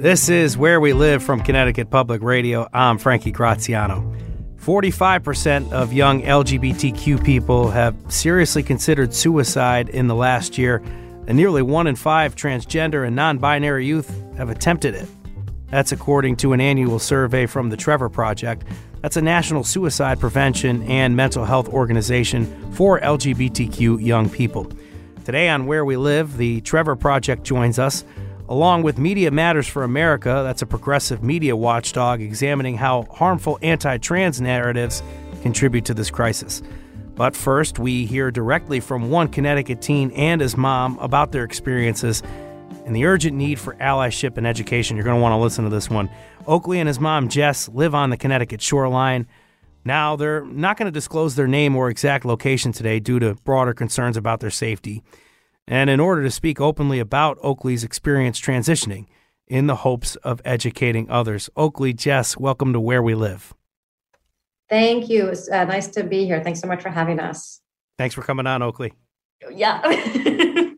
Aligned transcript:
This 0.00 0.30
is 0.30 0.56
Where 0.56 0.80
We 0.80 0.94
Live 0.94 1.22
from 1.22 1.42
Connecticut 1.42 1.90
Public 1.90 2.22
Radio. 2.22 2.66
I'm 2.72 2.96
Frankie 2.96 3.32
Graziano. 3.32 4.16
45% 4.56 5.72
of 5.72 5.92
young 5.92 6.22
LGBTQ 6.22 7.22
people 7.22 7.70
have 7.70 7.94
seriously 8.08 8.62
considered 8.62 9.12
suicide 9.12 9.90
in 9.90 10.06
the 10.06 10.14
last 10.14 10.56
year, 10.56 10.76
and 11.26 11.36
nearly 11.36 11.60
one 11.60 11.86
in 11.86 11.96
five 11.96 12.34
transgender 12.34 13.06
and 13.06 13.14
non 13.14 13.36
binary 13.36 13.84
youth 13.84 14.10
have 14.38 14.48
attempted 14.48 14.94
it. 14.94 15.06
That's 15.68 15.92
according 15.92 16.36
to 16.36 16.54
an 16.54 16.62
annual 16.62 16.98
survey 16.98 17.44
from 17.44 17.68
the 17.68 17.76
Trevor 17.76 18.08
Project. 18.08 18.64
That's 19.02 19.18
a 19.18 19.22
national 19.22 19.64
suicide 19.64 20.18
prevention 20.18 20.82
and 20.84 21.14
mental 21.14 21.44
health 21.44 21.68
organization 21.68 22.72
for 22.72 23.00
LGBTQ 23.00 24.02
young 24.02 24.30
people. 24.30 24.72
Today 25.26 25.50
on 25.50 25.66
Where 25.66 25.84
We 25.84 25.98
Live, 25.98 26.38
the 26.38 26.62
Trevor 26.62 26.96
Project 26.96 27.44
joins 27.44 27.78
us 27.78 28.02
along 28.50 28.82
with 28.82 28.98
Media 28.98 29.30
Matters 29.30 29.68
for 29.68 29.84
America, 29.84 30.42
that's 30.44 30.60
a 30.60 30.66
progressive 30.66 31.22
media 31.22 31.54
watchdog 31.54 32.20
examining 32.20 32.76
how 32.76 33.04
harmful 33.04 33.58
anti 33.62 33.96
trans 33.98 34.40
narratives 34.40 35.02
contribute 35.42 35.84
to 35.86 35.94
this 35.94 36.10
crisis. 36.10 36.60
But 37.14 37.36
first, 37.36 37.78
we 37.78 38.06
hear 38.06 38.30
directly 38.30 38.80
from 38.80 39.10
one 39.10 39.28
Connecticut 39.28 39.80
teen 39.80 40.10
and 40.12 40.40
his 40.40 40.56
mom 40.56 40.98
about 40.98 41.32
their 41.32 41.44
experiences 41.44 42.22
and 42.84 42.96
the 42.96 43.04
urgent 43.04 43.36
need 43.36 43.60
for 43.60 43.74
allyship 43.76 44.36
and 44.36 44.46
education. 44.46 44.96
You're 44.96 45.04
going 45.04 45.18
to 45.18 45.22
want 45.22 45.32
to 45.32 45.36
listen 45.36 45.64
to 45.64 45.70
this 45.70 45.88
one. 45.88 46.10
Oakley 46.46 46.80
and 46.80 46.88
his 46.88 46.98
mom, 46.98 47.28
Jess, 47.28 47.68
live 47.68 47.94
on 47.94 48.10
the 48.10 48.16
Connecticut 48.16 48.60
shoreline. 48.60 49.28
Now, 49.84 50.16
they're 50.16 50.44
not 50.44 50.76
going 50.76 50.86
to 50.86 50.92
disclose 50.92 51.36
their 51.36 51.46
name 51.46 51.76
or 51.76 51.88
exact 51.88 52.24
location 52.24 52.72
today 52.72 52.98
due 52.98 53.20
to 53.20 53.34
broader 53.44 53.74
concerns 53.74 54.16
about 54.16 54.40
their 54.40 54.50
safety 54.50 55.02
and 55.70 55.88
in 55.88 56.00
order 56.00 56.24
to 56.24 56.30
speak 56.32 56.60
openly 56.60 56.98
about 56.98 57.38
Oakley's 57.42 57.84
experience 57.84 58.40
transitioning 58.40 59.06
in 59.46 59.68
the 59.68 59.76
hopes 59.76 60.16
of 60.16 60.42
educating 60.44 61.08
others. 61.08 61.48
Oakley, 61.56 61.92
Jess, 61.92 62.36
welcome 62.36 62.72
to 62.72 62.80
Where 62.80 63.02
We 63.02 63.14
Live. 63.14 63.54
Thank 64.68 65.08
you. 65.08 65.28
It's 65.28 65.48
uh, 65.48 65.64
nice 65.64 65.86
to 65.88 66.02
be 66.02 66.24
here. 66.24 66.42
Thanks 66.42 66.60
so 66.60 66.66
much 66.66 66.82
for 66.82 66.90
having 66.90 67.20
us. 67.20 67.60
Thanks 67.98 68.16
for 68.16 68.22
coming 68.22 68.48
on, 68.48 68.62
Oakley. 68.62 68.92
Yeah. 69.52 69.80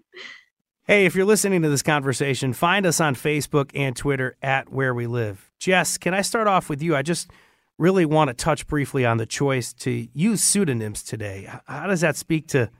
hey, 0.84 1.06
if 1.06 1.14
you're 1.14 1.24
listening 1.24 1.62
to 1.62 1.70
this 1.70 1.82
conversation, 1.82 2.52
find 2.52 2.84
us 2.84 3.00
on 3.00 3.14
Facebook 3.14 3.70
and 3.74 3.96
Twitter 3.96 4.36
at 4.42 4.70
Where 4.70 4.94
We 4.94 5.06
Live. 5.06 5.50
Jess, 5.58 5.96
can 5.96 6.12
I 6.12 6.20
start 6.20 6.48
off 6.48 6.68
with 6.68 6.82
you? 6.82 6.94
I 6.94 7.00
just 7.00 7.30
really 7.78 8.04
want 8.04 8.28
to 8.28 8.34
touch 8.34 8.66
briefly 8.66 9.06
on 9.06 9.16
the 9.16 9.26
choice 9.26 9.72
to 9.72 10.06
use 10.12 10.42
pseudonyms 10.42 11.02
today. 11.02 11.50
How 11.66 11.86
does 11.86 12.02
that 12.02 12.16
speak 12.16 12.46
to 12.48 12.70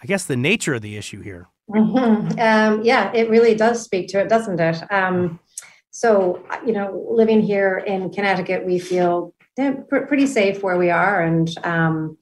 I 0.00 0.06
guess, 0.06 0.24
the 0.24 0.36
nature 0.36 0.74
of 0.74 0.82
the 0.82 0.96
issue 0.96 1.20
here. 1.22 1.48
Mm-hmm. 1.70 2.38
Um, 2.38 2.82
yeah, 2.82 3.12
it 3.12 3.28
really 3.28 3.54
does 3.54 3.82
speak 3.82 4.08
to 4.08 4.20
it, 4.20 4.28
doesn't 4.28 4.58
it? 4.58 4.82
Um, 4.90 5.38
so, 5.90 6.42
you 6.64 6.72
know, 6.72 7.06
living 7.10 7.42
here 7.42 7.78
in 7.78 8.10
Connecticut, 8.10 8.64
we 8.64 8.78
feel 8.78 9.34
pretty 9.88 10.26
safe 10.26 10.62
where 10.62 10.78
we 10.78 10.90
are 10.90 11.20
and 11.20 11.52
um, 11.64 12.16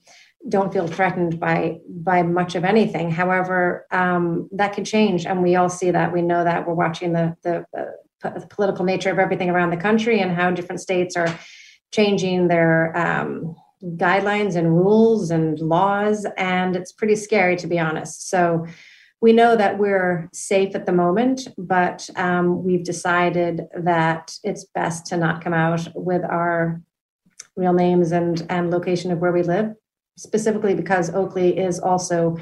don't 0.49 0.73
feel 0.73 0.87
threatened 0.87 1.39
by 1.39 1.78
by 1.89 2.23
much 2.23 2.55
of 2.55 2.65
anything. 2.65 3.11
However, 3.11 3.87
um, 3.91 4.49
that 4.53 4.75
could 4.75 4.87
change, 4.87 5.27
and 5.27 5.43
we 5.43 5.56
all 5.56 5.69
see 5.69 5.91
that. 5.91 6.12
We 6.12 6.23
know 6.23 6.45
that 6.45 6.67
we're 6.67 6.75
watching 6.75 7.12
the 7.12 7.37
the, 7.43 7.67
the 8.23 8.47
political 8.49 8.84
nature 8.84 9.11
of 9.11 9.19
everything 9.19 9.50
around 9.50 9.71
the 9.71 9.77
country 9.77 10.21
and 10.21 10.33
how 10.33 10.50
different 10.50 10.81
states 10.81 11.17
are 11.17 11.39
changing 11.93 12.49
their 12.49 12.97
um, 12.97 13.55
guidelines 13.82 14.56
and 14.56 14.75
rules 14.75 15.31
and 15.31 15.59
laws, 15.59 16.26
and 16.37 16.76
it's 16.76 16.92
pretty 16.92 17.16
scary 17.16 17.56
to 17.56 17.66
be 17.66 17.78
honest. 17.78 18.28
So 18.28 18.66
we 19.20 19.32
know 19.32 19.56
that 19.56 19.78
we're 19.78 20.28
safe 20.32 20.75
at 20.75 20.87
the 20.87 20.92
moment, 20.92 21.48
but 21.56 22.09
um, 22.16 22.62
we've 22.62 22.84
decided 22.84 23.62
that 23.76 24.34
it's 24.44 24.64
best 24.64 25.06
to 25.06 25.16
not 25.16 25.42
come 25.42 25.54
out 25.54 25.88
with 25.94 26.22
our 26.25 26.82
real 27.56 27.72
names 27.72 28.12
and 28.12 28.47
and 28.50 28.70
location 28.70 29.10
of 29.10 29.19
where 29.19 29.32
we 29.32 29.42
live, 29.42 29.75
specifically 30.16 30.75
because 30.75 31.14
Oakley 31.14 31.56
is 31.56 31.78
also 31.81 32.37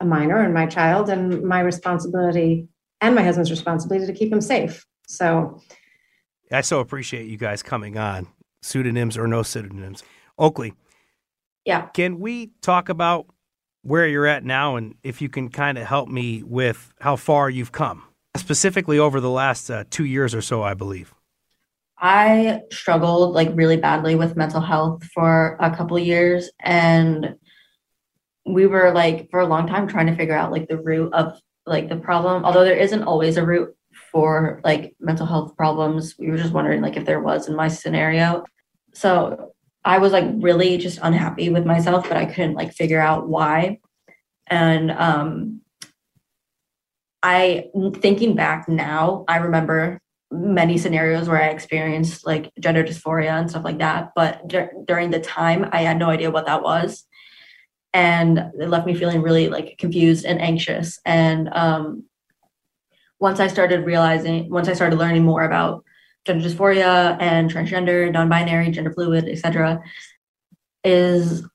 a 0.00 0.04
minor 0.04 0.38
and 0.38 0.54
my 0.54 0.66
child, 0.66 1.08
and 1.08 1.42
my 1.42 1.60
responsibility 1.60 2.68
and 3.00 3.14
my 3.14 3.22
husband's 3.22 3.50
responsibility 3.50 4.06
to 4.06 4.18
keep 4.18 4.32
him 4.32 4.40
safe. 4.40 4.86
So 5.06 5.60
I 6.50 6.60
so 6.60 6.80
appreciate 6.80 7.26
you 7.26 7.36
guys 7.36 7.62
coming 7.62 7.98
on, 7.98 8.28
pseudonyms 8.62 9.16
or 9.16 9.26
no 9.26 9.42
pseudonyms. 9.42 10.04
Oakley. 10.38 10.74
Yeah. 11.64 11.86
Can 11.88 12.18
we 12.18 12.50
talk 12.60 12.88
about 12.88 13.26
where 13.82 14.06
you're 14.06 14.26
at 14.26 14.44
now 14.44 14.76
and 14.76 14.94
if 15.02 15.20
you 15.20 15.28
can 15.28 15.48
kind 15.48 15.78
of 15.78 15.86
help 15.86 16.08
me 16.08 16.42
with 16.42 16.92
how 17.00 17.16
far 17.16 17.50
you've 17.50 17.72
come, 17.72 18.04
specifically 18.36 18.98
over 18.98 19.20
the 19.20 19.30
last 19.30 19.70
uh, 19.70 19.84
two 19.90 20.04
years 20.04 20.34
or 20.34 20.42
so, 20.42 20.62
I 20.62 20.74
believe? 20.74 21.14
I 21.98 22.62
struggled 22.72 23.32
like 23.32 23.50
really 23.54 23.76
badly 23.76 24.16
with 24.16 24.36
mental 24.36 24.60
health 24.60 25.04
for 25.14 25.56
a 25.60 25.74
couple 25.74 25.96
years 26.00 26.50
and 26.60 27.36
we 28.44 28.66
were 28.66 28.90
like 28.90 29.30
for 29.30 29.38
a 29.38 29.46
long 29.46 29.68
time 29.68 29.86
trying 29.86 30.08
to 30.08 30.16
figure 30.16 30.34
out 30.34 30.50
like 30.50 30.66
the 30.66 30.78
root 30.78 31.12
of 31.14 31.38
like 31.64 31.88
the 31.88 31.96
problem 31.96 32.44
although 32.44 32.64
there 32.64 32.76
isn't 32.76 33.04
always 33.04 33.36
a 33.36 33.46
root 33.46 33.76
for 34.10 34.60
like 34.64 34.96
mental 34.98 35.26
health 35.26 35.56
problems 35.56 36.16
we 36.18 36.28
were 36.28 36.36
just 36.36 36.52
wondering 36.52 36.80
like 36.82 36.96
if 36.96 37.04
there 37.04 37.20
was 37.20 37.48
in 37.48 37.54
my 37.54 37.68
scenario 37.68 38.44
so 38.92 39.51
I 39.84 39.98
was 39.98 40.12
like 40.12 40.26
really 40.36 40.78
just 40.78 40.98
unhappy 41.02 41.48
with 41.48 41.66
myself, 41.66 42.08
but 42.08 42.16
I 42.16 42.26
couldn't 42.26 42.54
like 42.54 42.72
figure 42.72 43.00
out 43.00 43.28
why. 43.28 43.80
And 44.46 44.90
um 44.90 45.60
I 47.22 47.70
thinking 47.96 48.34
back 48.34 48.68
now, 48.68 49.24
I 49.28 49.36
remember 49.38 50.00
many 50.30 50.78
scenarios 50.78 51.28
where 51.28 51.42
I 51.42 51.48
experienced 51.48 52.26
like 52.26 52.50
gender 52.58 52.82
dysphoria 52.82 53.38
and 53.38 53.50
stuff 53.50 53.64
like 53.64 53.78
that, 53.78 54.12
but 54.16 54.48
during 54.48 55.10
the 55.10 55.20
time 55.20 55.68
I 55.72 55.82
had 55.82 55.98
no 55.98 56.08
idea 56.08 56.30
what 56.30 56.46
that 56.46 56.62
was. 56.62 57.04
And 57.92 58.38
it 58.38 58.68
left 58.68 58.86
me 58.86 58.94
feeling 58.94 59.20
really 59.20 59.48
like 59.48 59.76
confused 59.78 60.24
and 60.24 60.40
anxious. 60.40 60.98
And 61.04 61.48
um 61.52 62.04
once 63.20 63.38
I 63.38 63.46
started 63.46 63.86
realizing, 63.86 64.50
once 64.50 64.68
I 64.68 64.72
started 64.72 64.98
learning 64.98 65.24
more 65.24 65.44
about 65.44 65.84
gender 66.24 66.48
dysphoria 66.48 67.16
and 67.20 67.50
transgender, 67.50 68.10
non-binary, 68.10 68.70
gender 68.70 68.92
fluid, 68.92 69.28
etc., 69.28 69.82
is 70.84 71.46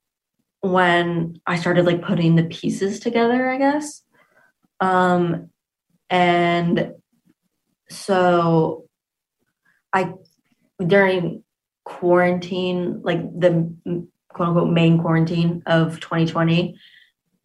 when 0.61 1.39
I 1.45 1.57
started 1.57 1.85
like 1.85 2.01
putting 2.01 2.35
the 2.35 2.43
pieces 2.43 2.99
together, 2.99 3.49
I 3.49 3.57
guess. 3.57 4.03
Um, 4.79 5.49
and 6.09 6.93
so 7.89 8.85
I 9.93 10.13
during 10.85 11.43
quarantine, 11.85 13.01
like 13.01 13.21
the 13.39 13.73
quote 14.29 14.49
unquote 14.49 14.69
main 14.69 14.99
quarantine 14.99 15.63
of 15.65 15.99
2020, 15.99 16.77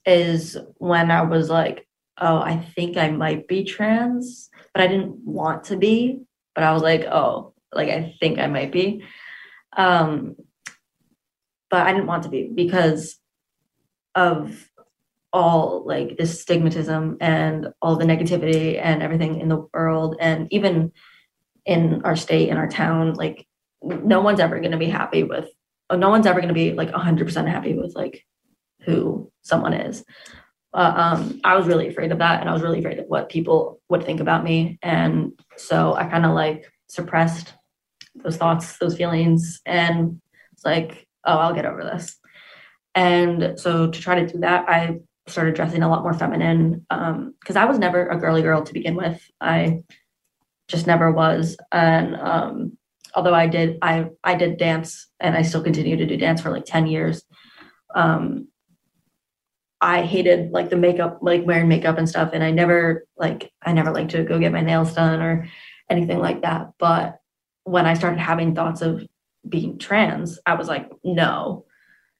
is 0.04 0.56
when 0.78 1.10
I 1.10 1.22
was 1.22 1.48
like, 1.48 1.86
oh, 2.18 2.38
I 2.38 2.58
think 2.58 2.96
I 2.96 3.10
might 3.10 3.48
be 3.48 3.64
trans, 3.64 4.50
but 4.72 4.82
I 4.82 4.86
didn't 4.86 5.16
want 5.24 5.64
to 5.64 5.76
be 5.76 6.20
but 6.54 6.64
I 6.64 6.72
was 6.72 6.82
like, 6.82 7.02
oh, 7.02 7.54
like 7.72 7.88
I 7.88 8.14
think 8.20 8.38
I 8.38 8.46
might 8.46 8.72
be. 8.72 9.04
Um, 9.76 10.36
but 11.70 11.86
I 11.86 11.92
didn't 11.92 12.06
want 12.06 12.24
to 12.24 12.28
be 12.28 12.50
because 12.54 13.18
of 14.14 14.68
all 15.32 15.84
like 15.86 16.18
this 16.18 16.44
stigmatism 16.44 17.16
and 17.20 17.68
all 17.80 17.96
the 17.96 18.04
negativity 18.04 18.78
and 18.80 19.02
everything 19.02 19.40
in 19.40 19.48
the 19.48 19.66
world 19.72 20.16
and 20.20 20.46
even 20.52 20.92
in 21.64 22.02
our 22.04 22.16
state 22.16 22.50
in 22.50 22.58
our 22.58 22.68
town 22.68 23.14
like 23.14 23.46
no 23.82 24.20
one's 24.20 24.40
ever 24.40 24.58
going 24.60 24.72
to 24.72 24.76
be 24.76 24.90
happy 24.90 25.22
with 25.22 25.48
no 25.90 26.10
one's 26.10 26.26
ever 26.26 26.40
going 26.40 26.48
to 26.48 26.54
be 26.54 26.72
like 26.72 26.90
100% 26.90 27.48
happy 27.48 27.74
with 27.74 27.94
like 27.94 28.26
who 28.82 29.30
someone 29.42 29.72
is 29.72 30.04
uh, 30.74 30.92
um, 30.96 31.40
I 31.44 31.56
was 31.56 31.66
really 31.66 31.88
afraid 31.88 32.12
of 32.12 32.18
that, 32.18 32.40
and 32.40 32.48
I 32.48 32.52
was 32.52 32.62
really 32.62 32.78
afraid 32.78 32.98
of 32.98 33.06
what 33.06 33.28
people 33.28 33.80
would 33.88 34.04
think 34.04 34.20
about 34.20 34.44
me, 34.44 34.78
and 34.82 35.32
so 35.56 35.94
I 35.94 36.04
kind 36.04 36.24
of 36.24 36.32
like 36.32 36.70
suppressed 36.88 37.52
those 38.14 38.36
thoughts, 38.36 38.78
those 38.78 38.96
feelings, 38.96 39.60
and 39.66 40.20
it's 40.52 40.64
like, 40.64 41.06
oh, 41.24 41.38
I'll 41.38 41.54
get 41.54 41.66
over 41.66 41.84
this. 41.84 42.16
And 42.94 43.58
so 43.58 43.90
to 43.90 44.00
try 44.00 44.20
to 44.20 44.26
do 44.26 44.40
that, 44.40 44.68
I 44.68 45.00
started 45.26 45.54
dressing 45.54 45.82
a 45.82 45.88
lot 45.88 46.02
more 46.02 46.12
feminine 46.14 46.86
because 46.88 47.56
um, 47.56 47.56
I 47.56 47.64
was 47.64 47.78
never 47.78 48.08
a 48.08 48.18
girly 48.18 48.42
girl 48.42 48.62
to 48.62 48.72
begin 48.72 48.96
with. 48.96 49.22
I 49.40 49.82
just 50.68 50.86
never 50.86 51.10
was, 51.12 51.56
and 51.70 52.16
um, 52.16 52.78
although 53.14 53.34
I 53.34 53.46
did, 53.46 53.78
I 53.82 54.08
I 54.24 54.36
did 54.36 54.56
dance, 54.56 55.08
and 55.20 55.36
I 55.36 55.42
still 55.42 55.62
continue 55.62 55.96
to 55.96 56.06
do 56.06 56.16
dance 56.16 56.40
for 56.40 56.50
like 56.50 56.64
ten 56.64 56.86
years. 56.86 57.24
Um, 57.94 58.48
I 59.82 60.02
hated 60.02 60.52
like 60.52 60.70
the 60.70 60.76
makeup, 60.76 61.18
like 61.22 61.44
wearing 61.44 61.68
makeup 61.68 61.98
and 61.98 62.08
stuff, 62.08 62.30
and 62.32 62.44
I 62.44 62.52
never 62.52 63.04
like 63.16 63.52
I 63.60 63.72
never 63.72 63.90
liked 63.90 64.12
to 64.12 64.22
go 64.22 64.38
get 64.38 64.52
my 64.52 64.60
nails 64.60 64.94
done 64.94 65.20
or 65.20 65.48
anything 65.90 66.20
like 66.20 66.42
that. 66.42 66.70
But 66.78 67.20
when 67.64 67.84
I 67.84 67.94
started 67.94 68.20
having 68.20 68.54
thoughts 68.54 68.80
of 68.80 69.04
being 69.48 69.78
trans, 69.78 70.38
I 70.46 70.54
was 70.54 70.68
like, 70.68 70.88
no. 71.02 71.66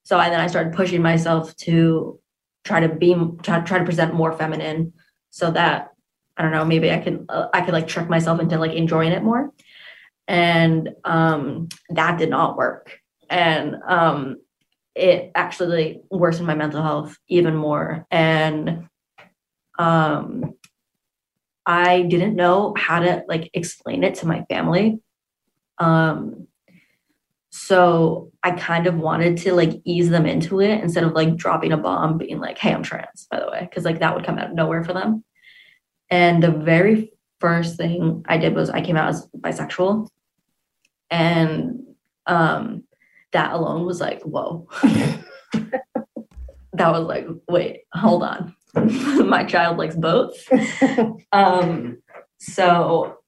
So 0.02 0.18
I, 0.18 0.28
then 0.28 0.40
I 0.40 0.48
started 0.48 0.72
pushing 0.74 1.02
myself 1.02 1.56
to 1.58 2.18
try 2.64 2.80
to 2.80 2.88
be 2.88 3.14
try, 3.44 3.60
try 3.60 3.78
to 3.78 3.84
present 3.84 4.12
more 4.12 4.32
feminine, 4.32 4.92
so 5.30 5.52
that 5.52 5.90
I 6.36 6.42
don't 6.42 6.50
know, 6.50 6.64
maybe 6.64 6.90
I 6.90 6.98
can 6.98 7.26
uh, 7.28 7.46
I 7.54 7.60
could 7.60 7.74
like 7.74 7.86
trick 7.86 8.08
myself 8.08 8.40
into 8.40 8.58
like 8.58 8.72
enjoying 8.72 9.12
it 9.12 9.22
more, 9.22 9.52
and 10.26 10.90
um, 11.04 11.68
that 11.90 12.18
did 12.18 12.28
not 12.28 12.56
work. 12.56 12.98
And 13.30 13.76
um, 13.86 14.38
it 14.94 15.32
actually 15.34 16.02
worsened 16.10 16.46
my 16.46 16.54
mental 16.54 16.82
health 16.82 17.16
even 17.28 17.56
more. 17.56 18.06
And 18.10 18.88
um, 19.78 20.54
I 21.64 22.02
didn't 22.02 22.36
know 22.36 22.74
how 22.76 23.00
to 23.00 23.24
like 23.28 23.50
explain 23.54 24.04
it 24.04 24.16
to 24.16 24.26
my 24.26 24.44
family. 24.50 25.00
Um, 25.78 26.48
so 27.50 28.32
I 28.42 28.52
kind 28.52 28.86
of 28.86 28.96
wanted 28.96 29.36
to 29.38 29.52
like 29.52 29.80
ease 29.84 30.08
them 30.08 30.26
into 30.26 30.60
it 30.60 30.80
instead 30.80 31.04
of 31.04 31.12
like 31.12 31.36
dropping 31.36 31.72
a 31.72 31.76
bomb, 31.76 32.18
being 32.18 32.40
like, 32.40 32.58
hey, 32.58 32.72
I'm 32.72 32.82
trans, 32.82 33.26
by 33.30 33.40
the 33.40 33.50
way, 33.50 33.60
because 33.60 33.84
like 33.84 34.00
that 34.00 34.14
would 34.14 34.24
come 34.24 34.38
out 34.38 34.50
of 34.50 34.54
nowhere 34.54 34.82
for 34.82 34.92
them. 34.92 35.24
And 36.10 36.42
the 36.42 36.50
very 36.50 37.12
first 37.40 37.76
thing 37.76 38.24
I 38.26 38.38
did 38.38 38.54
was 38.54 38.70
I 38.70 38.80
came 38.80 38.96
out 38.96 39.10
as 39.10 39.26
bisexual. 39.36 40.08
And 41.10 41.82
um, 42.26 42.84
that 43.32 43.52
alone 43.52 43.84
was 43.86 44.00
like, 44.00 44.22
whoa. 44.22 44.68
that 46.72 46.90
was 46.90 47.06
like, 47.06 47.26
wait, 47.48 47.82
hold 47.92 48.22
on. 48.22 48.54
My 48.74 49.44
child 49.44 49.76
likes 49.78 49.96
both. 49.96 50.34
um, 51.32 51.98
so 52.38 53.18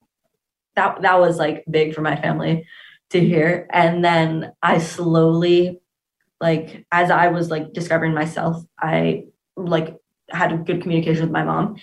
that 0.75 1.01
that 1.01 1.19
was 1.19 1.37
like 1.37 1.63
big 1.69 1.93
for 1.93 2.01
my 2.01 2.15
family 2.15 2.67
to 3.11 3.19
hear. 3.19 3.67
And 3.71 4.03
then 4.03 4.51
I 4.61 4.79
slowly, 4.79 5.79
like, 6.41 6.85
as 6.91 7.11
I 7.11 7.27
was 7.27 7.49
like 7.49 7.73
discovering 7.73 8.13
myself, 8.13 8.63
I 8.79 9.25
like 9.55 9.95
had 10.29 10.51
a 10.51 10.57
good 10.57 10.81
communication 10.81 11.23
with 11.23 11.31
my 11.31 11.43
mom. 11.43 11.77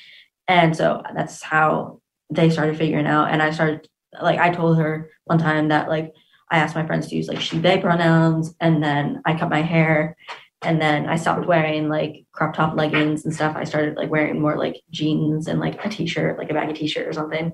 And 0.49 0.77
so 0.77 1.03
that's 1.15 1.43
how 1.43 2.01
they 2.31 2.51
started 2.51 2.77
figuring 2.77 3.07
out. 3.07 3.31
And 3.31 3.43
I 3.43 3.51
started 3.51 3.89
like 4.21 4.39
I 4.39 4.51
told 4.51 4.79
her 4.79 5.11
one 5.25 5.39
time 5.39 5.69
that 5.69 5.89
like 5.89 6.13
I 6.53 6.59
asked 6.59 6.75
my 6.75 6.87
friends 6.87 7.09
to 7.09 7.17
use 7.17 7.29
like 7.29 7.41
she, 7.41 7.59
they 7.59 7.79
pronouns. 7.79 8.55
And 8.61 8.83
then 8.83 9.23
I 9.25 9.37
cut 9.37 9.49
my 9.49 9.63
hair. 9.63 10.17
And 10.61 10.81
then 10.81 11.09
I 11.09 11.17
stopped 11.17 11.47
wearing 11.47 11.89
like 11.89 12.27
crop 12.31 12.55
top 12.55 12.77
leggings 12.77 13.25
and 13.25 13.35
stuff. 13.35 13.57
I 13.57 13.65
started 13.65 13.97
like 13.97 14.11
wearing 14.11 14.41
more 14.41 14.57
like 14.57 14.77
jeans 14.91 15.49
and 15.49 15.59
like 15.59 15.85
a 15.85 15.89
t 15.89 16.07
shirt, 16.07 16.39
like 16.39 16.51
a 16.51 16.55
baggy 16.55 16.75
t 16.75 16.87
shirt 16.87 17.09
or 17.09 17.13
something, 17.13 17.53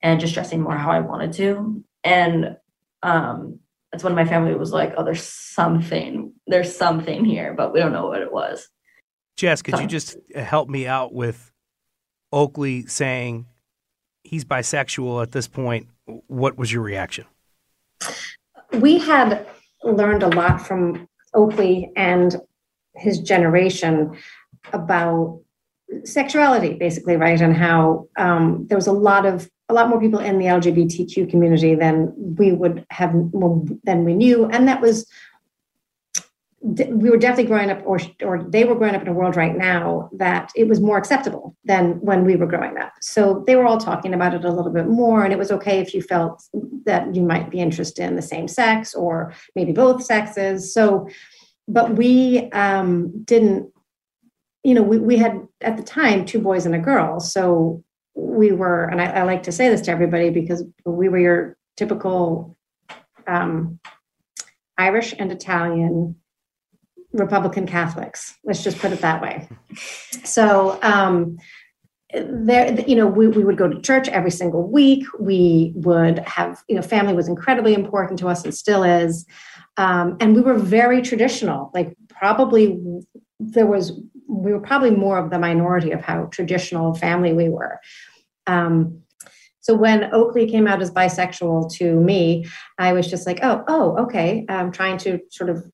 and 0.00 0.20
just 0.20 0.32
dressing 0.32 0.62
more 0.62 0.76
how 0.76 0.90
I 0.90 1.00
wanted 1.00 1.34
to. 1.34 1.84
And 2.02 2.56
um, 3.02 3.58
that's 3.92 4.04
when 4.04 4.14
my 4.14 4.24
family 4.24 4.54
was 4.54 4.72
like, 4.72 4.94
oh, 4.96 5.04
there's 5.04 5.24
something, 5.24 6.32
there's 6.46 6.74
something 6.74 7.24
here, 7.24 7.52
but 7.52 7.74
we 7.74 7.80
don't 7.80 7.92
know 7.92 8.06
what 8.06 8.22
it 8.22 8.32
was. 8.32 8.68
Jess, 9.36 9.60
could 9.60 9.74
so. 9.74 9.80
you 9.82 9.86
just 9.86 10.16
help 10.34 10.68
me 10.68 10.86
out 10.86 11.12
with 11.12 11.52
Oakley 12.32 12.86
saying 12.86 13.46
he's 14.22 14.44
bisexual 14.44 15.22
at 15.22 15.32
this 15.32 15.48
point? 15.48 15.88
What 16.26 16.56
was 16.56 16.72
your 16.72 16.82
reaction? 16.82 17.26
We 18.72 18.98
had 18.98 19.46
learned 19.82 20.22
a 20.22 20.28
lot 20.28 20.66
from 20.66 21.08
Oakley 21.34 21.90
and 21.96 22.36
his 22.94 23.20
generation 23.20 24.16
about 24.72 25.40
sexuality, 26.04 26.74
basically, 26.74 27.16
right? 27.16 27.40
And 27.40 27.56
how 27.56 28.08
um, 28.16 28.66
there 28.68 28.76
was 28.76 28.86
a 28.86 28.92
lot 28.92 29.26
of 29.26 29.48
a 29.68 29.74
lot 29.74 29.88
more 29.88 30.00
people 30.00 30.18
in 30.18 30.38
the 30.38 30.46
LGBTQ 30.46 31.30
community 31.30 31.76
than 31.76 32.12
we 32.16 32.50
would 32.50 32.84
have 32.90 33.12
than 33.12 34.04
we 34.04 34.14
knew, 34.14 34.46
and 34.46 34.66
that 34.66 34.80
was 34.80 35.06
we 36.62 37.08
were 37.08 37.16
definitely 37.16 37.46
growing 37.46 37.70
up, 37.70 37.80
or 37.86 37.98
or 38.22 38.42
they 38.42 38.64
were 38.64 38.74
growing 38.74 38.94
up 38.94 39.00
in 39.00 39.08
a 39.08 39.14
world 39.14 39.34
right 39.34 39.56
now 39.56 40.10
that 40.12 40.52
it 40.54 40.68
was 40.68 40.78
more 40.80 40.98
acceptable 40.98 41.56
than 41.64 41.92
when 42.00 42.24
we 42.24 42.36
were 42.36 42.46
growing 42.46 42.76
up. 42.76 42.92
So 43.00 43.42
they 43.46 43.56
were 43.56 43.64
all 43.64 43.78
talking 43.78 44.12
about 44.12 44.34
it 44.34 44.44
a 44.44 44.52
little 44.52 44.72
bit 44.72 44.86
more, 44.86 45.24
and 45.24 45.32
it 45.32 45.38
was 45.38 45.50
okay 45.52 45.78
if 45.78 45.94
you 45.94 46.02
felt 46.02 46.42
that 46.84 47.14
you 47.14 47.22
might 47.22 47.50
be 47.50 47.60
interested 47.60 48.04
in 48.04 48.16
the 48.16 48.22
same 48.22 48.46
sex 48.46 48.94
or 48.94 49.32
maybe 49.56 49.72
both 49.72 50.04
sexes. 50.04 50.74
So, 50.74 51.08
but 51.66 51.96
we 51.96 52.50
um, 52.50 53.22
didn't. 53.24 53.72
You 54.62 54.74
know, 54.74 54.82
we, 54.82 54.98
we 54.98 55.16
had 55.16 55.40
at 55.62 55.78
the 55.78 55.82
time 55.82 56.26
two 56.26 56.40
boys 56.40 56.66
and 56.66 56.74
a 56.74 56.78
girl. 56.78 57.18
So 57.20 57.82
we 58.14 58.52
were, 58.52 58.84
and 58.84 59.00
I, 59.00 59.06
I 59.06 59.22
like 59.22 59.44
to 59.44 59.52
say 59.52 59.70
this 59.70 59.80
to 59.82 59.90
everybody 59.90 60.28
because 60.28 60.62
we 60.84 61.08
were 61.08 61.18
your 61.18 61.56
typical 61.78 62.58
um, 63.26 63.80
Irish 64.76 65.14
and 65.18 65.32
Italian 65.32 66.19
Republican 67.12 67.66
Catholics. 67.66 68.36
Let's 68.44 68.62
just 68.62 68.78
put 68.78 68.92
it 68.92 69.00
that 69.00 69.20
way. 69.20 69.48
So, 70.24 70.78
um, 70.82 71.38
there, 72.12 72.80
you 72.80 72.96
know, 72.96 73.06
we, 73.06 73.28
we 73.28 73.44
would 73.44 73.56
go 73.56 73.68
to 73.68 73.80
church 73.80 74.08
every 74.08 74.30
single 74.30 74.68
week. 74.68 75.04
We 75.18 75.72
would 75.76 76.18
have, 76.20 76.62
you 76.68 76.74
know, 76.74 76.82
family 76.82 77.14
was 77.14 77.28
incredibly 77.28 77.74
important 77.74 78.18
to 78.20 78.28
us 78.28 78.44
and 78.44 78.54
still 78.54 78.82
is. 78.82 79.26
Um, 79.76 80.16
and 80.20 80.34
we 80.34 80.42
were 80.42 80.58
very 80.58 81.02
traditional. 81.02 81.70
Like, 81.72 81.96
probably 82.08 82.80
there 83.38 83.66
was, 83.66 83.92
we 84.28 84.52
were 84.52 84.60
probably 84.60 84.90
more 84.90 85.18
of 85.18 85.30
the 85.30 85.38
minority 85.38 85.92
of 85.92 86.00
how 86.00 86.24
traditional 86.26 86.94
family 86.94 87.32
we 87.32 87.48
were. 87.48 87.80
Um, 88.46 89.02
so 89.60 89.74
when 89.74 90.12
Oakley 90.12 90.50
came 90.50 90.66
out 90.66 90.82
as 90.82 90.90
bisexual 90.90 91.72
to 91.74 91.94
me, 92.00 92.46
I 92.78 92.92
was 92.92 93.08
just 93.08 93.26
like, 93.26 93.38
oh, 93.42 93.62
oh, 93.68 93.96
okay. 94.04 94.44
I'm 94.48 94.72
trying 94.72 94.98
to 94.98 95.20
sort 95.30 95.50
of 95.50 95.64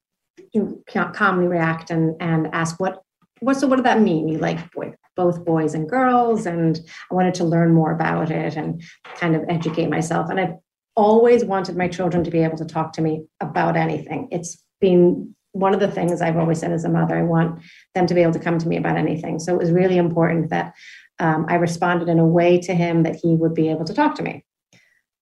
you 0.57 0.83
calmly 1.13 1.47
react 1.47 1.91
and 1.91 2.15
and 2.21 2.49
ask 2.53 2.81
what 2.81 3.03
what 3.41 3.57
so 3.57 3.67
what 3.67 3.77
did 3.77 3.85
that 3.85 4.01
mean? 4.01 4.29
You 4.29 4.39
like 4.39 4.73
boy, 4.73 4.95
both 5.15 5.45
boys 5.45 5.75
and 5.75 5.89
girls 5.89 6.47
and 6.47 6.79
i 7.11 7.15
wanted 7.15 7.35
to 7.35 7.45
learn 7.45 7.75
more 7.75 7.93
about 7.93 8.31
it 8.31 8.57
and 8.57 8.83
kind 9.17 9.37
of 9.37 9.43
educate 9.49 9.89
myself. 9.89 10.31
And 10.31 10.41
i've 10.41 10.55
always 10.95 11.45
wanted 11.45 11.77
my 11.77 11.89
children 11.89 12.25
to 12.25 12.31
be 12.31 12.43
able 12.43 12.57
to 12.57 12.65
talk 12.65 12.93
to 12.95 13.03
me 13.03 13.27
about 13.41 13.77
anything. 13.77 14.29
It's 14.31 14.63
been 14.81 15.35
one 15.53 15.73
of 15.73 15.81
the 15.81 15.91
things 15.91 16.21
i've 16.21 16.37
always 16.37 16.59
said 16.61 16.71
as 16.71 16.85
a 16.85 16.89
mother 16.89 17.17
i 17.17 17.23
want 17.23 17.63
them 17.95 18.07
to 18.07 18.13
be 18.13 18.21
able 18.21 18.33
to 18.35 18.39
come 18.39 18.59
to 18.59 18.69
me 18.69 18.77
about 18.77 18.97
anything. 18.97 19.39
So 19.39 19.55
it 19.55 19.59
was 19.59 19.73
really 19.73 19.97
important 19.97 20.51
that 20.51 20.75
um, 21.19 21.47
i 21.49 21.55
responded 21.55 22.09
in 22.09 22.19
a 22.19 22.27
way 22.27 22.61
to 22.61 22.75
him 22.75 23.03
that 23.03 23.17
he 23.17 23.35
would 23.35 23.55
be 23.55 23.69
able 23.69 23.85
to 23.85 23.95
talk 23.95 24.15
to 24.17 24.23
me. 24.23 24.45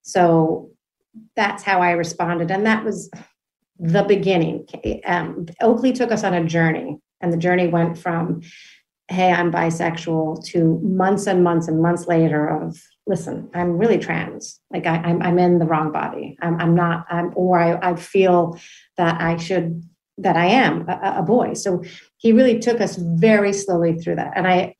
So 0.01 0.71
that's 1.35 1.63
how 1.63 1.81
i 1.81 1.91
responded 1.91 2.51
and 2.51 2.65
that 2.65 2.83
was 2.83 3.09
the 3.79 4.03
beginning. 4.03 4.67
Um, 5.05 5.47
Oakley 5.61 5.93
took 5.93 6.11
us 6.11 6.23
on 6.23 6.33
a 6.33 6.43
journey, 6.43 6.97
and 7.21 7.31
the 7.31 7.37
journey 7.37 7.67
went 7.67 7.97
from, 7.97 8.41
hey, 9.07 9.31
I'm 9.31 9.51
bisexual, 9.51 10.45
to 10.45 10.79
months 10.81 11.27
and 11.27 11.43
months 11.43 11.67
and 11.67 11.81
months 11.81 12.07
later 12.07 12.47
of, 12.47 12.81
listen, 13.05 13.49
I'm 13.53 13.77
really 13.77 13.99
trans. 13.99 14.59
Like 14.71 14.87
I, 14.87 14.95
am 14.97 15.05
I'm, 15.05 15.21
I'm 15.21 15.39
in 15.39 15.59
the 15.59 15.65
wrong 15.65 15.91
body. 15.91 16.37
I'm, 16.41 16.59
I'm 16.59 16.75
not, 16.75 17.05
I'm, 17.09 17.31
or 17.35 17.59
I, 17.59 17.91
I 17.91 17.95
feel 17.95 18.59
that 18.97 19.21
I 19.21 19.37
should, 19.37 19.83
that 20.17 20.35
I 20.35 20.45
am 20.45 20.89
a, 20.89 21.17
a 21.17 21.21
boy. 21.21 21.53
So 21.53 21.83
he 22.17 22.31
really 22.31 22.59
took 22.59 22.81
us 22.81 22.95
very 22.95 23.53
slowly 23.53 23.93
through 23.97 24.15
that. 24.15 24.33
And 24.35 24.47
I, 24.47 24.75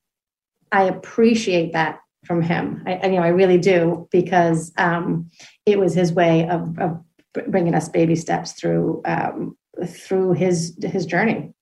I 0.72 0.84
appreciate 0.86 1.74
that 1.74 2.00
from 2.26 2.42
him. 2.42 2.84
I, 2.88 3.06
you 3.06 3.18
know, 3.18 3.24
I 3.24 3.28
really 3.28 3.60
do 3.60 4.08
because 4.12 4.72
um, 4.78 5.30
it 5.66 5.78
was 5.78 5.94
his 5.94 6.12
way 6.12 6.50
of, 6.50 6.80
of 6.80 7.04
bringing 7.48 7.76
us 7.76 7.90
baby 7.90 8.16
steps 8.16 8.54
through 8.54 9.02
um, 9.06 9.58
through 9.86 10.34
his 10.34 10.78
his 10.82 11.06
journey. 11.06 11.54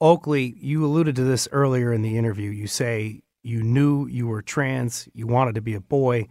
Oakley, 0.00 0.56
you 0.58 0.84
alluded 0.84 1.14
to 1.16 1.24
this 1.24 1.48
earlier 1.52 1.92
in 1.92 2.02
the 2.02 2.18
interview. 2.18 2.50
You 2.50 2.66
say 2.66 3.22
you 3.42 3.62
knew 3.62 4.06
you 4.06 4.26
were 4.26 4.42
trans, 4.42 5.08
you 5.14 5.26
wanted 5.26 5.54
to 5.54 5.60
be 5.60 5.74
a 5.74 5.80
boy, 5.80 6.28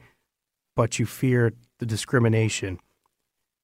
but 0.75 1.00
you 1.00 1.05
feared 1.05 1.55
the 1.79 1.86
discrimination. 1.86 2.79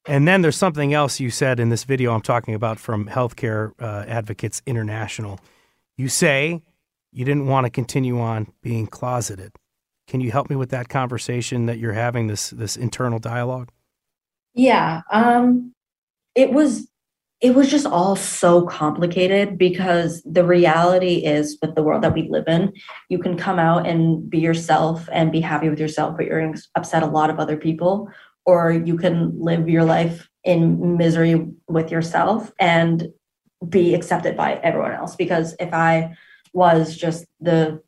And 0.05 0.25
then 0.25 0.41
there's 0.41 0.55
something 0.55 0.93
else 0.93 1.19
you 1.19 1.29
said 1.29 1.60
in 1.60 1.69
this 1.69 1.84
video 1.84 2.13
I'm 2.13 2.22
talking 2.22 2.53
about 2.53 2.79
from 2.79 3.07
Healthcare 3.07 3.74
uh, 3.79 4.05
Advocates 4.07 4.62
International. 4.65 5.39
You 5.98 6.07
say 6.07 6.62
you 7.12 7.25
didn't 7.25 7.48
want 7.48 7.65
to 7.65 7.69
continue 7.69 8.19
on 8.19 8.53
being 8.62 8.88
closeted. 8.88 9.53
Can 10.07 10.22
you 10.22 10.31
help 10.31 10.50
me 10.50 10.55
with 10.55 10.69
that 10.69 10.88
conversation 10.88 11.65
that 11.65 11.79
you're 11.79 11.93
having 11.93 12.27
this 12.27 12.51
this 12.51 12.77
internal 12.77 13.19
dialogue? 13.19 13.72
Yeah. 14.57 15.03
Um, 15.11 15.73
it 16.35 16.51
was 16.51 16.87
it 17.39 17.53
was 17.53 17.69
just 17.69 17.85
all 17.85 18.15
so 18.15 18.65
complicated 18.65 19.59
because 19.59 20.23
the 20.23 20.43
reality 20.43 21.17
is 21.17 21.59
with 21.61 21.75
the 21.75 21.83
world 21.83 22.03
that 22.03 22.13
we 22.13 22.27
live 22.27 22.47
in, 22.47 22.73
you 23.09 23.19
can 23.19 23.37
come 23.37 23.59
out 23.59 23.85
and 23.85 24.27
be 24.27 24.39
yourself 24.39 25.07
and 25.11 25.31
be 25.31 25.39
happy 25.39 25.69
with 25.69 25.79
yourself, 25.79 26.17
but 26.17 26.25
you're 26.25 26.41
going 26.41 26.55
to 26.55 26.63
upset 26.75 27.03
a 27.03 27.07
lot 27.07 27.29
of 27.29 27.39
other 27.39 27.55
people. 27.55 28.09
Or 28.47 28.71
you 28.71 28.97
can 28.97 29.39
live 29.39 29.69
your 29.69 29.83
life 29.83 30.27
in 30.43 30.97
misery 30.97 31.45
with 31.67 31.91
yourself 31.91 32.51
and 32.59 33.07
be 33.69 33.93
accepted 33.93 34.35
by 34.35 34.55
everyone 34.63 34.93
else. 34.93 35.15
Because 35.15 35.55
if 35.59 35.71
I 35.75 36.15
was 36.53 36.97
just 36.97 37.25
the, 37.39 37.83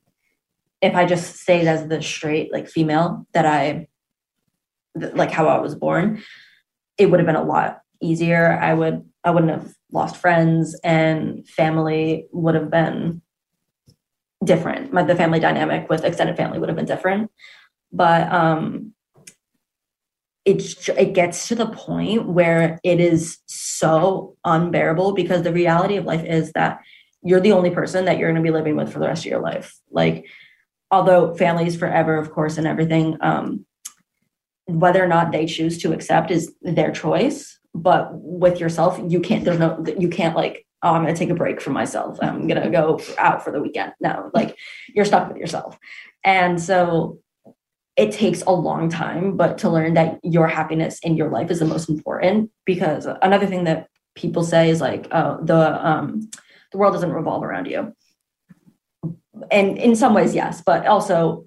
if 0.80 0.94
I 0.94 1.06
just 1.06 1.38
stayed 1.38 1.66
as 1.66 1.88
the 1.88 2.04
straight, 2.04 2.54
like 2.54 2.68
female 2.68 3.26
that 3.34 3.48
I, 3.48 3.88
like 4.96 5.32
how 5.32 5.48
I 5.48 5.60
was 5.60 5.74
born, 5.74 6.22
it 7.00 7.10
would 7.10 7.20
have 7.20 7.26
been 7.26 7.36
a 7.36 7.44
lot 7.44 7.82
easier. 8.02 8.60
I 8.62 8.74
would 8.74 9.10
I 9.24 9.32
wouldn't 9.32 9.52
have 9.52 9.74
lost 9.92 10.18
friends 10.18 10.80
and 10.84 11.48
family 11.48 12.28
would 12.32 12.56
have 12.56 12.70
been 12.70 13.22
different. 14.44 14.94
My, 14.94 15.04
the 15.04 15.16
family 15.16 15.40
dynamic 15.40 15.90
with 15.90 16.06
extended 16.06 16.38
family 16.38 16.60
would 16.60 16.70
have 16.70 16.76
been 16.76 16.86
different. 16.86 17.32
But 17.92 18.32
um 18.32 18.94
it's 20.46 20.88
it 20.90 21.14
gets 21.14 21.48
to 21.48 21.56
the 21.56 21.68
point 21.68 22.28
where 22.28 22.80
it 22.84 23.00
is 23.00 23.40
so 23.48 24.36
unbearable 24.46 25.14
because 25.14 25.44
the 25.44 25.54
reality 25.54 25.98
of 25.98 26.06
life 26.06 26.24
is 26.24 26.52
that 26.54 26.80
you're 27.22 27.42
the 27.42 27.52
only 27.52 27.70
person 27.70 28.06
that 28.06 28.18
you're 28.18 28.32
going 28.32 28.42
to 28.42 28.48
be 28.48 28.56
living 28.56 28.76
with 28.76 28.92
for 28.92 29.00
the 29.00 29.08
rest 29.08 29.26
of 29.26 29.32
your 29.32 29.42
life. 29.42 29.78
Like 29.92 30.26
although 30.92 31.36
family 31.36 31.68
is 31.68 31.76
forever 31.76 32.18
of 32.18 32.32
course 32.32 32.58
and 32.58 32.66
everything 32.66 33.18
um 33.22 33.66
whether 34.70 35.04
or 35.04 35.08
not 35.08 35.32
they 35.32 35.46
choose 35.46 35.78
to 35.80 35.94
accept 35.94 36.32
is 36.32 36.54
their 36.62 36.92
choice 36.92 37.60
but 37.74 38.10
with 38.14 38.60
yourself 38.60 39.00
you 39.08 39.20
can't 39.20 39.46
there's 39.46 39.60
no 39.60 39.84
you 39.98 40.10
can't 40.10 40.36
like 40.36 40.66
oh 40.84 40.94
i'm 40.94 41.04
gonna 41.04 41.16
take 41.16 41.30
a 41.30 41.36
break 41.36 41.62
from 41.62 41.74
myself. 41.74 42.18
I'm 42.22 42.48
gonna 42.48 42.70
go 42.70 43.00
out 43.18 43.44
for 43.44 43.52
the 43.52 43.62
weekend. 43.62 43.94
No 44.00 44.32
like 44.34 44.56
you're 44.94 45.06
stuck 45.06 45.28
with 45.28 45.38
yourself. 45.38 45.78
And 46.24 46.62
so 46.62 47.20
it 47.96 48.12
takes 48.12 48.42
a 48.44 48.52
long 48.52 48.90
time 48.90 49.36
but 49.36 49.58
to 49.60 49.70
learn 49.70 49.94
that 49.96 50.20
your 50.24 50.48
happiness 50.48 51.00
in 51.00 51.16
your 51.18 51.30
life 51.30 51.52
is 51.52 51.60
the 51.60 51.66
most 51.66 51.90
important 51.90 52.50
because 52.66 53.08
another 53.22 53.46
thing 53.46 53.66
that 53.66 53.88
people 54.16 54.44
say 54.44 54.70
is 54.70 54.82
like 54.82 55.08
oh 55.12 55.40
the 55.44 55.86
um 55.86 56.30
the 56.72 56.78
world 56.78 56.94
doesn't 56.94 57.12
revolve 57.12 57.44
around 57.44 57.66
you. 57.66 57.94
And 59.52 59.78
in 59.78 59.96
some 59.96 60.14
ways 60.14 60.34
yes 60.34 60.62
but 60.66 60.86
also 60.86 61.46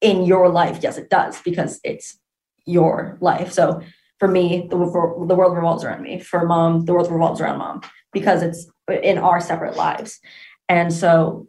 in 0.00 0.24
your 0.24 0.48
life 0.48 0.80
yes 0.82 0.98
it 0.98 1.08
does 1.08 1.40
because 1.42 1.80
it's 1.82 2.18
your 2.66 3.18
life 3.20 3.52
so 3.52 3.80
for 4.24 4.28
me, 4.28 4.66
the, 4.70 4.76
the 4.76 5.34
world 5.34 5.56
revolves 5.56 5.84
around 5.84 6.02
me. 6.02 6.18
For 6.18 6.46
mom, 6.46 6.84
the 6.84 6.94
world 6.94 7.10
revolves 7.10 7.40
around 7.40 7.58
mom 7.58 7.82
because 8.12 8.42
it's 8.42 8.66
in 9.02 9.18
our 9.18 9.40
separate 9.40 9.76
lives. 9.76 10.20
And 10.68 10.92
so 10.92 11.48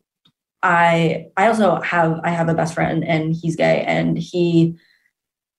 I 0.61 1.27
I 1.37 1.47
also 1.47 1.79
have 1.81 2.19
I 2.23 2.31
have 2.31 2.49
a 2.49 2.53
best 2.53 2.73
friend 2.73 3.05
and 3.05 3.33
he's 3.33 3.55
gay 3.55 3.83
and 3.87 4.17
he 4.17 4.75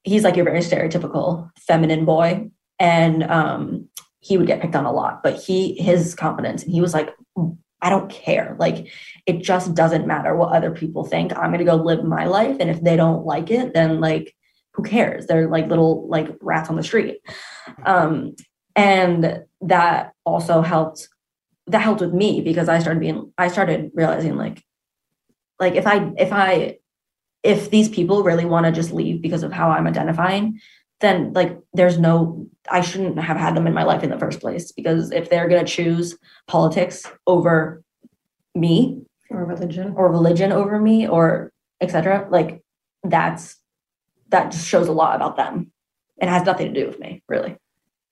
he's 0.03 0.25
like 0.25 0.37
your 0.37 0.45
very 0.45 0.61
stereotypical 0.61 1.49
feminine 1.61 2.05
boy 2.05 2.51
and 2.79 3.23
um 3.25 3.89
he 4.19 4.37
would 4.37 4.49
get 4.49 4.61
picked 4.61 4.75
on 4.75 4.85
a 4.85 4.93
lot 4.93 5.23
but 5.23 5.41
he 5.41 5.81
his 5.81 6.15
confidence 6.15 6.65
and 6.65 6.73
he 6.73 6.81
was 6.81 6.93
like 6.93 7.15
I 7.81 7.89
don't 7.89 8.11
care 8.11 8.57
like 8.59 8.91
it 9.27 9.43
just 9.43 9.75
doesn't 9.75 10.09
matter 10.09 10.35
what 10.35 10.53
other 10.53 10.73
people 10.73 11.05
think 11.05 11.33
I'm 11.37 11.51
going 11.51 11.59
to 11.59 11.65
go 11.65 11.77
live 11.77 12.03
my 12.03 12.27
life 12.27 12.57
and 12.59 12.69
if 12.69 12.83
they 12.83 12.97
don't 12.97 13.25
like 13.25 13.51
it 13.51 13.75
then 13.75 14.01
like 14.01 14.35
who 14.77 14.83
cares? 14.83 15.27
They're 15.27 15.49
like 15.49 15.69
little 15.69 16.07
like 16.09 16.29
rats 16.41 16.69
on 16.69 16.77
the 16.77 16.85
street. 16.85 17.21
Um, 17.85 18.37
and 18.77 19.45
that 19.63 20.13
also 20.25 20.61
helped 20.61 21.09
that 21.69 21.81
helped 21.81 22.03
with 22.03 22.13
me 22.13 22.43
because 22.43 22.69
I 22.69 22.79
started 22.79 23.01
being 23.01 23.33
I 23.39 23.49
started 23.49 23.91
realizing 23.95 24.37
like 24.37 24.63
like 25.59 25.75
if 25.75 25.87
I 25.87 26.13
if 26.19 26.33
I 26.33 26.77
if 27.43 27.71
these 27.71 27.89
people 27.89 28.23
really 28.23 28.45
want 28.45 28.67
to 28.67 28.73
just 28.73 28.93
leave 28.93 29.23
because 29.23 29.43
of 29.43 29.53
how 29.53 29.71
I'm 29.71 29.87
identifying, 29.87 30.61
then 31.01 31.33
like 31.33 31.59
there's 31.73 31.99
no 31.99 32.47
I 32.71 32.83
shouldn't 32.83 33.19
have 33.19 33.39
had 33.39 33.57
them 33.57 33.67
in 33.67 33.73
my 33.73 33.85
life 33.85 34.03
in 34.03 34.11
the 34.11 34.19
first 34.19 34.41
place 34.41 34.73
because 34.73 35.11
if 35.11 35.31
they're 35.31 35.49
going 35.49 35.65
to 35.65 35.73
choose 35.73 36.19
politics 36.47 37.05
over 37.27 37.83
me 38.55 39.03
or 39.31 39.45
religion 39.45 39.95
or 39.97 40.11
religion 40.11 40.53
over 40.53 40.79
me 40.79 41.09
or 41.09 41.53
etc 41.81 42.27
like 42.31 42.63
that's 43.05 43.57
that 44.37 44.53
just 44.53 44.69
shows 44.69 44.89
a 44.89 44.93
lot 44.93 45.17
about 45.17 45.37
them. 45.37 45.73
It 46.19 46.29
has 46.29 46.45
nothing 46.45 46.73
to 46.73 46.81
do 46.81 46.87
with 46.87 46.99
me, 46.99 47.23
really. 47.29 47.57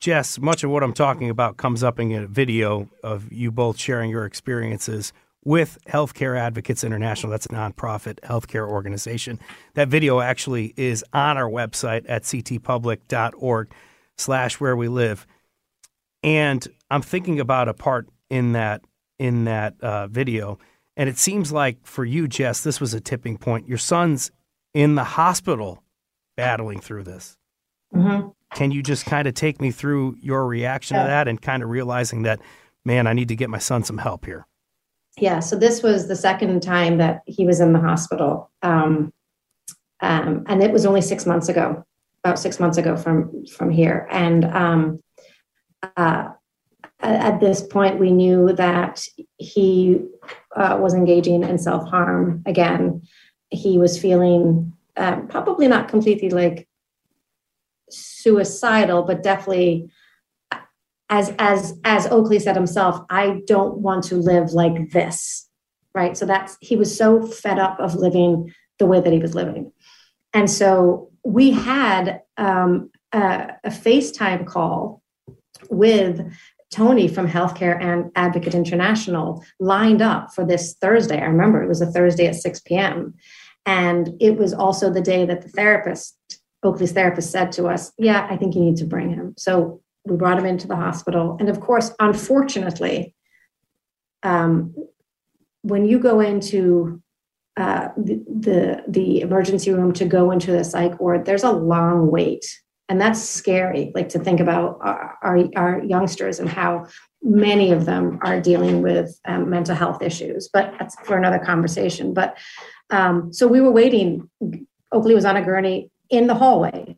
Jess, 0.00 0.38
much 0.38 0.64
of 0.64 0.70
what 0.70 0.82
I'm 0.82 0.92
talking 0.92 1.30
about 1.30 1.56
comes 1.56 1.82
up 1.82 1.98
in 2.00 2.12
a 2.12 2.26
video 2.26 2.88
of 3.02 3.32
you 3.32 3.50
both 3.50 3.78
sharing 3.78 4.10
your 4.10 4.24
experiences 4.24 5.12
with 5.44 5.78
Healthcare 5.86 6.38
Advocates 6.38 6.84
International. 6.84 7.30
That's 7.30 7.46
a 7.46 7.50
nonprofit 7.50 8.20
healthcare 8.20 8.68
organization. 8.68 9.38
That 9.74 9.88
video 9.88 10.20
actually 10.20 10.72
is 10.76 11.04
on 11.12 11.36
our 11.36 11.48
website 11.48 12.04
at 12.08 12.22
ctpublic.org 12.22 13.72
slash 14.16 14.60
where 14.60 14.76
we 14.76 14.88
live. 14.88 15.26
And 16.22 16.66
I'm 16.90 17.02
thinking 17.02 17.40
about 17.40 17.68
a 17.68 17.74
part 17.74 18.08
in 18.30 18.52
that 18.52 18.82
in 19.18 19.44
that 19.44 19.80
uh, 19.80 20.08
video, 20.08 20.58
and 20.96 21.08
it 21.08 21.18
seems 21.18 21.52
like 21.52 21.86
for 21.86 22.04
you, 22.04 22.26
Jess, 22.26 22.62
this 22.62 22.80
was 22.80 22.92
a 22.92 23.00
tipping 23.00 23.38
point. 23.38 23.68
Your 23.68 23.78
son's 23.78 24.32
in 24.74 24.96
the 24.96 25.04
hospital 25.04 25.83
battling 26.36 26.80
through 26.80 27.04
this. 27.04 27.36
Mm-hmm. 27.94 28.28
Can 28.54 28.70
you 28.70 28.82
just 28.82 29.06
kind 29.06 29.26
of 29.26 29.34
take 29.34 29.60
me 29.60 29.70
through 29.70 30.16
your 30.20 30.46
reaction 30.46 30.96
yeah. 30.96 31.02
to 31.02 31.08
that 31.08 31.28
and 31.28 31.40
kind 31.40 31.62
of 31.62 31.68
realizing 31.68 32.22
that, 32.22 32.40
man, 32.84 33.06
I 33.06 33.12
need 33.12 33.28
to 33.28 33.36
get 33.36 33.50
my 33.50 33.58
son 33.58 33.82
some 33.82 33.98
help 33.98 34.24
here? 34.24 34.46
Yeah. 35.18 35.40
So 35.40 35.56
this 35.56 35.82
was 35.82 36.08
the 36.08 36.16
second 36.16 36.60
time 36.62 36.98
that 36.98 37.22
he 37.26 37.46
was 37.46 37.60
in 37.60 37.72
the 37.72 37.80
hospital. 37.80 38.50
Um, 38.62 39.12
um, 40.00 40.44
and 40.48 40.62
it 40.62 40.72
was 40.72 40.84
only 40.84 41.00
six 41.00 41.24
months 41.24 41.48
ago, 41.48 41.84
about 42.24 42.38
six 42.38 42.58
months 42.58 42.78
ago 42.78 42.96
from, 42.96 43.46
from 43.46 43.70
here. 43.70 44.08
And 44.10 44.44
um, 44.46 45.00
uh, 45.96 46.28
at 47.00 47.40
this 47.40 47.62
point, 47.62 48.00
we 48.00 48.10
knew 48.10 48.52
that 48.54 49.04
he 49.38 50.00
uh, 50.56 50.78
was 50.80 50.94
engaging 50.94 51.42
in 51.42 51.58
self 51.58 51.88
harm 51.88 52.42
again. 52.46 53.02
He 53.50 53.78
was 53.78 54.00
feeling 54.00 54.73
um, 54.96 55.28
probably 55.28 55.68
not 55.68 55.88
completely 55.88 56.30
like 56.30 56.68
suicidal, 57.90 59.02
but 59.02 59.22
definitely 59.22 59.90
as 61.10 61.32
as 61.38 61.78
as 61.84 62.06
Oakley 62.06 62.38
said 62.38 62.56
himself, 62.56 63.00
I 63.10 63.42
don't 63.46 63.78
want 63.78 64.04
to 64.04 64.16
live 64.16 64.52
like 64.52 64.90
this. 64.90 65.48
Right. 65.94 66.16
So 66.16 66.26
that's 66.26 66.56
he 66.60 66.76
was 66.76 66.96
so 66.96 67.24
fed 67.26 67.58
up 67.58 67.78
of 67.78 67.94
living 67.94 68.52
the 68.78 68.86
way 68.86 69.00
that 69.00 69.12
he 69.12 69.18
was 69.18 69.34
living. 69.34 69.72
And 70.32 70.50
so 70.50 71.10
we 71.24 71.52
had 71.52 72.22
um, 72.36 72.90
a, 73.12 73.52
a 73.62 73.70
FaceTime 73.70 74.46
call 74.46 75.02
with 75.70 76.20
Tony 76.72 77.06
from 77.06 77.28
Healthcare 77.28 77.80
and 77.80 78.10
Advocate 78.16 78.54
International 78.54 79.44
lined 79.60 80.02
up 80.02 80.34
for 80.34 80.44
this 80.44 80.74
Thursday. 80.80 81.20
I 81.20 81.26
remember 81.26 81.62
it 81.62 81.68
was 81.68 81.80
a 81.80 81.90
Thursday 81.90 82.26
at 82.26 82.34
6 82.34 82.60
p.m. 82.60 83.14
And 83.66 84.14
it 84.20 84.36
was 84.36 84.52
also 84.52 84.90
the 84.90 85.00
day 85.00 85.24
that 85.26 85.42
the 85.42 85.48
therapist, 85.48 86.16
Oakley's 86.62 86.92
therapist, 86.92 87.30
said 87.30 87.52
to 87.52 87.66
us, 87.66 87.92
Yeah, 87.98 88.26
I 88.30 88.36
think 88.36 88.54
you 88.54 88.60
need 88.60 88.76
to 88.78 88.84
bring 88.84 89.10
him. 89.10 89.34
So 89.38 89.80
we 90.04 90.16
brought 90.16 90.38
him 90.38 90.46
into 90.46 90.66
the 90.66 90.76
hospital. 90.76 91.36
And 91.40 91.48
of 91.48 91.60
course, 91.60 91.92
unfortunately, 91.98 93.14
um, 94.22 94.74
when 95.62 95.86
you 95.86 95.98
go 95.98 96.20
into 96.20 97.02
uh, 97.56 97.88
the, 97.96 98.22
the, 98.28 98.84
the 98.88 99.20
emergency 99.20 99.72
room 99.72 99.92
to 99.94 100.04
go 100.04 100.30
into 100.30 100.52
the 100.52 100.64
psych 100.64 101.00
ward, 101.00 101.24
there's 101.24 101.44
a 101.44 101.52
long 101.52 102.10
wait, 102.10 102.44
and 102.88 103.00
that's 103.00 103.22
scary. 103.22 103.92
Like 103.94 104.10
to 104.10 104.18
think 104.18 104.40
about 104.40 104.78
our, 104.82 105.16
our, 105.22 105.44
our 105.56 105.82
youngsters 105.84 106.38
and 106.38 106.48
how 106.48 106.86
many 107.22 107.72
of 107.72 107.86
them 107.86 108.18
are 108.22 108.40
dealing 108.40 108.82
with 108.82 109.18
um, 109.24 109.48
mental 109.48 109.74
health 109.74 110.02
issues. 110.02 110.50
But 110.52 110.74
that's 110.78 110.94
for 111.06 111.16
another 111.16 111.38
conversation. 111.38 112.12
But 112.12 112.36
um, 112.94 113.32
so 113.32 113.48
we 113.48 113.60
were 113.60 113.72
waiting. 113.72 114.30
Oakley 114.92 115.14
was 115.14 115.24
on 115.24 115.36
a 115.36 115.44
gurney 115.44 115.90
in 116.10 116.28
the 116.28 116.34
hallway 116.34 116.96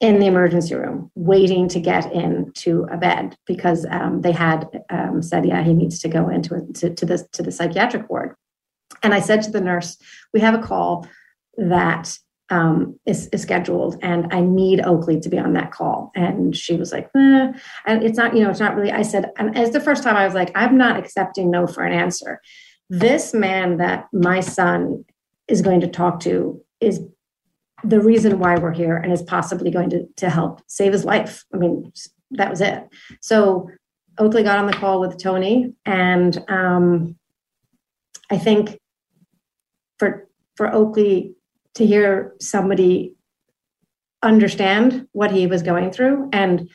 in 0.00 0.20
the 0.20 0.26
emergency 0.26 0.76
room, 0.76 1.10
waiting 1.16 1.66
to 1.68 1.80
get 1.80 2.12
into 2.12 2.86
a 2.92 2.96
bed 2.96 3.36
because 3.46 3.84
um, 3.90 4.20
they 4.20 4.30
had 4.30 4.68
um, 4.90 5.20
said, 5.20 5.44
"Yeah, 5.44 5.64
he 5.64 5.74
needs 5.74 5.98
to 6.00 6.08
go 6.08 6.28
into 6.28 6.54
it, 6.54 6.74
to, 6.76 6.94
to 6.94 7.04
the 7.04 7.26
to 7.32 7.42
the 7.42 7.50
psychiatric 7.50 8.08
ward." 8.08 8.36
And 9.02 9.12
I 9.12 9.20
said 9.20 9.42
to 9.42 9.50
the 9.50 9.60
nurse, 9.60 9.98
"We 10.32 10.40
have 10.40 10.54
a 10.54 10.62
call 10.62 11.08
that 11.56 12.16
um, 12.50 12.98
is, 13.04 13.28
is, 13.32 13.42
scheduled, 13.42 13.98
and 14.00 14.32
I 14.32 14.40
need 14.40 14.80
Oakley 14.80 15.18
to 15.20 15.28
be 15.28 15.38
on 15.38 15.54
that 15.54 15.72
call." 15.72 16.12
And 16.14 16.56
she 16.56 16.76
was 16.76 16.92
like, 16.92 17.10
eh. 17.16 17.52
"And 17.86 18.04
it's 18.04 18.16
not, 18.16 18.36
you 18.36 18.44
know, 18.44 18.50
it's 18.50 18.60
not 18.60 18.76
really." 18.76 18.92
I 18.92 19.02
said, 19.02 19.32
and 19.36 19.58
it's 19.58 19.72
the 19.72 19.80
first 19.80 20.04
time 20.04 20.14
I 20.14 20.26
was 20.26 20.34
like, 20.34 20.52
"I'm 20.54 20.78
not 20.78 20.96
accepting 20.96 21.50
no 21.50 21.66
for 21.66 21.82
an 21.82 21.92
answer." 21.92 22.40
This 22.90 23.34
man 23.34 23.76
that 23.78 24.08
my 24.12 24.40
son 24.40 25.04
is 25.46 25.62
going 25.62 25.80
to 25.80 25.88
talk 25.88 26.20
to 26.20 26.62
is 26.80 27.00
the 27.84 28.00
reason 28.00 28.38
why 28.38 28.56
we're 28.56 28.72
here 28.72 28.96
and 28.96 29.12
is 29.12 29.22
possibly 29.22 29.70
going 29.70 29.90
to, 29.90 30.06
to 30.16 30.30
help 30.30 30.62
save 30.66 30.92
his 30.92 31.04
life. 31.04 31.44
I 31.54 31.58
mean, 31.58 31.92
that 32.32 32.50
was 32.50 32.60
it. 32.60 32.84
So 33.20 33.68
Oakley 34.18 34.42
got 34.42 34.58
on 34.58 34.66
the 34.66 34.72
call 34.72 35.00
with 35.00 35.22
Tony, 35.22 35.74
and 35.86 36.44
um, 36.48 37.16
I 38.30 38.38
think 38.38 38.78
for 39.98 40.28
for 40.56 40.74
Oakley 40.74 41.34
to 41.74 41.86
hear 41.86 42.34
somebody 42.40 43.14
understand 44.22 45.06
what 45.12 45.30
he 45.30 45.46
was 45.46 45.62
going 45.62 45.92
through 45.92 46.28
and 46.32 46.68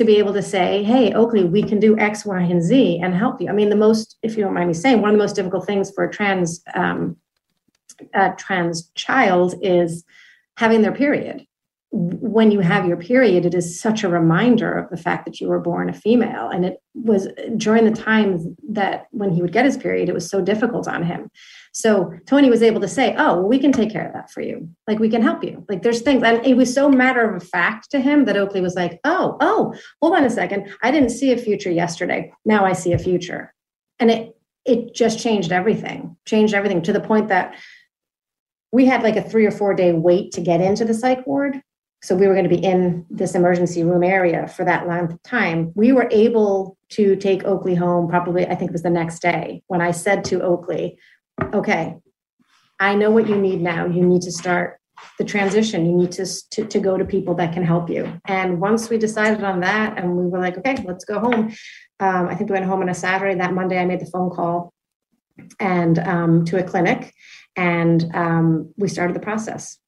to 0.00 0.04
be 0.06 0.16
able 0.16 0.32
to 0.32 0.42
say, 0.42 0.82
hey, 0.82 1.12
Oakley, 1.12 1.44
we 1.44 1.62
can 1.62 1.78
do 1.78 1.98
X, 1.98 2.24
Y, 2.24 2.40
and 2.40 2.62
Z 2.62 3.00
and 3.02 3.14
help 3.14 3.38
you. 3.38 3.50
I 3.50 3.52
mean, 3.52 3.68
the 3.68 3.76
most, 3.76 4.16
if 4.22 4.34
you 4.34 4.42
don't 4.42 4.54
mind 4.54 4.68
me 4.68 4.74
saying, 4.74 5.02
one 5.02 5.10
of 5.10 5.14
the 5.14 5.22
most 5.22 5.36
difficult 5.36 5.66
things 5.66 5.90
for 5.90 6.04
a 6.04 6.10
trans 6.10 6.62
um, 6.74 7.16
a 8.14 8.32
trans 8.38 8.90
child 8.94 9.54
is 9.60 10.04
having 10.56 10.80
their 10.80 10.92
period 10.92 11.46
when 11.92 12.50
you 12.50 12.60
have 12.60 12.86
your 12.86 12.96
period, 12.96 13.44
it 13.44 13.54
is 13.54 13.80
such 13.80 14.04
a 14.04 14.08
reminder 14.08 14.72
of 14.72 14.90
the 14.90 14.96
fact 14.96 15.24
that 15.24 15.40
you 15.40 15.48
were 15.48 15.58
born 15.58 15.88
a 15.88 15.92
female. 15.92 16.48
And 16.48 16.64
it 16.64 16.79
was 16.94 17.28
during 17.56 17.84
the 17.84 18.00
time 18.00 18.56
that 18.68 19.06
when 19.10 19.30
he 19.30 19.42
would 19.42 19.52
get 19.52 19.64
his 19.64 19.76
period, 19.76 20.08
it 20.08 20.14
was 20.14 20.28
so 20.28 20.40
difficult 20.40 20.88
on 20.88 21.04
him. 21.04 21.30
So 21.72 22.12
Tony 22.26 22.50
was 22.50 22.62
able 22.62 22.80
to 22.80 22.88
say, 22.88 23.14
Oh, 23.16 23.36
well, 23.36 23.48
we 23.48 23.58
can 23.58 23.72
take 23.72 23.92
care 23.92 24.06
of 24.06 24.12
that 24.12 24.30
for 24.30 24.40
you. 24.40 24.68
Like, 24.88 24.98
we 24.98 25.08
can 25.08 25.22
help 25.22 25.44
you. 25.44 25.64
Like, 25.68 25.82
there's 25.82 26.02
things. 26.02 26.22
And 26.22 26.44
it 26.44 26.56
was 26.56 26.72
so 26.74 26.88
matter 26.88 27.32
of 27.32 27.46
fact 27.46 27.90
to 27.92 28.00
him 28.00 28.24
that 28.24 28.36
Oakley 28.36 28.60
was 28.60 28.74
like, 28.74 28.98
Oh, 29.04 29.36
oh, 29.40 29.74
hold 30.02 30.16
on 30.16 30.24
a 30.24 30.30
second. 30.30 30.74
I 30.82 30.90
didn't 30.90 31.10
see 31.10 31.32
a 31.32 31.36
future 31.36 31.70
yesterday. 31.70 32.32
Now 32.44 32.64
I 32.64 32.72
see 32.72 32.92
a 32.92 32.98
future. 32.98 33.54
And 34.00 34.10
it, 34.10 34.36
it 34.64 34.94
just 34.94 35.20
changed 35.20 35.52
everything, 35.52 36.16
changed 36.26 36.54
everything 36.54 36.82
to 36.82 36.92
the 36.92 37.00
point 37.00 37.28
that 37.28 37.54
we 38.72 38.86
had 38.86 39.02
like 39.02 39.16
a 39.16 39.22
three 39.22 39.46
or 39.46 39.50
four 39.50 39.74
day 39.74 39.92
wait 39.92 40.32
to 40.32 40.40
get 40.40 40.60
into 40.60 40.84
the 40.84 40.94
psych 40.94 41.26
ward 41.26 41.60
so 42.02 42.14
we 42.14 42.26
were 42.26 42.34
going 42.34 42.48
to 42.48 42.54
be 42.54 42.64
in 42.64 43.04
this 43.10 43.34
emergency 43.34 43.84
room 43.84 44.02
area 44.02 44.46
for 44.48 44.64
that 44.64 44.88
length 44.88 45.14
of 45.14 45.22
time. 45.22 45.72
We 45.74 45.92
were 45.92 46.08
able 46.10 46.78
to 46.90 47.16
take 47.16 47.44
Oakley 47.44 47.74
home 47.74 48.08
probably, 48.08 48.46
I 48.46 48.54
think 48.54 48.70
it 48.70 48.72
was 48.72 48.82
the 48.82 48.90
next 48.90 49.20
day 49.20 49.62
when 49.68 49.80
I 49.80 49.92
said 49.92 50.24
to 50.24 50.42
Oakley, 50.42 50.98
okay, 51.52 51.96
I 52.78 52.94
know 52.94 53.10
what 53.10 53.28
you 53.28 53.36
need 53.36 53.60
now. 53.60 53.86
You 53.86 54.04
need 54.04 54.22
to 54.22 54.32
start 54.32 54.80
the 55.18 55.24
transition. 55.24 55.86
You 55.86 55.96
need 55.96 56.12
to, 56.12 56.26
to, 56.50 56.64
to 56.64 56.80
go 56.80 56.96
to 56.96 57.04
people 57.04 57.34
that 57.36 57.52
can 57.52 57.64
help 57.64 57.88
you. 57.88 58.20
And 58.26 58.60
once 58.60 58.90
we 58.90 58.98
decided 58.98 59.42
on 59.44 59.60
that 59.60 59.98
and 59.98 60.16
we 60.16 60.26
were 60.26 60.38
like, 60.38 60.58
okay, 60.58 60.76
let's 60.84 61.04
go 61.04 61.18
home. 61.18 61.54
Um, 62.00 62.28
I 62.28 62.34
think 62.34 62.50
we 62.50 62.54
went 62.54 62.66
home 62.66 62.80
on 62.80 62.88
a 62.88 62.94
Saturday. 62.94 63.38
That 63.38 63.54
Monday, 63.54 63.78
I 63.78 63.86
made 63.86 64.00
the 64.00 64.06
phone 64.06 64.30
call 64.30 64.72
and 65.58 65.98
um, 65.98 66.44
to 66.46 66.58
a 66.58 66.62
clinic 66.62 67.14
and 67.56 68.10
um, 68.14 68.72
we 68.76 68.88
started 68.88 69.14
the 69.14 69.20
process. 69.20 69.78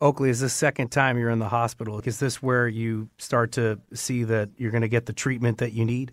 Oakley, 0.00 0.28
is 0.28 0.40
this 0.40 0.52
second 0.52 0.90
time 0.90 1.18
you're 1.18 1.30
in 1.30 1.38
the 1.38 1.48
hospital? 1.48 2.00
Is 2.04 2.18
this 2.18 2.42
where 2.42 2.68
you 2.68 3.08
start 3.18 3.52
to 3.52 3.80
see 3.94 4.24
that 4.24 4.50
you're 4.56 4.70
going 4.70 4.82
to 4.82 4.88
get 4.88 5.06
the 5.06 5.12
treatment 5.12 5.58
that 5.58 5.72
you 5.72 5.84
need? 5.84 6.12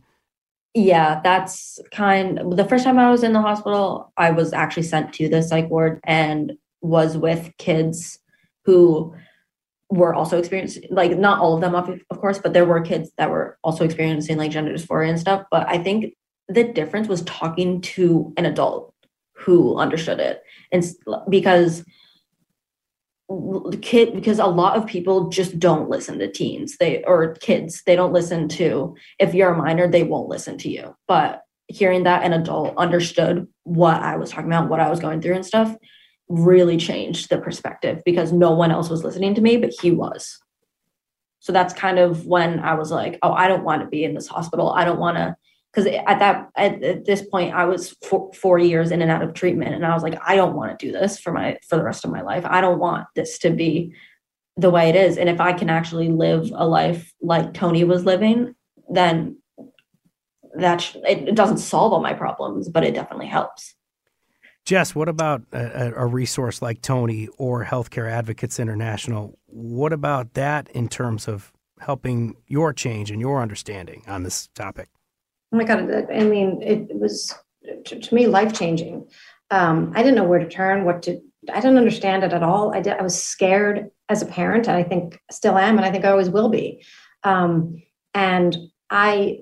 Yeah, 0.73 1.19
that's 1.23 1.79
kind 1.91 2.39
the 2.57 2.65
first 2.65 2.83
time 2.83 2.97
I 2.97 3.11
was 3.11 3.23
in 3.23 3.33
the 3.33 3.41
hospital, 3.41 4.11
I 4.17 4.31
was 4.31 4.53
actually 4.53 4.83
sent 4.83 5.13
to 5.13 5.29
the 5.29 5.43
psych 5.43 5.69
ward 5.69 5.99
and 6.03 6.53
was 6.81 7.17
with 7.17 7.51
kids 7.57 8.19
who 8.65 9.13
were 9.89 10.15
also 10.15 10.39
experiencing 10.39 10.83
like 10.89 11.17
not 11.17 11.39
all 11.39 11.55
of 11.55 11.61
them 11.61 11.75
of, 11.75 11.89
of 12.09 12.19
course, 12.19 12.39
but 12.39 12.53
there 12.53 12.65
were 12.65 12.81
kids 12.81 13.11
that 13.17 13.29
were 13.29 13.59
also 13.63 13.85
experiencing 13.85 14.37
like 14.37 14.49
gender 14.49 14.73
dysphoria 14.73 15.09
and 15.09 15.19
stuff, 15.19 15.45
but 15.51 15.67
I 15.67 15.77
think 15.77 16.15
the 16.47 16.63
difference 16.63 17.07
was 17.07 17.21
talking 17.23 17.81
to 17.81 18.33
an 18.37 18.45
adult 18.45 18.93
who 19.33 19.77
understood 19.77 20.19
it. 20.19 20.41
And 20.71 20.83
because 21.29 21.85
kid 23.81 24.13
because 24.13 24.39
a 24.39 24.45
lot 24.45 24.77
of 24.77 24.85
people 24.85 25.29
just 25.29 25.57
don't 25.57 25.89
listen 25.89 26.19
to 26.19 26.31
teens. 26.31 26.77
They 26.77 27.03
or 27.05 27.35
kids 27.35 27.81
they 27.85 27.95
don't 27.95 28.13
listen 28.13 28.47
to 28.49 28.95
if 29.19 29.33
you're 29.33 29.53
a 29.53 29.57
minor 29.57 29.87
they 29.87 30.03
won't 30.03 30.29
listen 30.29 30.57
to 30.59 30.69
you. 30.69 30.95
But 31.07 31.41
hearing 31.67 32.03
that 32.03 32.23
an 32.23 32.33
adult 32.33 32.75
understood 32.77 33.47
what 33.63 33.95
i 34.01 34.17
was 34.17 34.29
talking 34.29 34.47
about 34.47 34.69
what 34.69 34.81
i 34.81 34.89
was 34.89 34.99
going 34.99 35.21
through 35.21 35.33
and 35.33 35.45
stuff 35.45 35.73
really 36.27 36.75
changed 36.75 37.29
the 37.29 37.37
perspective 37.37 38.01
because 38.05 38.33
no 38.33 38.51
one 38.51 38.69
else 38.69 38.89
was 38.89 39.03
listening 39.03 39.33
to 39.33 39.41
me 39.41 39.57
but 39.57 39.73
he 39.81 39.91
was. 39.91 40.39
So 41.39 41.51
that's 41.51 41.73
kind 41.73 41.99
of 41.99 42.25
when 42.25 42.59
i 42.59 42.73
was 42.73 42.91
like 42.91 43.17
oh 43.23 43.31
i 43.31 43.47
don't 43.47 43.63
want 43.63 43.81
to 43.81 43.87
be 43.87 44.03
in 44.03 44.13
this 44.13 44.27
hospital. 44.27 44.71
I 44.71 44.83
don't 44.85 44.99
want 44.99 45.17
to 45.17 45.35
because 45.73 45.91
at 46.05 46.19
that 46.19 46.49
at, 46.55 46.83
at, 46.83 47.05
this 47.05 47.21
point 47.21 47.53
i 47.53 47.65
was 47.65 47.95
four, 48.01 48.31
four, 48.33 48.59
years 48.59 48.91
in 48.91 49.01
and 49.01 49.11
out 49.11 49.23
of 49.23 49.33
treatment 49.33 49.73
and 49.73 49.85
i 49.85 49.93
was 49.93 50.03
like 50.03 50.17
i 50.25 50.35
don't 50.35 50.55
want 50.55 50.77
to 50.77 50.85
do 50.85 50.91
this 50.91 51.19
for 51.19 51.31
my 51.31 51.57
for 51.67 51.77
the 51.77 51.83
rest 51.83 52.05
of 52.05 52.11
my 52.11 52.21
life 52.21 52.45
i 52.45 52.61
don't 52.61 52.79
want 52.79 53.07
this 53.15 53.37
to 53.37 53.49
be 53.49 53.93
the 54.57 54.69
way 54.69 54.89
it 54.89 54.95
is 54.95 55.17
and 55.17 55.29
if 55.29 55.39
i 55.39 55.51
can 55.53 55.69
actually 55.69 56.09
live 56.09 56.51
a 56.55 56.67
life 56.67 57.13
like 57.21 57.53
tony 57.53 57.83
was 57.83 58.05
living 58.05 58.55
then 58.89 59.37
that 60.55 60.95
it, 61.07 61.29
it 61.29 61.35
doesn't 61.35 61.57
solve 61.57 61.93
all 61.93 62.01
my 62.01 62.13
problems 62.13 62.69
but 62.69 62.83
it 62.83 62.93
definitely 62.93 63.27
helps 63.27 63.75
Jess, 64.65 64.95
what 64.95 65.09
about 65.09 65.41
a, 65.51 65.91
a, 65.93 66.05
resource 66.05 66.61
like 66.61 66.81
Tony 66.81 67.27
or 67.37 67.65
Healthcare 67.65 68.09
Advocates 68.09 68.61
International? 68.61 69.37
What 69.47 69.91
about 69.91 70.35
that 70.35 70.69
in 70.69 70.87
terms 70.87 71.27
of 71.27 71.51
helping 71.81 72.37
your 72.47 72.71
change 72.71 73.11
and 73.11 73.19
your 73.19 73.41
understanding 73.41 74.03
on 74.07 74.23
this 74.23 74.47
topic? 74.55 74.87
Oh 75.53 75.57
my 75.57 75.63
god 75.63 75.89
i 76.11 76.23
mean 76.23 76.61
it 76.61 76.87
was 76.99 77.33
to, 77.85 77.99
to 77.99 78.15
me 78.15 78.27
life 78.27 78.53
changing 78.53 79.07
um, 79.51 79.91
i 79.95 80.01
didn't 80.01 80.15
know 80.15 80.23
where 80.23 80.39
to 80.39 80.49
turn 80.49 80.83
what 80.83 81.03
to 81.03 81.21
i 81.51 81.59
didn't 81.59 81.77
understand 81.77 82.23
it 82.23 82.33
at 82.33 82.43
all. 82.43 82.73
I 82.73 82.81
did 82.81 82.93
i 82.93 83.01
was 83.01 83.21
scared 83.21 83.89
as 84.09 84.21
a 84.21 84.25
parent 84.25 84.67
and 84.67 84.75
i 84.75 84.83
think 84.83 85.19
still 85.31 85.57
am 85.57 85.77
and 85.77 85.85
i 85.85 85.91
think 85.91 86.05
i 86.05 86.11
always 86.11 86.29
will 86.29 86.49
be. 86.49 86.83
Um, 87.23 87.81
and 88.13 88.57
i 88.89 89.39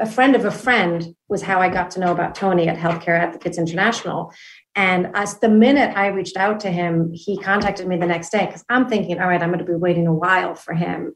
a 0.00 0.06
friend 0.06 0.34
of 0.34 0.44
a 0.44 0.50
friend 0.50 1.14
was 1.28 1.42
how 1.42 1.60
i 1.60 1.68
got 1.68 1.90
to 1.92 2.00
know 2.00 2.12
about 2.12 2.34
tony 2.34 2.68
at 2.68 2.78
healthcare 2.78 3.18
advocates 3.18 3.58
international. 3.58 4.32
And 4.76 5.10
as 5.14 5.38
the 5.38 5.48
minute 5.48 5.96
i 5.96 6.06
reached 6.08 6.36
out 6.36 6.60
to 6.60 6.70
him 6.70 7.10
he 7.12 7.38
contacted 7.38 7.86
me 7.86 7.96
the 7.96 8.06
next 8.06 8.30
day 8.30 8.46
because 8.46 8.64
i'm 8.68 8.88
thinking 8.88 9.20
all 9.20 9.28
right 9.28 9.42
i'm 9.42 9.50
going 9.50 9.64
to 9.64 9.64
be 9.64 9.74
waiting 9.74 10.06
a 10.06 10.14
while 10.14 10.54
for 10.54 10.74
him. 10.74 11.14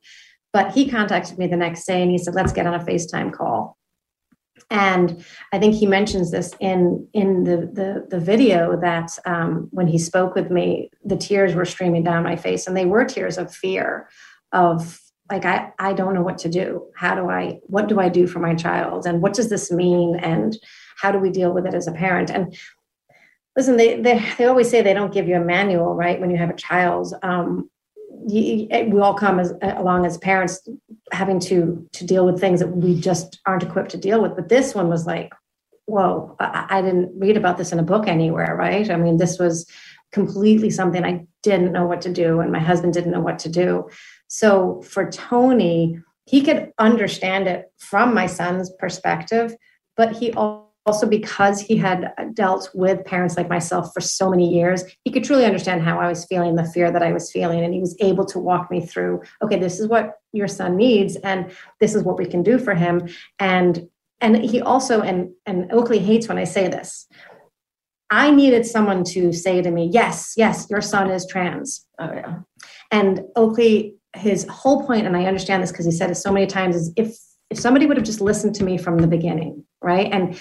But 0.53 0.73
he 0.73 0.89
contacted 0.89 1.39
me 1.39 1.47
the 1.47 1.57
next 1.57 1.85
day 1.85 2.03
and 2.03 2.11
he 2.11 2.19
said 2.19 2.35
let's 2.35 2.53
get 2.53 2.67
on 2.67 2.75
a 2.75 2.85
facetime 2.85 3.33
call 3.33 3.78
and 4.71 5.25
I 5.53 5.59
think 5.59 5.75
he 5.75 5.87
mentions 5.87 6.31
this 6.31 6.55
in 6.61 7.07
in 7.15 7.45
the 7.45 7.57
the, 7.57 8.07
the 8.09 8.21
video 8.21 8.79
that 8.81 9.19
um, 9.25 9.69
when 9.71 9.87
he 9.87 9.99
spoke 9.99 10.35
with 10.35 10.51
me, 10.51 10.91
the 11.05 11.17
tears 11.17 11.55
were 11.55 11.65
streaming 11.65 12.05
down 12.05 12.23
my 12.23 12.37
face, 12.37 12.67
and 12.67 12.77
they 12.77 12.85
were 12.85 13.05
tears 13.05 13.39
of 13.39 13.55
fear, 13.55 14.09
of 14.53 15.01
like 15.31 15.47
I 15.47 15.73
I 15.79 15.95
don't 15.95 16.15
know 16.15 16.23
what 16.23 16.39
to 16.39 16.51
do. 16.51 16.87
How 16.95 17.15
do 17.15 17.31
I 17.31 17.61
what 17.65 17.89
do 17.89 17.99
I 17.99 18.11
do 18.11 18.27
for 18.27 18.41
my 18.41 18.55
child, 18.55 19.07
and 19.07 19.23
what 19.23 19.33
does 19.33 19.49
this 19.49 19.71
mean, 19.73 20.17
and 20.17 20.57
how 20.99 21.13
do 21.13 21.19
we 21.19 21.31
deal 21.31 21.53
with 21.53 21.67
it 21.67 21.75
as 21.75 21.87
a 21.87 21.93
parent? 21.93 22.31
And 22.31 22.55
listen, 23.57 23.79
they 23.79 23.99
they, 24.01 24.23
they 24.37 24.45
always 24.45 24.69
say 24.69 24.83
they 24.83 24.95
don't 24.95 25.15
give 25.15 25.29
you 25.29 25.37
a 25.37 25.45
manual, 25.45 25.95
right, 25.95 26.21
when 26.21 26.31
you 26.31 26.37
have 26.37 26.51
a 26.51 26.57
child. 26.57 27.15
Um, 27.23 27.71
we 28.11 29.01
all 29.01 29.15
come 29.15 29.41
as 29.41 29.55
along 29.63 30.05
as 30.05 30.19
parents 30.19 30.69
having 31.13 31.41
to 31.41 31.87
to 31.93 32.07
deal 32.07 32.25
with 32.27 32.41
things 32.41 32.61
that 32.61 32.69
we 32.69 32.99
just 32.99 33.41
aren't 33.47 33.63
equipped 33.63 33.91
to 33.91 33.97
deal 33.97 34.23
with. 34.23 34.37
But 34.37 34.49
this 34.49 34.75
one 34.75 34.89
was 34.89 35.07
like 35.07 35.33
whoa 35.87 36.37
I, 36.39 36.67
I 36.69 36.83
didn't 36.83 37.19
read 37.19 37.37
about 37.37 37.57
this 37.57 37.73
in 37.73 37.79
a 37.79 37.83
book 37.83 38.07
anywhere 38.07 38.55
right? 38.55 38.91
I 38.91 38.97
mean 38.97 39.17
this 39.17 39.39
was 39.39 39.67
completely 40.11 40.71
something 40.71 41.05
i 41.05 41.27
didn't 41.43 41.73
know 41.73 41.87
what 41.87 42.01
to 42.01 42.11
do 42.11 42.41
and 42.41 42.51
my 42.51 42.59
husband 42.59 42.95
didn't 42.95 43.13
know 43.13 43.21
what 43.21 43.39
to 43.41 43.49
do. 43.49 43.89
So 44.29 44.83
for 44.83 45.11
tony 45.11 46.01
he 46.27 46.43
could 46.43 46.73
understand 46.79 47.49
it 47.49 47.73
from 47.79 48.15
my 48.15 48.27
son's 48.27 48.71
perspective 48.79 49.55
but 49.97 50.17
he 50.17 50.33
also 50.33 50.68
also 50.89 51.07
because 51.07 51.61
he 51.61 51.77
had 51.77 52.01
dealt 52.35 52.71
with 52.75 53.05
parents 53.05 53.37
like 53.37 53.49
myself 53.49 53.93
for 53.95 54.01
so 54.01 54.31
many 54.31 54.49
years 54.59 54.83
he 55.05 55.13
could 55.13 55.25
truly 55.25 55.45
understand 55.45 55.83
how 55.83 56.01
i 56.01 56.09
was 56.09 56.25
feeling 56.25 56.55
the 56.57 56.71
fear 56.75 56.91
that 56.91 57.03
i 57.03 57.13
was 57.13 57.31
feeling 57.31 57.63
and 57.63 57.75
he 57.75 57.81
was 57.81 57.95
able 58.01 58.25
to 58.25 58.39
walk 58.39 58.71
me 58.71 58.81
through 58.85 59.21
okay 59.43 59.59
this 59.59 59.79
is 59.79 59.87
what 59.87 60.15
your 60.33 60.49
son 60.49 60.77
needs 60.77 61.17
and 61.17 61.51
this 61.81 61.95
is 61.95 62.03
what 62.03 62.19
we 62.19 62.27
can 62.27 62.43
do 62.43 62.59
for 62.59 62.75
him. 62.75 63.09
And 63.39 63.89
and 64.21 64.37
he 64.37 64.61
also 64.61 65.01
and 65.01 65.31
and 65.47 65.71
oakley 65.73 65.99
hates 65.99 66.29
when 66.29 66.39
i 66.39 66.45
say 66.45 66.69
this. 66.69 67.07
I 68.11 68.31
needed 68.31 68.65
someone 68.65 69.05
to 69.05 69.33
say 69.33 69.63
to 69.63 69.71
me 69.71 69.91
yes 69.93 70.35
yes 70.37 70.67
your 70.71 70.81
son 70.81 71.11
is 71.11 71.27
trans. 71.27 71.87
Oh 71.99 72.13
yeah. 72.13 72.39
And 72.91 73.23
oakley 73.37 73.95
his 74.17 74.47
whole 74.49 74.87
point 74.87 75.07
and 75.07 75.17
i 75.17 75.25
understand 75.25 75.63
this 75.63 75.71
because 75.71 75.87
he 75.87 75.93
said 75.93 76.11
it 76.11 76.17
so 76.17 76.33
many 76.33 76.47
times 76.47 76.75
is 76.75 76.93
if 76.97 77.17
if 77.51 77.59
somebody 77.59 77.87
would 77.87 77.97
have 77.97 78.07
just 78.07 78.21
listened 78.21 78.55
to 78.57 78.65
me 78.65 78.77
from 78.77 78.99
the 78.99 79.07
beginning 79.07 79.65
right? 79.81 80.09
And 80.13 80.41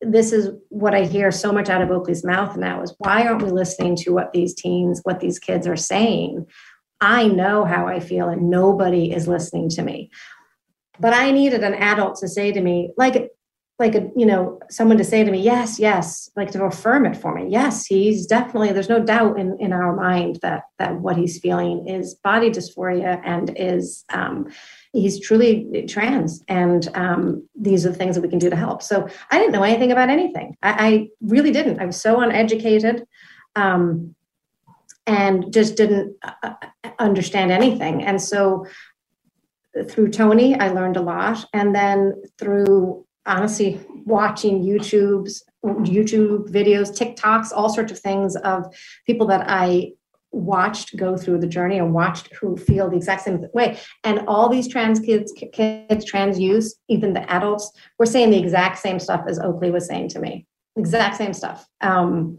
this 0.00 0.32
is 0.32 0.50
what 0.68 0.94
I 0.94 1.04
hear 1.04 1.30
so 1.30 1.52
much 1.52 1.68
out 1.68 1.82
of 1.82 1.90
Oakley's 1.90 2.24
mouth 2.24 2.56
now 2.56 2.82
is 2.82 2.94
why 2.98 3.26
aren't 3.26 3.42
we 3.42 3.50
listening 3.50 3.96
to 3.96 4.10
what 4.10 4.32
these 4.32 4.54
teens, 4.54 5.00
what 5.04 5.20
these 5.20 5.38
kids 5.38 5.66
are 5.66 5.76
saying? 5.76 6.46
I 7.00 7.28
know 7.28 7.64
how 7.64 7.86
I 7.86 8.00
feel 8.00 8.28
and 8.28 8.50
nobody 8.50 9.12
is 9.12 9.28
listening 9.28 9.68
to 9.70 9.82
me. 9.82 10.10
But 10.98 11.14
I 11.14 11.30
needed 11.30 11.62
an 11.62 11.74
adult 11.74 12.18
to 12.20 12.28
say 12.28 12.52
to 12.52 12.60
me, 12.60 12.90
like, 12.96 13.30
like 13.78 13.94
a 13.94 14.10
you 14.16 14.24
know 14.24 14.58
someone 14.70 14.96
to 14.96 15.04
say 15.04 15.22
to 15.22 15.30
me 15.30 15.38
yes 15.38 15.78
yes 15.78 16.30
like 16.34 16.50
to 16.50 16.64
affirm 16.64 17.04
it 17.04 17.16
for 17.16 17.34
me 17.34 17.46
yes 17.48 17.84
he's 17.84 18.26
definitely 18.26 18.72
there's 18.72 18.88
no 18.88 19.04
doubt 19.04 19.38
in 19.38 19.56
in 19.60 19.72
our 19.72 19.94
mind 19.94 20.38
that 20.42 20.64
that 20.78 21.00
what 21.00 21.16
he's 21.16 21.38
feeling 21.38 21.86
is 21.86 22.14
body 22.14 22.50
dysphoria 22.50 23.20
and 23.24 23.52
is 23.56 24.04
um, 24.12 24.46
he's 25.00 25.20
truly 25.20 25.84
trans 25.88 26.42
and 26.48 26.88
um, 26.94 27.46
these 27.54 27.84
are 27.84 27.90
the 27.90 27.96
things 27.96 28.16
that 28.16 28.22
we 28.22 28.28
can 28.28 28.38
do 28.38 28.50
to 28.50 28.56
help. 28.56 28.82
So 28.82 29.08
i 29.30 29.38
didn't 29.38 29.52
know 29.52 29.62
anything 29.62 29.92
about 29.92 30.08
anything. 30.08 30.56
I, 30.62 30.88
I 30.88 31.08
really 31.20 31.50
didn't. 31.50 31.80
I 31.80 31.86
was 31.86 32.00
so 32.00 32.20
uneducated 32.20 33.06
um, 33.54 34.14
and 35.06 35.52
just 35.52 35.76
didn't 35.76 36.16
uh, 36.22 36.32
uh, 36.42 36.90
understand 36.98 37.52
anything. 37.52 38.02
And 38.02 38.20
so 38.20 38.66
through 39.88 40.08
tony 40.08 40.58
i 40.58 40.68
learned 40.68 40.96
a 40.96 41.02
lot. 41.02 41.44
And 41.52 41.74
then 41.74 42.22
through 42.38 43.04
honestly 43.26 43.80
watching 44.04 44.62
YouTube's 44.62 45.44
YouTube 45.64 46.48
videos, 46.48 46.96
TikToks, 46.96 47.52
all 47.52 47.68
sorts 47.68 47.90
of 47.90 47.98
things 47.98 48.36
of 48.36 48.72
people 49.04 49.26
that 49.26 49.44
I 49.48 49.92
watched 50.32 50.96
go 50.96 51.16
through 51.16 51.38
the 51.38 51.46
journey 51.46 51.78
and 51.78 51.94
watched 51.94 52.34
who 52.34 52.56
feel 52.56 52.90
the 52.90 52.96
exact 52.96 53.22
same 53.22 53.44
way. 53.54 53.78
And 54.04 54.20
all 54.26 54.48
these 54.48 54.68
trans 54.68 55.00
kids, 55.00 55.32
kids, 55.52 56.04
trans 56.04 56.38
youth, 56.38 56.72
even 56.88 57.12
the 57.12 57.30
adults, 57.30 57.72
were 57.98 58.06
saying 58.06 58.30
the 58.30 58.38
exact 58.38 58.78
same 58.78 58.98
stuff 58.98 59.24
as 59.28 59.38
Oakley 59.38 59.70
was 59.70 59.86
saying 59.86 60.10
to 60.10 60.20
me. 60.20 60.46
Exact 60.76 61.16
same 61.16 61.32
stuff. 61.32 61.66
Um, 61.80 62.38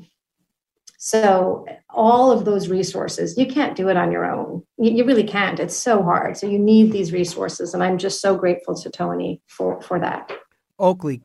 so 1.00 1.66
all 1.90 2.32
of 2.32 2.44
those 2.46 2.70
resources, 2.70 3.38
you 3.38 3.46
can't 3.46 3.76
do 3.76 3.88
it 3.88 3.98
on 3.98 4.12
your 4.12 4.26
own. 4.26 4.64
You, 4.78 4.92
you, 4.92 5.06
really 5.06 5.24
can't. 5.24 5.60
It's 5.60 5.78
so 5.78 6.02
hard. 6.02 6.38
So 6.38 6.48
you 6.48 6.58
need 6.58 6.92
these 6.92 7.14
resources, 7.14 7.74
and 7.74 7.84
I'm 7.84 8.00
just 8.00 8.20
so 8.20 8.36
grateful 8.36 8.76
to 8.76 8.90
Tony 8.90 9.42
for 9.48 9.80
for 9.82 10.00
that. 10.00 10.32
Oakley, 10.80 11.22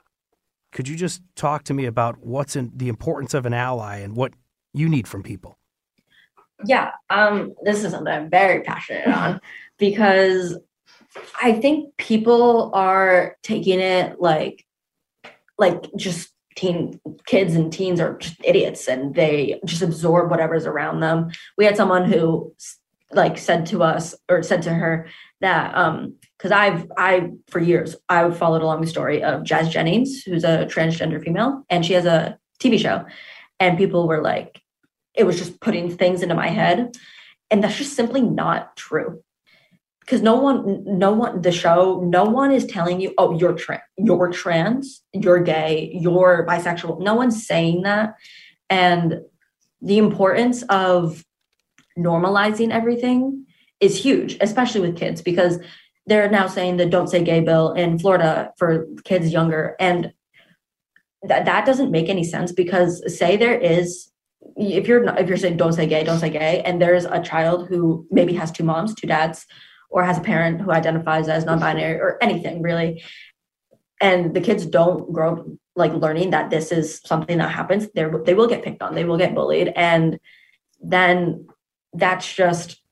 could 0.73 0.89
you 0.89 0.97
just 0.97 1.23
talk 1.37 1.65
to 1.65 1.75
me 1.75 1.87
about 1.87 2.19
what's 2.19 2.55
in 2.55 2.71
the 2.75 2.89
importance 2.89 3.33
of 3.33 3.47
an 3.47 3.55
ally 3.55 3.99
and 3.99 4.15
what 4.15 4.35
you 4.75 4.89
need 4.89 5.09
from 5.09 5.23
people? 5.23 5.59
Yeah, 6.65 6.93
um, 7.11 7.55
this 7.63 7.85
is 7.85 7.93
something 7.93 8.13
I'm 8.13 8.31
very 8.31 8.63
passionate 8.63 9.09
on 9.09 9.41
because 9.79 10.59
I 11.43 11.53
think 11.53 11.97
people 11.97 12.71
are 12.75 13.37
taking 13.43 13.81
it 13.81 14.21
like, 14.21 14.65
like 15.59 15.91
just 15.97 16.31
teen 16.57 17.01
kids 17.27 17.55
and 17.55 17.73
teens 17.73 18.01
are 18.01 18.17
just 18.19 18.37
idiots 18.45 18.89
and 18.89 19.15
they 19.15 19.61
just 19.65 19.83
absorb 19.83 20.31
whatever's 20.31 20.67
around 20.67 21.01
them. 21.01 21.31
We 21.57 21.65
had 21.65 21.77
someone 21.77 22.11
who 22.11 22.55
like 23.13 23.39
said 23.39 23.67
to 23.67 23.83
us 23.83 24.15
or 24.29 24.43
said 24.43 24.63
to 24.63 24.73
her 24.73 25.09
that 25.41 25.75
um 25.77 26.15
because 26.39 26.51
I've 26.51 26.91
I 26.97 27.31
for 27.49 27.61
years 27.61 27.95
I've 28.09 28.37
followed 28.37 28.63
along 28.63 28.81
the 28.81 28.87
story 28.87 29.23
of 29.23 29.45
Jazz 29.45 29.69
Jennings, 29.69 30.23
who's 30.23 30.45
a 30.45 30.67
transgender 30.67 31.23
female, 31.23 31.65
and 31.71 31.85
she 31.85 31.93
has 31.93 32.07
a 32.07 32.39
TV 32.59 32.79
show, 32.79 33.05
and 33.61 33.79
people 33.79 34.09
were 34.09 34.23
like, 34.23 34.62
it 35.15 35.25
was 35.25 35.39
just 35.39 35.61
putting 35.61 35.97
things 35.97 36.23
into 36.23 36.35
my 36.35 36.49
head, 36.49 36.97
and 37.51 37.63
that's 37.63 37.77
just 37.77 37.95
simply 37.95 38.23
not 38.23 38.77
true. 38.77 39.23
Because 40.01 40.21
no 40.21 40.35
one, 40.35 40.83
no 40.85 41.13
one, 41.13 41.43
the 41.43 41.53
show, 41.53 42.01
no 42.01 42.25
one 42.25 42.51
is 42.51 42.67
telling 42.67 43.01
you, 43.01 43.15
oh, 43.19 43.39
you're 43.39 43.53
trans, 43.53 43.83
you're 43.97 44.31
trans, 44.31 45.03
you're 45.13 45.43
gay, 45.43 45.91
you're 45.95 46.45
bisexual. 46.49 47.01
No 47.01 47.15
one's 47.15 47.47
saying 47.47 47.83
that, 47.83 48.15
and 48.69 49.21
the 49.81 49.99
importance 49.99 50.63
of 50.65 51.25
normalizing 51.99 52.71
everything 52.71 53.47
is 53.81 54.03
huge, 54.03 54.39
especially 54.41 54.81
with 54.81 54.97
kids, 54.97 55.21
because 55.21 55.59
they're 56.07 56.31
now 56.31 56.47
saying 56.47 56.77
the 56.77 56.87
don't 56.87 57.09
say 57.09 57.23
gay 57.23 57.41
bill 57.41 57.73
in 57.73 57.99
Florida 57.99 58.53
for 58.57 58.87
kids 59.05 59.33
younger. 59.33 59.77
And 59.79 60.13
that 61.23 61.45
that 61.45 61.67
doesn't 61.67 61.91
make 61.91 62.09
any 62.09 62.25
sense 62.25 62.53
because 62.53 63.03
say 63.17 63.37
there 63.37 63.59
is 63.59 64.12
if 64.57 64.87
you're 64.87 65.03
not, 65.03 65.21
if 65.21 65.29
you're 65.29 65.37
saying 65.37 65.57
don't 65.57 65.73
say 65.73 65.87
gay, 65.87 66.05
don't 66.05 66.19
say 66.19 66.31
gay, 66.31 66.63
and 66.63 66.81
there's 66.81 67.05
a 67.05 67.23
child 67.23 67.69
who 67.69 68.07
maybe 68.11 68.35
has 68.35 68.51
two 68.51 68.65
moms, 68.65 68.95
two 68.95 69.07
dads, 69.07 69.47
or 69.91 70.05
has 70.05 70.19
a 70.19 70.23
parent 70.23 70.61
who 70.61 70.71
identifies 70.71 71.29
as 71.29 71.45
non-binary 71.45 72.01
or 72.01 72.19
anything 72.23 72.63
really, 72.63 73.03
and 74.01 74.35
the 74.35 74.41
kids 74.41 74.67
don't 74.67 75.13
grow 75.13 75.33
up 75.33 75.47
like 75.75 75.93
learning 75.95 76.31
that 76.31 76.51
this 76.51 76.71
is 76.71 77.01
something 77.05 77.39
that 77.39 77.51
happens, 77.51 77.89
they 77.95 78.05
they 78.25 78.35
will 78.35 78.47
get 78.47 78.63
picked 78.63 78.83
on, 78.83 78.95
they 78.95 79.05
will 79.05 79.19
get 79.19 79.35
bullied, 79.35 79.73
and 79.75 80.19
then 80.81 81.47
that's 81.95 82.35
just 82.35 82.83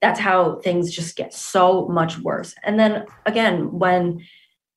that's 0.00 0.18
how 0.18 0.60
things 0.60 0.90
just 0.90 1.14
get 1.16 1.34
so 1.34 1.86
much 1.88 2.18
worse. 2.18 2.54
And 2.62 2.78
then 2.80 3.04
again, 3.26 3.70
when 3.78 4.24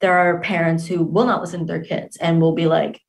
there 0.02 0.18
are 0.18 0.42
parents 0.42 0.86
who 0.86 1.04
will 1.04 1.26
not 1.26 1.40
listen 1.40 1.62
to 1.62 1.66
their 1.66 1.84
kids 1.84 2.18
and 2.18 2.42
will 2.42 2.54
be 2.54 2.66
like, 2.66 3.00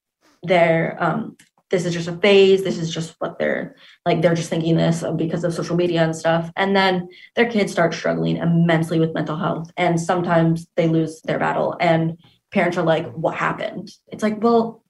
they're 0.44 0.96
um, 1.02 1.36
this 1.74 1.84
is 1.84 1.92
just 1.92 2.08
a 2.08 2.16
phase, 2.18 2.62
this 2.62 2.78
is 2.78 2.92
just 2.92 3.16
what 3.18 3.36
they're 3.38 3.74
like, 4.06 4.22
they're 4.22 4.34
just 4.34 4.48
thinking 4.48 4.76
this 4.76 5.02
because 5.16 5.42
of 5.42 5.52
social 5.52 5.74
media 5.74 6.04
and 6.04 6.14
stuff. 6.14 6.50
And 6.54 6.76
then 6.76 7.08
their 7.34 7.50
kids 7.50 7.72
start 7.72 7.94
struggling 7.94 8.36
immensely 8.36 9.00
with 9.00 9.12
mental 9.12 9.36
health. 9.36 9.72
And 9.76 10.00
sometimes 10.00 10.68
they 10.76 10.86
lose 10.86 11.20
their 11.22 11.40
battle. 11.40 11.76
And 11.80 12.16
parents 12.52 12.78
are 12.78 12.84
like, 12.84 13.12
what 13.12 13.34
happened? 13.34 13.90
It's 14.06 14.22
like, 14.22 14.40
well, 14.40 14.84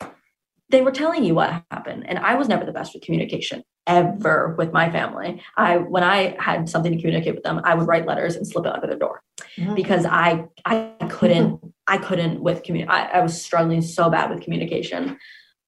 they 0.68 0.82
were 0.82 0.90
telling 0.90 1.24
you 1.24 1.34
what 1.34 1.64
happened. 1.70 2.04
And 2.06 2.18
I 2.18 2.34
was 2.34 2.48
never 2.48 2.66
the 2.66 2.72
best 2.72 2.92
with 2.92 3.02
communication 3.02 3.62
ever 3.86 4.54
with 4.58 4.72
my 4.72 4.90
family. 4.90 5.42
I 5.56 5.78
when 5.78 6.02
I 6.02 6.36
had 6.38 6.68
something 6.68 6.92
to 6.92 6.98
communicate 6.98 7.34
with 7.34 7.44
them, 7.44 7.60
I 7.64 7.74
would 7.74 7.86
write 7.86 8.06
letters 8.06 8.36
and 8.36 8.46
slip 8.46 8.66
it 8.66 8.72
under 8.72 8.86
their 8.86 8.98
door 8.98 9.22
mm-hmm. 9.56 9.74
because 9.74 10.04
I 10.06 10.44
I 10.64 10.92
couldn't 11.08 11.60
I 11.86 11.98
couldn't 11.98 12.42
with 12.42 12.62
community. 12.62 12.90
I, 12.90 13.18
I, 13.18 13.20
was 13.20 13.40
struggling 13.40 13.82
so 13.82 14.08
bad 14.08 14.30
with 14.30 14.42
communication. 14.42 15.18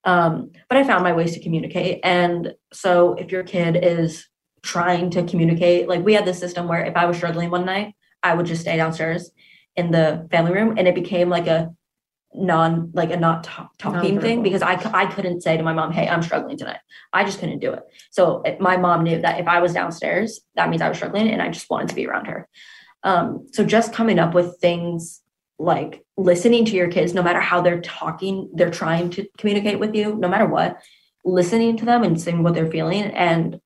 Um, 0.07 0.53
but 0.69 0.79
I 0.79 0.85
found 0.85 1.03
my 1.03 1.12
ways 1.12 1.35
to 1.35 1.40
communicate. 1.40 2.01
And 2.05 2.55
so 2.73 3.14
if 3.14 3.33
your 3.33 3.42
kid 3.42 3.77
is 3.83 4.27
trying 4.62 5.11
to 5.11 5.25
communicate, 5.25 5.88
like 5.88 6.05
we 6.05 6.14
had 6.14 6.25
this 6.25 6.38
system 6.38 6.69
where 6.69 6.85
if 6.85 6.97
I 6.97 7.07
was 7.07 7.16
struggling 7.16 7.51
one 7.51 7.66
night, 7.66 7.95
I 8.23 8.35
would 8.35 8.47
just 8.47 8.62
stay 8.62 8.77
downstairs 8.77 9.31
in 9.75 9.90
the 9.90 10.27
family 10.31 10.53
room 10.53 10.77
and 10.79 10.88
it 10.88 10.95
became 10.95 11.29
like 11.29 11.49
a 11.49 11.71
non 12.35 12.90
like 12.92 13.11
a 13.11 13.16
not 13.16 13.49
talking 13.79 14.21
thing 14.21 14.42
because 14.42 14.62
I 14.62 14.75
I 14.92 15.07
couldn't 15.07 15.40
say 15.42 15.57
to 15.57 15.62
my 15.62 15.73
mom, 15.73 15.92
"Hey, 15.92 16.09
I'm 16.09 16.23
struggling 16.23 16.57
tonight." 16.57 16.81
I 17.12 17.25
just 17.25 17.40
couldn't 17.40 17.61
do 17.61 17.73
it. 17.73 17.83
So 18.11 18.42
my 18.61 18.77
mom 18.77 19.05
knew 19.05 19.21
that 19.23 19.40
if 19.40 19.49
I 19.49 19.61
was 19.61 19.73
downstairs, 19.73 20.40
that 20.55 20.69
means 20.69 20.83
I 20.83 20.88
was 20.88 20.99
struggling, 20.99 21.29
and 21.29 21.40
I 21.40 21.49
just 21.49 21.71
wanted 21.71 21.88
to 21.88 21.95
be 21.95 22.07
around 22.07 22.27
her. 22.27 22.49
Um, 23.03 23.47
so 23.53 23.64
just 23.64 23.92
coming 23.92 24.19
up 24.19 24.35
with 24.35 24.59
things 24.61 25.23
like 25.59 26.05
listening 26.16 26.64
to 26.66 26.77
your 26.77 26.88
kids, 26.88 27.14
no 27.14 27.23
matter 27.23 27.40
how 27.40 27.61
they're 27.61 27.81
talking, 27.81 28.51
they're 28.55 28.71
trying 28.71 29.11
to 29.11 29.27
communicate 29.38 29.79
with 29.79 29.95
you, 29.95 30.14
no 30.16 30.29
matter 30.29 30.47
what, 30.47 30.81
listening 31.25 31.77
to 31.79 31.85
them 31.85 32.03
and 32.03 32.21
seeing 32.21 32.42
what 32.42 32.55
they're 32.55 32.71
feeling, 32.71 33.05
and 33.05 33.61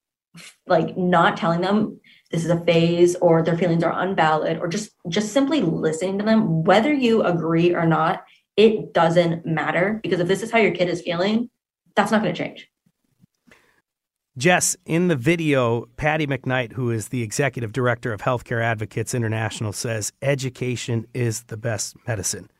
like 0.66 0.96
not 0.96 1.36
telling 1.36 1.60
them 1.60 2.00
this 2.30 2.44
is 2.44 2.50
a 2.50 2.64
phase 2.64 3.16
or 3.16 3.42
their 3.42 3.58
feelings 3.58 3.82
are 3.82 4.00
unvalid 4.00 4.58
or 4.58 4.68
just 4.68 4.92
just 5.08 5.32
simply 5.32 5.60
listening 5.60 6.18
to 6.18 6.24
them 6.24 6.62
whether 6.62 6.92
you 6.92 7.24
agree 7.24 7.74
or 7.74 7.84
not 7.84 8.22
it 8.60 8.92
doesn't 8.92 9.46
matter 9.46 10.00
because 10.02 10.20
if 10.20 10.28
this 10.28 10.42
is 10.42 10.50
how 10.50 10.58
your 10.58 10.72
kid 10.72 10.88
is 10.88 11.00
feeling, 11.00 11.48
that's 11.96 12.12
not 12.12 12.22
going 12.22 12.34
to 12.34 12.44
change. 12.44 12.68
Jess, 14.40 14.74
in 14.86 15.08
the 15.08 15.16
video, 15.16 15.84
Patty 15.98 16.26
McKnight, 16.26 16.72
who 16.72 16.90
is 16.90 17.08
the 17.08 17.22
executive 17.22 17.74
director 17.74 18.10
of 18.10 18.22
Healthcare 18.22 18.62
Advocates 18.62 19.14
International, 19.14 19.70
says 19.70 20.14
education 20.22 21.06
is 21.12 21.42
the 21.42 21.58
best 21.58 21.94
medicine. 22.08 22.50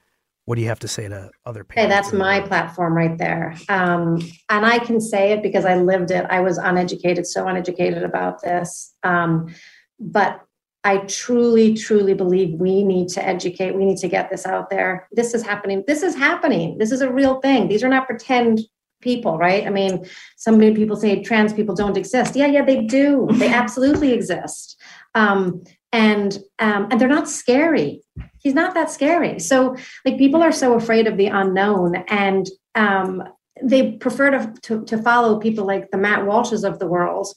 What 0.45 0.57
do 0.57 0.61
you 0.61 0.69
have 0.69 0.81
to 0.81 0.89
say 0.89 1.09
to 1.09 1.31
other 1.47 1.65
parents? 1.65 1.83
Hey, 1.83 1.89
that's 1.89 2.13
my 2.13 2.41
platform 2.41 2.95
right 2.95 3.17
there. 3.17 3.57
Um, 3.71 4.21
and 4.51 4.67
I 4.67 4.79
can 4.81 5.01
say 5.01 5.33
it 5.33 5.43
because 5.43 5.65
I 5.65 5.77
lived 5.77 6.11
it. 6.11 6.27
I 6.29 6.41
was 6.41 6.59
uneducated, 6.59 7.27
so 7.27 7.49
uneducated 7.49 8.03
about 8.03 8.43
this. 8.43 8.95
Um, 9.03 9.55
but 9.99 10.45
I 10.85 10.99
truly, 10.99 11.73
truly 11.73 12.13
believe 12.13 12.61
we 12.61 12.83
need 12.83 13.09
to 13.11 13.27
educate. 13.27 13.75
We 13.75 13.87
need 13.87 13.99
to 13.99 14.09
get 14.09 14.29
this 14.29 14.45
out 14.45 14.69
there. 14.69 15.09
This 15.13 15.33
is 15.33 15.43
happening. 15.43 15.85
This 15.87 16.03
is 16.03 16.15
happening. 16.15 16.77
This 16.77 16.93
is 16.93 17.01
a 17.01 17.11
real 17.11 17.41
thing. 17.41 17.69
These 17.69 17.83
are 17.83 17.89
not 17.89 18.07
pretend 18.07 18.61
people, 19.01 19.39
right? 19.39 19.67
I 19.67 19.71
mean, 19.71 20.07
so 20.37 20.53
many 20.53 20.75
people 20.75 20.97
say 20.97 21.23
trans 21.23 21.53
people 21.53 21.75
don't 21.75 21.97
exist. 21.97 22.37
Yeah, 22.37 22.47
yeah, 22.47 22.65
they 22.65 22.83
do. 22.83 23.29
They 23.33 23.49
absolutely 23.53 24.13
exist. 24.13 24.81
Um, 25.15 25.63
and 25.93 26.39
um, 26.59 26.89
and 26.91 27.01
they're 27.01 27.09
not 27.09 27.29
scary. 27.29 28.03
He's 28.39 28.55
not 28.55 28.75
that 28.75 28.91
scary. 28.91 29.39
So 29.39 29.77
like 30.05 30.19
people 30.19 30.43
are 30.43 30.53
so 30.53 30.75
afraid 30.75 31.07
of 31.07 31.17
the 31.17 31.27
unknown, 31.27 31.97
and 32.09 32.49
um, 32.75 33.23
they 33.63 33.93
prefer 33.93 34.31
to, 34.31 34.55
to, 34.63 34.85
to 34.85 35.03
follow 35.03 35.39
people 35.39 35.67
like 35.67 35.91
the 35.91 35.99
Matt 35.99 36.21
Walshes 36.21 36.65
of 36.65 36.79
the 36.79 36.87
world, 36.87 37.29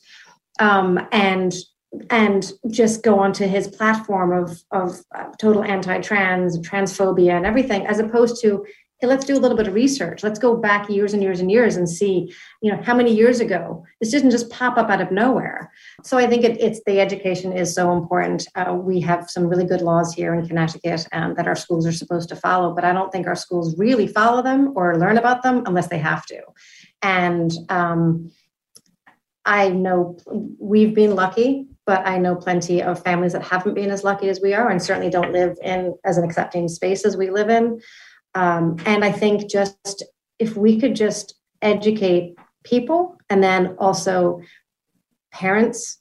um, 0.59 0.99
and 1.11 1.53
and 2.09 2.51
just 2.69 3.03
go 3.03 3.19
onto 3.19 3.47
his 3.47 3.67
platform 3.67 4.31
of 4.31 4.63
of 4.71 4.99
uh, 5.15 5.29
total 5.39 5.63
anti-trans 5.63 6.59
transphobia 6.59 7.35
and 7.35 7.45
everything 7.45 7.85
as 7.85 7.99
opposed 7.99 8.41
to 8.41 8.65
let's 9.01 9.25
do 9.25 9.35
a 9.35 9.39
little 9.39 9.57
bit 9.57 9.67
of 9.67 9.73
research. 9.73 10.23
Let's 10.23 10.39
go 10.39 10.55
back 10.55 10.89
years 10.89 11.13
and 11.13 11.21
years 11.21 11.39
and 11.39 11.51
years 11.51 11.75
and 11.75 11.89
see, 11.89 12.33
you 12.61 12.71
know, 12.71 12.81
how 12.81 12.95
many 12.95 13.13
years 13.13 13.39
ago 13.39 13.83
this 13.99 14.11
didn't 14.11 14.31
just 14.31 14.49
pop 14.49 14.77
up 14.77 14.89
out 14.89 15.01
of 15.01 15.11
nowhere. 15.11 15.71
So 16.03 16.17
I 16.17 16.27
think 16.27 16.43
it, 16.43 16.59
it's 16.61 16.81
the 16.85 16.99
education 16.99 17.51
is 17.51 17.73
so 17.73 17.91
important. 17.97 18.47
Uh, 18.55 18.73
we 18.73 19.01
have 19.01 19.29
some 19.29 19.47
really 19.47 19.65
good 19.65 19.81
laws 19.81 20.13
here 20.13 20.33
in 20.33 20.47
Connecticut 20.47 21.07
um, 21.11 21.33
that 21.35 21.47
our 21.47 21.55
schools 21.55 21.85
are 21.85 21.91
supposed 21.91 22.29
to 22.29 22.35
follow, 22.35 22.73
but 22.73 22.85
I 22.85 22.93
don't 22.93 23.11
think 23.11 23.27
our 23.27 23.35
schools 23.35 23.77
really 23.77 24.07
follow 24.07 24.41
them 24.41 24.73
or 24.75 24.97
learn 24.97 25.17
about 25.17 25.43
them 25.43 25.63
unless 25.65 25.87
they 25.87 25.99
have 25.99 26.25
to. 26.27 26.41
And 27.01 27.51
um, 27.69 28.31
I 29.45 29.69
know 29.69 30.17
we've 30.59 30.95
been 30.95 31.15
lucky, 31.15 31.67
but 31.85 32.07
I 32.07 32.17
know 32.17 32.35
plenty 32.35 32.81
of 32.81 33.03
families 33.03 33.33
that 33.33 33.43
haven't 33.43 33.73
been 33.73 33.91
as 33.91 34.03
lucky 34.03 34.29
as 34.29 34.39
we 34.39 34.53
are, 34.53 34.69
and 34.69 34.81
certainly 34.81 35.09
don't 35.09 35.33
live 35.33 35.57
in 35.61 35.95
as 36.05 36.17
an 36.17 36.23
accepting 36.23 36.69
space 36.69 37.05
as 37.05 37.17
we 37.17 37.29
live 37.29 37.49
in. 37.49 37.81
Um, 38.35 38.77
and 38.85 39.03
I 39.05 39.11
think 39.11 39.49
just 39.49 40.03
if 40.39 40.55
we 40.55 40.79
could 40.79 40.95
just 40.95 41.35
educate 41.61 42.35
people 42.63 43.17
and 43.29 43.43
then 43.43 43.75
also 43.77 44.41
parents, 45.31 45.99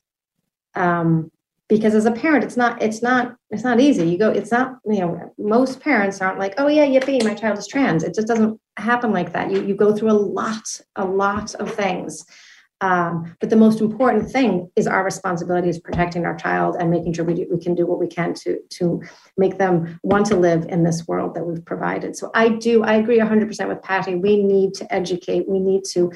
um, 0.74 1.30
because 1.68 1.94
as 1.94 2.04
a 2.04 2.12
parent, 2.12 2.44
it's 2.44 2.56
not 2.56 2.82
it's 2.82 3.02
not 3.02 3.36
it's 3.50 3.64
not 3.64 3.80
easy. 3.80 4.08
You 4.08 4.18
go, 4.18 4.30
it's 4.30 4.50
not 4.50 4.78
you 4.84 5.00
know 5.00 5.34
most 5.38 5.80
parents 5.80 6.20
aren't 6.20 6.38
like, 6.38 6.54
oh 6.58 6.68
yeah, 6.68 6.86
yippee, 6.86 7.24
my 7.24 7.34
child 7.34 7.58
is 7.58 7.66
trans. 7.66 8.02
It 8.02 8.14
just 8.14 8.28
doesn't 8.28 8.60
happen 8.76 9.12
like 9.12 9.32
that. 9.32 9.50
You 9.50 9.62
you 9.64 9.74
go 9.74 9.94
through 9.94 10.10
a 10.10 10.22
lot 10.38 10.80
a 10.96 11.04
lot 11.04 11.54
of 11.56 11.72
things 11.74 12.24
um, 12.82 13.36
but 13.38 13.48
the 13.48 13.56
most 13.56 13.80
important 13.80 14.28
thing 14.28 14.68
is 14.74 14.88
our 14.88 15.04
responsibility 15.04 15.68
is 15.68 15.78
protecting 15.78 16.26
our 16.26 16.36
child 16.36 16.76
and 16.78 16.90
making 16.90 17.12
sure 17.12 17.24
we, 17.24 17.34
do, 17.34 17.46
we 17.48 17.62
can 17.62 17.76
do 17.76 17.86
what 17.86 18.00
we 18.00 18.08
can 18.08 18.34
to, 18.34 18.58
to 18.70 19.00
make 19.36 19.56
them 19.56 20.00
want 20.02 20.26
to 20.26 20.36
live 20.36 20.66
in 20.68 20.82
this 20.82 21.06
world 21.06 21.36
that 21.36 21.46
we've 21.46 21.64
provided. 21.64 22.16
So 22.16 22.32
I 22.34 22.48
do, 22.48 22.82
I 22.82 22.94
agree 22.94 23.20
100% 23.20 23.68
with 23.68 23.82
Patty. 23.82 24.16
We 24.16 24.42
need 24.42 24.74
to 24.74 24.92
educate, 24.92 25.48
we 25.48 25.60
need 25.60 25.84
to, 25.92 26.10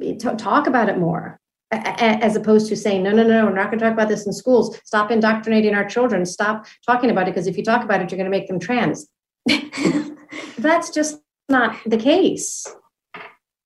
to 0.00 0.36
talk 0.36 0.66
about 0.66 0.90
it 0.90 0.98
more 0.98 1.40
as 1.72 2.36
opposed 2.36 2.68
to 2.68 2.76
saying 2.76 3.02
no 3.02 3.10
no 3.10 3.24
no 3.24 3.44
we're 3.44 3.52
not 3.52 3.66
going 3.66 3.78
to 3.78 3.84
talk 3.84 3.92
about 3.92 4.08
this 4.08 4.24
in 4.24 4.32
schools. 4.32 4.78
Stop 4.84 5.10
indoctrinating 5.10 5.74
our 5.74 5.84
children. 5.84 6.24
Stop 6.24 6.66
talking 6.86 7.10
about 7.10 7.26
it 7.26 7.34
because 7.34 7.48
if 7.48 7.56
you 7.56 7.64
talk 7.64 7.82
about 7.82 8.00
it 8.00 8.10
you're 8.10 8.18
going 8.18 8.30
to 8.30 8.38
make 8.38 8.46
them 8.46 8.60
trans. 8.60 9.08
That's 10.58 10.90
just 10.90 11.20
not 11.48 11.76
the 11.84 11.96
case 11.96 12.66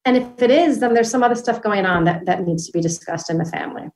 and 0.04 0.16
if 0.16 0.42
it 0.42 0.50
is, 0.50 0.80
then 0.80 0.94
there's 0.94 1.10
some 1.10 1.22
other 1.22 1.34
stuff 1.34 1.62
going 1.62 1.84
on 1.84 2.04
that, 2.04 2.26
that 2.26 2.46
needs 2.46 2.66
to 2.66 2.72
be 2.72 2.80
discussed 2.80 3.30
in 3.30 3.38
the 3.38 3.44
family. 3.44 3.88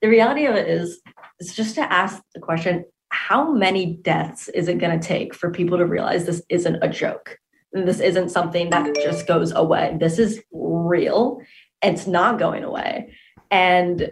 The 0.00 0.08
reality 0.08 0.46
of 0.46 0.54
it 0.54 0.68
is, 0.68 1.00
is 1.38 1.54
just 1.54 1.74
to 1.76 1.92
ask 1.92 2.22
the 2.34 2.40
question 2.40 2.84
how 3.10 3.52
many 3.52 3.86
deaths 3.86 4.48
is 4.48 4.68
it 4.68 4.78
going 4.78 4.98
to 4.98 5.06
take 5.06 5.34
for 5.34 5.50
people 5.50 5.78
to 5.78 5.86
realize 5.86 6.24
this 6.24 6.42
isn't 6.48 6.82
a 6.82 6.88
joke? 6.88 7.38
This 7.72 8.00
isn't 8.00 8.30
something 8.30 8.70
that 8.70 8.94
just 8.96 9.26
goes 9.26 9.52
away. 9.52 9.96
This 10.00 10.18
is 10.18 10.42
real. 10.52 11.40
It's 11.82 12.06
not 12.06 12.38
going 12.38 12.64
away. 12.64 13.14
And 13.50 14.10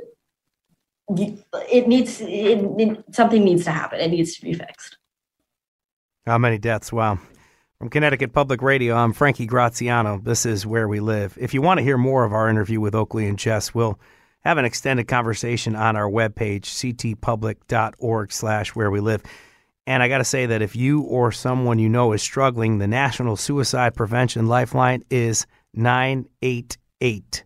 it 1.09 1.89
needs 1.89 2.21
it, 2.21 2.29
it, 2.29 3.05
something 3.13 3.45
needs 3.45 3.65
to 3.65 3.71
happen. 3.71 4.01
It 4.01 4.11
needs 4.11 4.37
to 4.37 4.43
be 4.43 4.55
fixed. 4.55 4.99
How 6.27 6.39
many 6.39 6.59
deaths? 6.59 6.93
Wow. 6.93 7.19
From 7.83 7.91
Connecticut 7.91 8.33
Public 8.33 8.63
Radio, 8.63 8.95
I'm 8.95 9.13
Frankie 9.13 9.45
Graziano. 9.45 10.21
This 10.23 10.47
is 10.47 10.65
Where 10.65 10.87
We 10.87 11.01
Live. 11.01 11.37
If 11.37 11.53
you 11.53 11.61
want 11.61 11.79
to 11.79 11.85
hear 11.85 11.99
more 11.99 12.23
of 12.23 12.33
our 12.33 12.49
interview 12.49 12.81
with 12.81 12.95
Oakley 12.95 13.27
and 13.27 13.37
Jess, 13.37 13.75
we'll 13.75 13.99
have 14.45 14.57
an 14.57 14.65
extended 14.65 15.09
conversation 15.09 15.75
on 15.75 15.97
our 15.97 16.09
webpage, 16.09 16.63
ctpublic.org 16.63 18.31
slash 18.31 18.77
where 18.77 18.89
we 18.93 19.01
live. 19.01 19.25
And 19.85 20.01
I 20.01 20.07
got 20.07 20.19
to 20.19 20.25
say 20.25 20.47
that 20.47 20.63
if 20.63 20.77
you 20.77 21.01
or 21.01 21.33
someone 21.33 21.81
you 21.81 21.89
know 21.89 22.13
is 22.13 22.23
struggling, 22.23 22.79
the 22.79 22.87
National 22.87 23.35
Suicide 23.35 23.97
Prevention 23.97 24.47
Lifeline 24.47 25.03
is 25.11 25.45
988. 25.75 27.45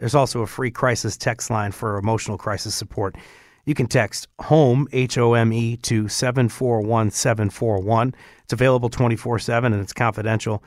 There's 0.00 0.16
also 0.16 0.40
a 0.40 0.48
free 0.48 0.72
crisis 0.72 1.16
text 1.16 1.48
line 1.48 1.70
for 1.70 1.96
emotional 1.96 2.38
crisis 2.38 2.74
support. 2.74 3.14
You 3.64 3.74
can 3.74 3.86
text 3.86 4.28
HOME, 4.40 4.88
H 4.92 5.18
O 5.18 5.34
M 5.34 5.52
E, 5.52 5.76
to 5.78 6.08
741741. 6.08 8.14
It's 8.44 8.52
available 8.52 8.88
24 8.88 9.38
7 9.38 9.72
and 9.72 9.82
it's 9.82 9.92
confidential. 9.92 10.62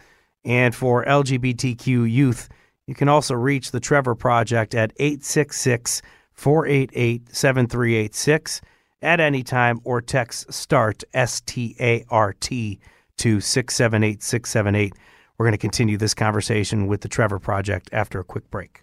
And 0.45 0.75
for 0.75 1.05
LGBTQ 1.05 2.11
youth, 2.11 2.49
you 2.85 2.95
can 2.95 3.07
also 3.07 3.33
reach 3.33 3.71
the 3.71 3.79
Trevor 3.79 4.15
Project 4.15 4.75
at 4.75 4.91
866 4.97 6.01
488 6.33 7.33
7386 7.33 8.61
at 9.01 9.19
any 9.19 9.43
time 9.43 9.79
or 9.83 10.01
text 10.01 10.51
START, 10.51 11.03
S 11.13 11.41
T 11.41 11.75
A 11.79 12.03
R 12.09 12.33
T, 12.33 12.79
to 13.17 13.39
678 13.39 14.23
678. 14.23 14.93
We're 15.37 15.45
going 15.45 15.53
to 15.53 15.57
continue 15.57 15.97
this 15.97 16.13
conversation 16.13 16.87
with 16.87 17.01
the 17.01 17.09
Trevor 17.09 17.39
Project 17.39 17.89
after 17.91 18.19
a 18.19 18.23
quick 18.23 18.49
break. 18.51 18.82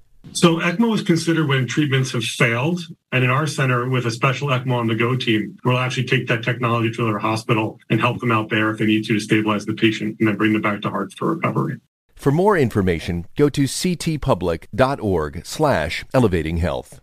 So 0.33 0.59
ECMO 0.59 0.95
is 0.95 1.03
considered 1.03 1.47
when 1.47 1.67
treatments 1.67 2.11
have 2.11 2.23
failed. 2.23 2.81
And 3.11 3.23
in 3.23 3.29
our 3.29 3.45
center, 3.45 3.89
with 3.89 4.05
a 4.05 4.11
special 4.11 4.47
ECMO 4.47 4.75
on 4.75 4.87
the 4.87 4.95
go 4.95 5.15
team, 5.15 5.57
we'll 5.65 5.77
actually 5.77 6.05
take 6.05 6.27
that 6.27 6.43
technology 6.43 6.89
to 6.91 7.05
their 7.05 7.19
hospital 7.19 7.79
and 7.89 7.99
help 7.99 8.19
them 8.19 8.31
out 8.31 8.49
there 8.49 8.71
if 8.71 8.77
they 8.77 8.85
need 8.85 9.03
to 9.05 9.13
to 9.13 9.19
stabilize 9.19 9.65
the 9.65 9.73
patient 9.73 10.17
and 10.19 10.27
then 10.27 10.37
bring 10.37 10.53
them 10.53 10.61
back 10.61 10.81
to 10.81 10.89
heart 10.89 11.13
for 11.13 11.35
recovery. 11.35 11.79
For 12.15 12.31
more 12.31 12.57
information, 12.57 13.25
go 13.35 13.49
to 13.49 13.63
ctpublic.org 13.63 15.45
slash 15.45 16.05
elevating 16.13 16.57
health. 16.57 17.01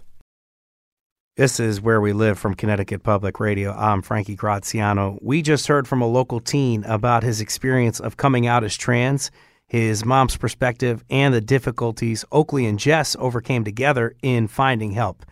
This 1.37 1.61
is 1.61 1.81
Where 1.81 2.01
We 2.01 2.13
Live 2.13 2.39
from 2.39 2.55
Connecticut 2.55 3.03
Public 3.03 3.39
Radio. 3.39 3.73
I'm 3.73 4.03
Frankie 4.03 4.37
Graziano. 4.37 5.19
We 5.21 5.43
just 5.43 5.67
heard 5.67 5.87
from 5.87 6.01
a 6.01 6.07
local 6.07 6.41
teen 6.41 6.83
about 6.85 7.23
his 7.23 7.41
experience 7.41 8.01
of 8.01 8.17
coming 8.17 8.47
out 8.47 8.65
as 8.65 8.77
trans– 8.77 9.31
his 9.69 10.05
mom's 10.05 10.37
perspective, 10.37 11.05
and 11.11 11.33
the 11.33 11.41
difficulties 11.41 12.25
Oakley 12.33 12.67
and 12.67 12.79
Jess 12.79 13.15
overcame 13.19 13.65
together 13.65 14.17
in 14.23 14.49
finding 14.49 14.93
help. 14.93 15.25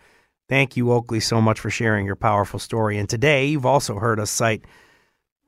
Thank 0.47 0.77
you, 0.77 0.91
Oakley, 0.93 1.19
so 1.19 1.41
much 1.41 1.59
for 1.59 1.69
sharing 1.69 2.05
your 2.05 2.15
powerful 2.15 2.59
story. 2.59 2.97
And 2.97 3.09
today, 3.09 3.47
you've 3.47 3.65
also 3.65 3.99
heard 3.99 4.19
us 4.19 4.31
cite 4.31 4.63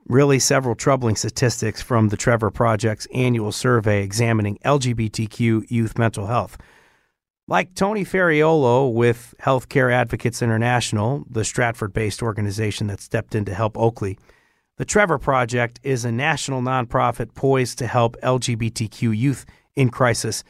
really 0.08 0.40
several 0.40 0.76
troubling 0.76 1.16
statistics 1.16 1.82
from 1.82 2.10
the 2.10 2.18
Trevor 2.18 2.50
Project's 2.50 3.08
annual 3.14 3.52
survey 3.52 4.04
examining 4.04 4.58
LGBTQ 4.66 5.70
youth 5.70 5.98
mental 5.98 6.26
health. 6.26 6.58
Like 7.48 7.76
Tony 7.76 8.04
Ferraiolo 8.04 8.92
with 8.92 9.34
Healthcare 9.42 9.92
Advocates 9.92 10.42
International, 10.42 11.24
the 11.30 11.46
Stratford 11.46 11.94
based 11.94 12.22
organization 12.22 12.88
that 12.88 13.02
stepped 13.02 13.36
in 13.36 13.46
to 13.46 13.54
help 13.54 13.78
Oakley, 13.78 14.18
the 14.80 14.86
Trevor 14.86 15.20
Project 15.20 15.78
is 15.84 16.06
a 16.06 16.12
national 16.12 16.62
nonprofit 16.62 17.36
poised 17.36 17.78
to 17.80 17.88
help 17.88 18.16
LGBTQ 18.24 19.16
youth 19.16 19.46
in 19.76 19.90
crisis. 19.90 20.42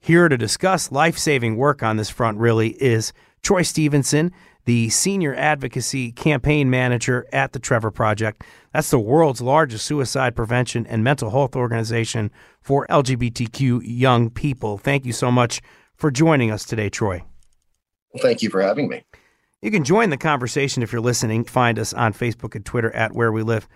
Here 0.00 0.30
to 0.30 0.38
discuss 0.38 0.90
life 0.90 1.18
saving 1.18 1.58
work 1.58 1.82
on 1.82 1.98
this 1.98 2.08
front, 2.08 2.38
really, 2.38 2.70
is 2.82 3.12
Troy 3.42 3.60
Stevenson, 3.60 4.32
the 4.64 4.88
Senior 4.88 5.34
Advocacy 5.34 6.10
Campaign 6.12 6.70
Manager 6.70 7.26
at 7.34 7.52
the 7.52 7.58
Trevor 7.58 7.90
Project. 7.90 8.44
That's 8.72 8.88
the 8.88 8.98
world's 8.98 9.42
largest 9.42 9.84
suicide 9.84 10.34
prevention 10.34 10.86
and 10.86 11.04
mental 11.04 11.28
health 11.28 11.54
organization 11.54 12.30
for 12.62 12.86
LGBTQ 12.86 13.82
young 13.84 14.30
people. 14.30 14.78
Thank 14.78 15.04
you 15.04 15.12
so 15.12 15.30
much 15.30 15.60
for 15.96 16.10
joining 16.10 16.50
us 16.50 16.64
today, 16.64 16.88
Troy. 16.88 17.24
Thank 18.20 18.40
you 18.40 18.48
for 18.48 18.62
having 18.62 18.88
me. 18.88 19.04
You 19.62 19.70
can 19.70 19.84
join 19.84 20.10
the 20.10 20.16
conversation 20.16 20.82
if 20.82 20.92
you're 20.92 21.00
listening. 21.00 21.44
Find 21.44 21.78
us 21.78 21.92
on 21.92 22.12
Facebook 22.12 22.54
and 22.54 22.64
Twitter 22.64 22.94
at 22.94 23.14
Where 23.14 23.32
We 23.32 23.42
Live. 23.42 23.66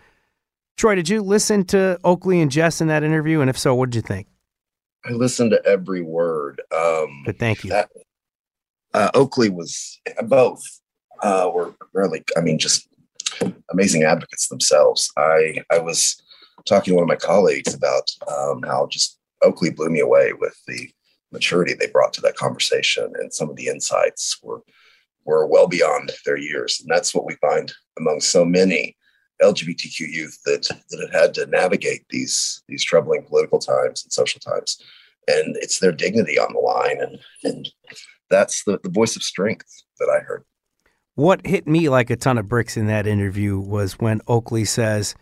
Troy, 0.77 0.95
did 0.95 1.09
you 1.09 1.23
listen 1.23 1.65
to 1.67 1.99
Oakley 2.05 2.41
and 2.41 2.51
Jess 2.51 2.81
in 2.81 2.89
that 2.89 3.03
interview? 3.03 3.41
And 3.41 3.51
if 3.51 3.59
so, 3.59 3.75
what 3.75 3.91
did 3.91 3.97
you 3.97 4.03
think? 4.03 4.27
I 5.05 5.13
listened 5.13 5.51
to 5.53 5.65
every 5.67 6.03
word. 6.03 6.61
Um, 6.75 7.23
But 7.25 7.39
thank 7.39 7.65
you. 7.65 7.71
That, 7.71 7.91
Uh, 8.93 9.11
Oakley 9.15 9.49
was 9.49 10.01
both 10.25 10.63
uh, 11.23 11.51
were 11.53 11.75
really, 11.93 12.23
I 12.37 12.41
mean, 12.41 12.59
just 12.59 12.89
amazing 13.71 14.03
advocates 14.03 14.49
themselves. 14.49 15.11
I 15.17 15.63
I 15.71 15.79
was 15.79 16.21
talking 16.67 16.93
to 16.93 16.97
one 16.97 17.05
of 17.05 17.09
my 17.09 17.17
colleagues 17.17 17.73
about 17.73 18.11
um, 18.29 18.63
how 18.63 18.87
just 18.91 19.19
Oakley 19.43 19.71
blew 19.71 19.91
me 19.91 20.01
away 20.01 20.33
with 20.33 20.57
the 20.67 20.91
maturity 21.33 21.75
they 21.75 21.87
brought 21.87 22.13
to 22.15 22.21
that 22.23 22.37
conversation, 22.37 23.13
and 23.19 23.33
some 23.33 23.49
of 23.49 23.57
the 23.57 23.69
insights 23.69 24.39
were 24.43 24.63
were 25.31 25.47
well 25.47 25.69
beyond 25.69 26.13
their 26.27 26.37
years, 26.37 26.81
and 26.81 26.91
that's 26.91 27.15
what 27.15 27.25
we 27.25 27.35
find 27.37 27.73
among 27.99 28.21
so 28.21 28.45
many 28.45 28.97
LGBTQ 29.41 30.01
youth 30.01 30.39
that 30.45 30.69
that 30.91 31.01
have 31.01 31.23
had 31.23 31.35
to 31.35 31.47
navigate 31.47 32.05
these 32.11 32.63
these 32.69 32.85
troubling 32.85 33.25
political 33.25 33.59
times 33.59 34.03
and 34.03 34.13
social 34.13 34.41
times, 34.41 34.83
and 35.29 35.57
it's 35.61 35.79
their 35.79 35.93
dignity 35.93 36.39
on 36.39 36.53
the 36.53 36.59
line, 36.59 37.01
and 37.01 37.19
and 37.45 37.69
that's 38.29 38.65
the, 38.65 38.79
the 38.83 38.91
voice 38.91 39.17
of 39.17 39.23
strength 39.23 39.83
that 39.99 40.09
I 40.09 40.25
heard. 40.25 40.45
What 41.15 41.47
hit 41.47 41.67
me 41.67 41.89
like 41.89 42.11
a 42.11 42.17
ton 42.17 42.39
of 42.39 42.49
bricks 42.49 42.77
in 42.77 42.87
that 42.87 43.07
interview 43.07 43.59
was 43.59 43.95
when 43.95 44.21
Oakley 44.27 44.65
says, 44.65 45.15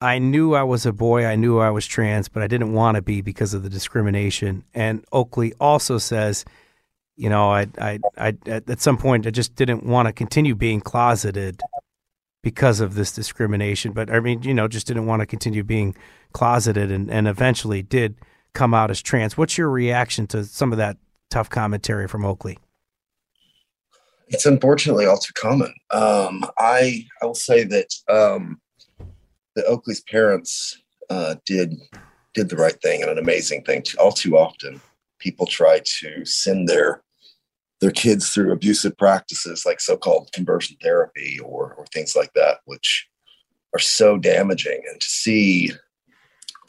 I 0.00 0.18
knew 0.18 0.54
I 0.54 0.62
was 0.62 0.84
a 0.84 0.92
boy, 0.92 1.24
I 1.24 1.34
knew 1.34 1.58
I 1.58 1.70
was 1.70 1.86
trans, 1.86 2.28
but 2.28 2.42
I 2.42 2.46
didn't 2.46 2.74
want 2.74 2.96
to 2.96 3.02
be 3.02 3.22
because 3.22 3.54
of 3.54 3.62
the 3.62 3.70
discrimination. 3.70 4.64
And 4.74 5.04
Oakley 5.12 5.54
also 5.58 5.98
says, 5.98 6.44
you 7.16 7.28
know, 7.28 7.52
I, 7.52 7.66
I, 7.78 8.00
I, 8.18 8.36
at 8.46 8.80
some 8.80 8.98
point, 8.98 9.26
I 9.26 9.30
just 9.30 9.54
didn't 9.54 9.84
want 9.84 10.06
to 10.06 10.12
continue 10.12 10.54
being 10.54 10.80
closeted 10.80 11.60
because 12.42 12.80
of 12.80 12.94
this 12.94 13.12
discrimination. 13.12 13.92
But 13.92 14.10
I 14.10 14.20
mean, 14.20 14.42
you 14.42 14.54
know, 14.54 14.68
just 14.68 14.86
didn't 14.86 15.06
want 15.06 15.20
to 15.20 15.26
continue 15.26 15.62
being 15.62 15.96
closeted 16.32 16.90
and, 16.90 17.10
and 17.10 17.28
eventually 17.28 17.82
did 17.82 18.16
come 18.52 18.74
out 18.74 18.90
as 18.90 19.00
trans. 19.00 19.36
What's 19.36 19.56
your 19.56 19.70
reaction 19.70 20.26
to 20.28 20.44
some 20.44 20.72
of 20.72 20.78
that 20.78 20.96
tough 21.30 21.48
commentary 21.48 22.08
from 22.08 22.24
Oakley? 22.24 22.58
It's 24.28 24.46
unfortunately 24.46 25.06
all 25.06 25.18
too 25.18 25.32
common. 25.34 25.74
Um, 25.90 26.44
I 26.58 27.06
I 27.22 27.26
will 27.26 27.34
say 27.34 27.64
that 27.64 27.94
um, 28.08 28.60
the 29.54 29.64
Oakley's 29.66 30.00
parents 30.02 30.78
uh, 31.10 31.36
did 31.46 31.74
did 32.32 32.48
the 32.48 32.56
right 32.56 32.80
thing 32.82 33.02
and 33.02 33.10
an 33.10 33.18
amazing 33.18 33.62
thing. 33.64 33.84
All 33.98 34.12
too 34.12 34.36
often, 34.36 34.80
people 35.18 35.46
try 35.46 35.80
to 36.00 36.24
send 36.24 36.68
their 36.68 37.03
their 37.80 37.90
kids 37.90 38.30
through 38.30 38.52
abusive 38.52 38.96
practices 38.96 39.66
like 39.66 39.80
so-called 39.80 40.30
conversion 40.32 40.76
therapy 40.82 41.38
or 41.40 41.74
or 41.74 41.86
things 41.86 42.14
like 42.16 42.32
that, 42.34 42.58
which 42.64 43.08
are 43.74 43.80
so 43.80 44.16
damaging. 44.16 44.80
And 44.90 45.00
to 45.00 45.06
see 45.06 45.72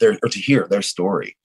their 0.00 0.18
or 0.22 0.28
to 0.28 0.38
hear 0.38 0.66
their 0.68 0.82
story 0.82 1.36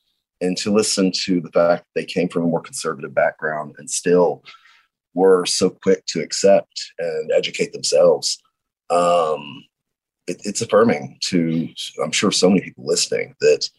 and 0.41 0.58
to 0.58 0.74
listen 0.74 1.12
to 1.24 1.39
the 1.39 1.52
fact 1.52 1.84
that 1.84 2.02
they 2.02 2.06
came 2.06 2.28
from 2.28 2.43
a 2.43 2.47
more 2.47 2.62
conservative 2.62 3.13
background 3.13 3.76
and 3.78 3.89
still 3.89 4.43
were 5.13 5.45
so 5.45 5.69
quick 5.69 6.06
to 6.08 6.21
accept 6.21 6.93
and 6.97 7.32
educate 7.32 7.74
themselves. 7.74 8.41
Um, 8.89 9.63
it, 10.28 10.41
it's 10.43 10.62
affirming 10.62 11.17
to, 11.26 11.69
I'm 12.04 12.12
sure, 12.12 12.32
so 12.32 12.50
many 12.50 12.62
people 12.62 12.86
listening 12.86 13.36
that 13.41 13.69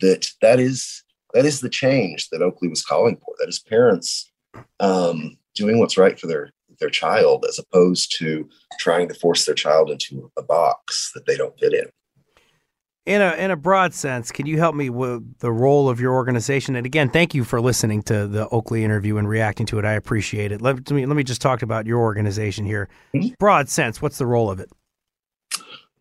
that 0.00 0.26
that 0.42 0.58
is 0.58 1.04
that 1.34 1.44
is 1.44 1.60
the 1.60 1.68
change 1.68 2.28
that 2.30 2.42
Oakley 2.42 2.68
was 2.68 2.82
calling 2.82 3.16
for. 3.16 3.34
That 3.38 3.48
is 3.48 3.58
parents 3.58 4.29
um, 4.80 5.36
doing 5.54 5.78
what's 5.78 5.96
right 5.96 6.18
for 6.18 6.26
their 6.26 6.50
their 6.78 6.90
child, 6.90 7.44
as 7.46 7.58
opposed 7.58 8.16
to 8.18 8.48
trying 8.78 9.06
to 9.08 9.14
force 9.14 9.44
their 9.44 9.54
child 9.54 9.90
into 9.90 10.30
a 10.38 10.42
box 10.42 11.10
that 11.14 11.26
they 11.26 11.36
don't 11.36 11.58
fit 11.58 11.74
in 11.74 11.84
in 13.06 13.22
a 13.22 13.32
in 13.32 13.50
a 13.50 13.56
broad 13.56 13.94
sense, 13.94 14.30
can 14.30 14.46
you 14.46 14.58
help 14.58 14.74
me 14.74 14.90
with 14.90 15.38
the 15.38 15.50
role 15.50 15.88
of 15.88 16.00
your 16.00 16.14
organization? 16.14 16.76
And 16.76 16.84
again, 16.86 17.08
thank 17.08 17.34
you 17.34 17.44
for 17.44 17.60
listening 17.60 18.02
to 18.04 18.26
the 18.26 18.48
Oakley 18.50 18.84
interview 18.84 19.16
and 19.16 19.28
reacting 19.28 19.66
to 19.66 19.78
it. 19.78 19.84
I 19.84 19.92
appreciate 19.92 20.52
it. 20.52 20.60
Let 20.60 20.90
me 20.90 21.06
let 21.06 21.16
me 21.16 21.24
just 21.24 21.40
talk 21.40 21.62
about 21.62 21.86
your 21.86 21.98
organization 21.98 22.66
here. 22.66 22.88
Mm-hmm. 23.14 23.34
Broad 23.38 23.68
sense, 23.68 24.02
what's 24.02 24.18
the 24.18 24.26
role 24.26 24.50
of 24.50 24.60
it? 24.60 24.70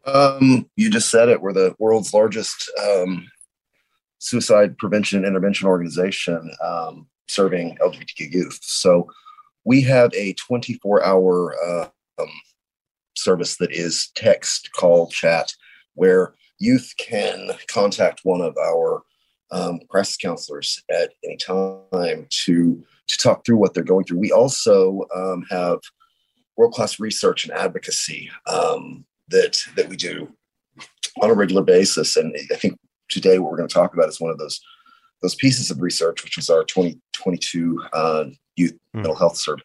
Um, 0.06 0.70
you 0.76 0.90
just 0.90 1.10
said 1.10 1.30
it. 1.30 1.42
We're 1.42 1.54
the 1.54 1.76
world's 1.80 2.14
largest 2.14 2.72
um, 2.84 3.28
suicide 4.20 4.78
prevention 4.78 5.24
intervention 5.24 5.68
organization 5.68 6.52
um, 6.64 7.08
serving 7.30 7.78
LGBTQ 7.82 8.34
youth. 8.34 8.60
So 8.62 9.10
we 9.64 9.82
have 9.82 10.14
a 10.14 10.34
24 10.34 11.04
hour 11.04 11.56
uh, 11.64 11.88
um, 12.20 12.30
service 13.16 13.58
that 13.58 13.72
is 13.72 14.12
text, 14.16 14.70
call, 14.74 15.10
chat, 15.10 15.54
where 15.94 16.34
youth 16.60 16.94
can 16.98 17.52
contact 17.68 18.22
one 18.24 18.42
of 18.42 18.56
our 18.58 19.04
um, 19.52 19.80
crisis 19.90 20.18
counselors 20.18 20.84
at 20.92 21.12
any 21.24 21.38
time 21.38 22.28
to 22.30 22.84
to 23.08 23.18
talk 23.18 23.44
through 23.44 23.58
what 23.58 23.74
they're 23.74 23.84
going 23.84 24.06
through. 24.06 24.20
We 24.20 24.32
also 24.32 25.06
um, 25.16 25.44
have 25.50 25.80
world 26.56 26.74
class 26.74 27.00
research 27.00 27.46
and 27.46 27.54
advocacy 27.54 28.30
um, 28.46 29.06
that 29.30 29.58
that 29.76 29.90
we 29.90 29.96
do 29.96 30.32
on 31.22 31.30
a 31.30 31.34
regular 31.34 31.64
basis, 31.64 32.16
and 32.16 32.36
I 32.52 32.56
think 32.56 32.78
today 33.10 33.40
what 33.40 33.52
we're 33.52 33.58
going 33.58 33.70
to 33.70 33.74
talk 33.74 33.94
about 33.94 34.10
is 34.10 34.22
one 34.22 34.32
of 34.32 34.38
those 34.38 34.62
those 35.22 35.36
pieces 35.36 35.70
of 35.72 35.82
research, 35.82 36.24
which 36.24 36.38
was 36.38 36.50
our 36.50 36.64
2022 36.64 37.84
uh, 37.94 38.26
youth 38.56 38.74
mm. 38.74 38.78
mental 38.96 39.16
health 39.16 39.38
survey. 39.38 39.62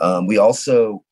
Um, 0.00 0.26
we 0.26 0.38
also, 0.38 1.02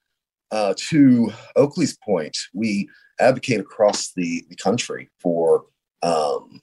uh, 0.50 0.74
to 0.76 1.32
Oakley's 1.56 1.96
point, 2.04 2.36
we 2.54 2.88
advocate 3.20 3.60
across 3.60 4.12
the, 4.12 4.44
the 4.48 4.56
country 4.56 5.08
for 5.20 5.64
um, 6.02 6.60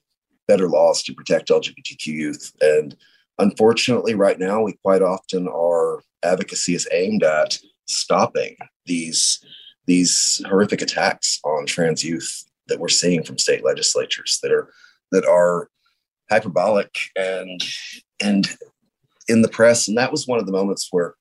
better 0.48 0.68
laws 0.70 1.04
to 1.04 1.14
protect 1.14 1.50
LGBTQ 1.50 2.08
youth. 2.08 2.52
And 2.62 2.96
unfortunately, 3.38 4.16
right 4.16 4.40
now, 4.40 4.62
we 4.62 4.74
quite 4.84 5.02
often 5.02 5.48
our 5.48 6.02
advocacy 6.24 6.74
is 6.74 6.88
aimed 6.92 7.24
at 7.24 7.60
stopping 7.86 8.56
these 8.86 9.40
these 9.86 10.42
horrific 10.48 10.82
attacks 10.82 11.40
on 11.46 11.66
trans 11.66 12.04
youth 12.04 12.44
that 12.68 12.80
we're 12.80 12.90
seeing 12.90 13.24
from 13.24 13.38
state 13.38 13.64
legislatures 13.64 14.40
that 14.44 14.52
are 14.52 14.70
that 15.12 15.26
are 15.26 15.70
hyperbolic 16.30 16.96
and 17.16 17.62
and 18.22 18.48
in 19.28 19.42
the 19.42 19.50
press. 19.50 19.88
And 19.88 19.98
that 19.98 20.12
was 20.12 20.28
one 20.28 20.40
of 20.40 20.46
the 20.46 20.52
moments 20.52 20.88
where, 20.92 21.16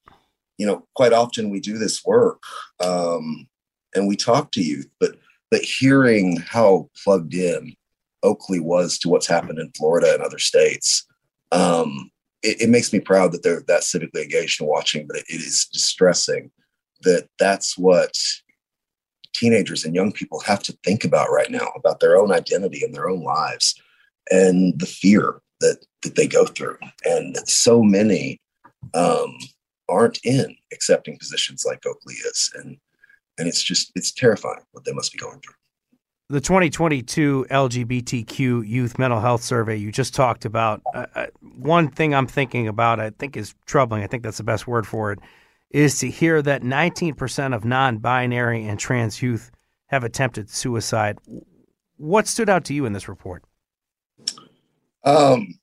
you 0.57 0.65
know, 0.65 0.87
quite 0.95 1.13
often 1.13 1.49
we 1.49 1.59
do 1.59 1.77
this 1.77 2.03
work 2.05 2.41
um, 2.79 3.47
and 3.93 4.07
we 4.07 4.15
talk 4.15 4.51
to 4.51 4.63
youth, 4.63 4.89
but 4.99 5.15
but 5.49 5.61
hearing 5.61 6.37
how 6.37 6.89
plugged 7.03 7.33
in 7.33 7.73
Oakley 8.21 8.59
was 8.59 8.97
to 8.99 9.09
what's 9.09 9.27
happened 9.27 9.59
in 9.59 9.71
Florida 9.77 10.13
and 10.13 10.21
other 10.21 10.39
states, 10.39 11.05
um, 11.53 12.11
it, 12.43 12.63
it, 12.63 12.69
makes 12.69 12.91
me 12.91 12.99
proud 12.99 13.31
that 13.31 13.43
they're 13.43 13.63
that 13.67 13.83
civically 13.83 14.23
engaged 14.23 14.59
and 14.59 14.69
watching. 14.69 15.07
But 15.07 15.17
it, 15.17 15.25
it 15.29 15.41
is 15.41 15.67
distressing 15.71 16.51
that 17.03 17.29
that's 17.39 17.77
what 17.77 18.17
teenagers 19.33 19.85
and 19.85 19.95
young 19.95 20.11
people 20.11 20.41
have 20.41 20.63
to 20.63 20.77
think 20.83 21.05
about 21.05 21.31
right 21.31 21.51
now 21.51 21.67
about 21.75 21.99
their 21.99 22.17
own 22.17 22.31
identity 22.31 22.83
and 22.83 22.93
their 22.93 23.07
own 23.09 23.21
lives 23.21 23.75
and 24.31 24.79
the 24.79 24.85
fear 24.85 25.41
that 25.61 25.77
that 26.03 26.15
they 26.15 26.27
go 26.27 26.45
through. 26.45 26.77
And 27.05 27.37
so 27.47 27.81
many 27.81 28.39
um, 28.93 29.37
aren't 29.89 30.19
in 30.23 30.55
accepting 30.71 31.17
positions 31.17 31.65
like 31.65 31.85
Oakley 31.85 32.15
is, 32.15 32.51
and 32.55 32.77
and 33.37 33.47
it's 33.47 33.63
just 33.63 33.91
it's 33.95 34.11
terrifying 34.11 34.61
what 34.71 34.85
they 34.85 34.93
must 34.93 35.11
be 35.11 35.19
going 35.19 35.39
through. 35.39 35.53
The 36.29 36.41
2022 36.41 37.47
LGBTQ 37.49 38.67
Youth 38.67 38.99
Mental 38.99 39.21
Health 39.21 39.41
Survey 39.41 39.77
you 39.77 39.91
just 39.91 40.13
talked 40.13 40.43
about. 40.43 40.81
Uh, 40.93 41.05
uh, 41.15 41.25
one 41.57 41.89
thing 41.89 42.13
I'm 42.13 42.27
thinking 42.27 42.67
about, 42.67 42.99
I 42.99 43.11
think, 43.11 43.37
is 43.37 43.55
troubling. 43.65 44.03
I 44.03 44.07
think 44.07 44.23
that's 44.23 44.37
the 44.37 44.43
best 44.43 44.67
word 44.67 44.85
for 44.85 45.13
it. 45.13 45.19
Is 45.69 45.99
to 45.99 46.09
hear 46.09 46.41
that 46.41 46.63
19% 46.63 47.55
of 47.55 47.65
non-binary 47.65 48.65
and 48.65 48.79
trans 48.79 49.21
youth 49.21 49.51
have 49.87 50.03
attempted 50.03 50.49
suicide. 50.49 51.17
What 51.97 52.27
stood 52.27 52.49
out 52.49 52.65
to 52.65 52.73
you 52.73 52.85
in 52.85 52.93
this 52.93 53.09
report? 53.09 53.43
Um, 55.07 55.59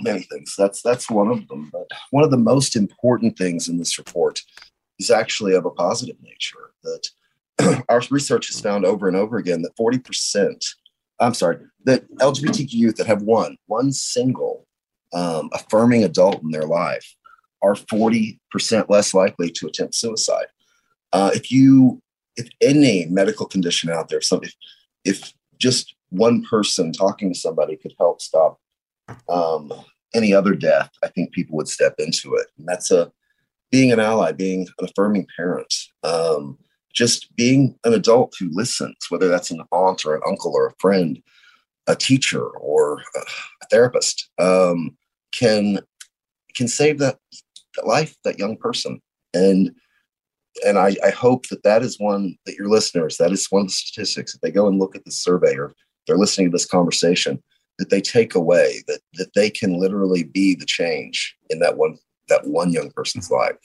many 0.00 0.22
things. 0.22 0.54
That's 0.58 0.82
that's 0.82 1.10
one 1.10 1.28
of 1.28 1.46
them. 1.48 1.70
But 1.72 1.86
one 2.10 2.24
of 2.24 2.30
the 2.30 2.36
most 2.36 2.76
important 2.76 3.38
things 3.38 3.68
in 3.68 3.78
this 3.78 3.98
report 3.98 4.42
is 4.98 5.10
actually 5.10 5.54
of 5.54 5.64
a 5.64 5.70
positive 5.70 6.16
nature. 6.22 6.72
That 6.82 7.84
our 7.88 8.02
research 8.10 8.48
has 8.48 8.60
found 8.60 8.84
over 8.84 9.06
and 9.06 9.16
over 9.16 9.36
again 9.36 9.62
that 9.62 9.76
40%, 9.76 10.66
I'm 11.20 11.34
sorry, 11.34 11.58
that 11.84 12.10
LGBTQ 12.16 12.72
youth 12.72 12.96
that 12.96 13.06
have 13.06 13.22
one, 13.22 13.56
one 13.66 13.92
single 13.92 14.66
um, 15.12 15.50
affirming 15.52 16.02
adult 16.02 16.42
in 16.42 16.50
their 16.50 16.66
life 16.66 17.14
are 17.62 17.74
40% 17.74 18.38
less 18.88 19.14
likely 19.14 19.50
to 19.50 19.66
attempt 19.66 19.94
suicide. 19.94 20.46
Uh, 21.12 21.30
if 21.32 21.52
you, 21.52 22.02
if 22.36 22.48
any 22.60 23.06
medical 23.06 23.46
condition 23.46 23.88
out 23.88 24.08
there, 24.08 24.20
some, 24.20 24.40
if, 24.42 24.54
if 25.04 25.32
just 25.58 25.94
one 26.10 26.42
person 26.42 26.92
talking 26.92 27.32
to 27.32 27.38
somebody 27.38 27.76
could 27.76 27.94
help 27.98 28.20
stop 28.20 28.58
um, 29.28 29.72
any 30.14 30.32
other 30.32 30.54
death, 30.54 30.90
I 31.02 31.08
think 31.08 31.32
people 31.32 31.56
would 31.56 31.68
step 31.68 31.94
into 31.98 32.34
it. 32.34 32.46
And 32.58 32.66
that's 32.66 32.90
a 32.90 33.12
being 33.70 33.92
an 33.92 34.00
ally, 34.00 34.32
being 34.32 34.68
an 34.78 34.88
affirming 34.88 35.26
parent, 35.36 35.74
um, 36.04 36.58
just 36.92 37.34
being 37.34 37.76
an 37.84 37.92
adult 37.92 38.34
who 38.38 38.48
listens, 38.52 38.96
whether 39.08 39.28
that's 39.28 39.50
an 39.50 39.62
aunt 39.72 40.04
or 40.04 40.14
an 40.14 40.22
uncle 40.26 40.52
or 40.54 40.68
a 40.68 40.74
friend, 40.78 41.20
a 41.88 41.96
teacher 41.96 42.46
or 42.48 43.02
a 43.16 43.66
therapist, 43.70 44.30
um, 44.38 44.96
can 45.32 45.80
can 46.54 46.68
save 46.68 46.98
that 46.98 47.18
life, 47.84 48.14
that 48.24 48.38
young 48.38 48.56
person. 48.56 49.00
And 49.34 49.72
and 50.64 50.78
I, 50.78 50.96
I 51.04 51.10
hope 51.10 51.48
that 51.48 51.64
that 51.64 51.82
is 51.82 51.98
one 51.98 52.36
that 52.46 52.54
your 52.54 52.68
listeners, 52.68 53.16
that 53.16 53.32
is 53.32 53.48
one 53.50 53.62
of 53.62 53.68
the 53.68 53.72
statistics. 53.72 54.34
If 54.34 54.40
they 54.40 54.52
go 54.52 54.68
and 54.68 54.78
look 54.78 54.94
at 54.94 55.04
the 55.04 55.10
survey 55.10 55.56
or 55.56 55.74
they're 56.06 56.16
listening 56.16 56.48
to 56.48 56.54
this 56.54 56.66
conversation, 56.66 57.42
that 57.78 57.90
they 57.90 58.00
take 58.00 58.34
away 58.34 58.82
that 58.86 59.00
that 59.14 59.34
they 59.34 59.50
can 59.50 59.78
literally 59.78 60.22
be 60.22 60.54
the 60.54 60.66
change 60.66 61.36
in 61.50 61.58
that 61.60 61.76
one 61.76 61.98
that 62.28 62.46
one 62.46 62.72
young 62.72 62.90
person's 62.90 63.30
life. 63.30 63.56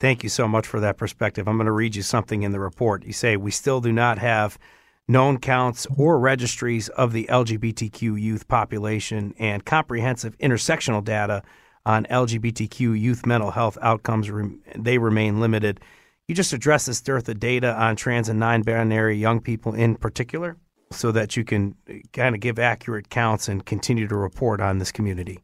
Thank 0.00 0.22
you 0.22 0.28
so 0.28 0.48
much 0.48 0.66
for 0.66 0.80
that 0.80 0.96
perspective. 0.96 1.46
I'm 1.46 1.56
going 1.56 1.66
to 1.66 1.72
read 1.72 1.94
you 1.94 2.02
something 2.02 2.42
in 2.42 2.52
the 2.52 2.58
report. 2.58 3.04
You 3.04 3.12
say 3.12 3.36
we 3.36 3.50
still 3.50 3.80
do 3.80 3.92
not 3.92 4.18
have 4.18 4.58
known 5.06 5.38
counts 5.38 5.86
or 5.96 6.18
registries 6.18 6.88
of 6.88 7.12
the 7.12 7.26
LGBTQ 7.30 8.20
youth 8.20 8.48
population 8.48 9.34
and 9.38 9.64
comprehensive 9.64 10.36
intersectional 10.38 11.04
data 11.04 11.42
on 11.84 12.04
LGBTQ 12.06 12.98
youth 12.98 13.26
mental 13.26 13.50
health 13.50 13.78
outcomes. 13.82 14.30
They 14.76 14.98
remain 14.98 15.40
limited. 15.40 15.80
You 16.28 16.34
just 16.34 16.52
address 16.52 16.86
this 16.86 17.00
dearth 17.00 17.28
of 17.28 17.40
data 17.40 17.74
on 17.74 17.96
trans 17.96 18.28
and 18.28 18.40
non 18.40 18.62
binary 18.62 19.16
young 19.18 19.40
people 19.40 19.74
in 19.74 19.96
particular 19.96 20.56
so 20.92 21.12
that 21.12 21.36
you 21.36 21.44
can 21.44 21.74
kind 22.12 22.34
of 22.34 22.40
give 22.40 22.58
accurate 22.58 23.10
counts 23.10 23.48
and 23.48 23.64
continue 23.66 24.06
to 24.06 24.16
report 24.16 24.60
on 24.60 24.78
this 24.78 24.92
community. 24.92 25.40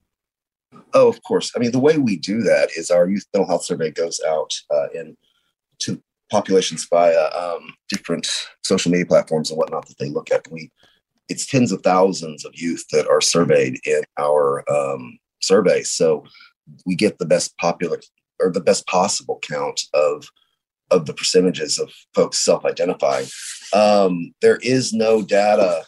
Oh, 0.95 1.09
of 1.09 1.23
course. 1.23 1.53
I 1.55 1.59
mean, 1.59 1.73
the 1.73 1.79
way 1.79 1.99
we 1.99 2.17
do 2.17 2.43
that 2.43 2.71
is 2.77 2.91
our 2.91 3.09
youth 3.09 3.27
mental 3.35 3.49
health 3.49 3.65
survey 3.65 3.91
goes 3.91 4.21
out 4.27 4.53
uh, 4.71 4.89
in 4.95 5.17
to 5.81 6.03
populations 6.31 6.87
via 6.89 7.31
um, 7.31 7.75
different 7.89 8.29
social 8.63 8.91
media 8.91 9.07
platforms 9.07 9.51
and 9.51 9.59
whatnot 9.59 9.87
that 9.87 9.99
they 9.99 10.11
look 10.11 10.31
at. 10.31 10.51
We 10.51 10.71
it's 11.29 11.47
tens 11.47 11.73
of 11.73 11.83
thousands 11.83 12.45
of 12.45 12.53
youth 12.55 12.85
that 12.91 13.07
are 13.07 13.21
surveyed 13.21 13.79
in 13.85 14.03
our 14.19 14.65
um, 14.71 15.19
survey, 15.43 15.83
so 15.83 16.25
we 16.87 16.95
get 16.95 17.19
the 17.19 17.27
best 17.27 17.57
popular 17.59 18.01
or 18.41 18.51
the 18.51 18.61
best 18.61 18.87
possible 18.87 19.39
count 19.43 19.81
of 19.95 20.29
of 20.91 21.05
the 21.05 21.13
percentages 21.13 21.79
of 21.79 21.91
folks 22.15 22.39
self-identifying. 22.39 23.27
Um, 23.73 24.35
there 24.41 24.59
is 24.63 24.93
no 24.93 25.23
data. 25.23 25.85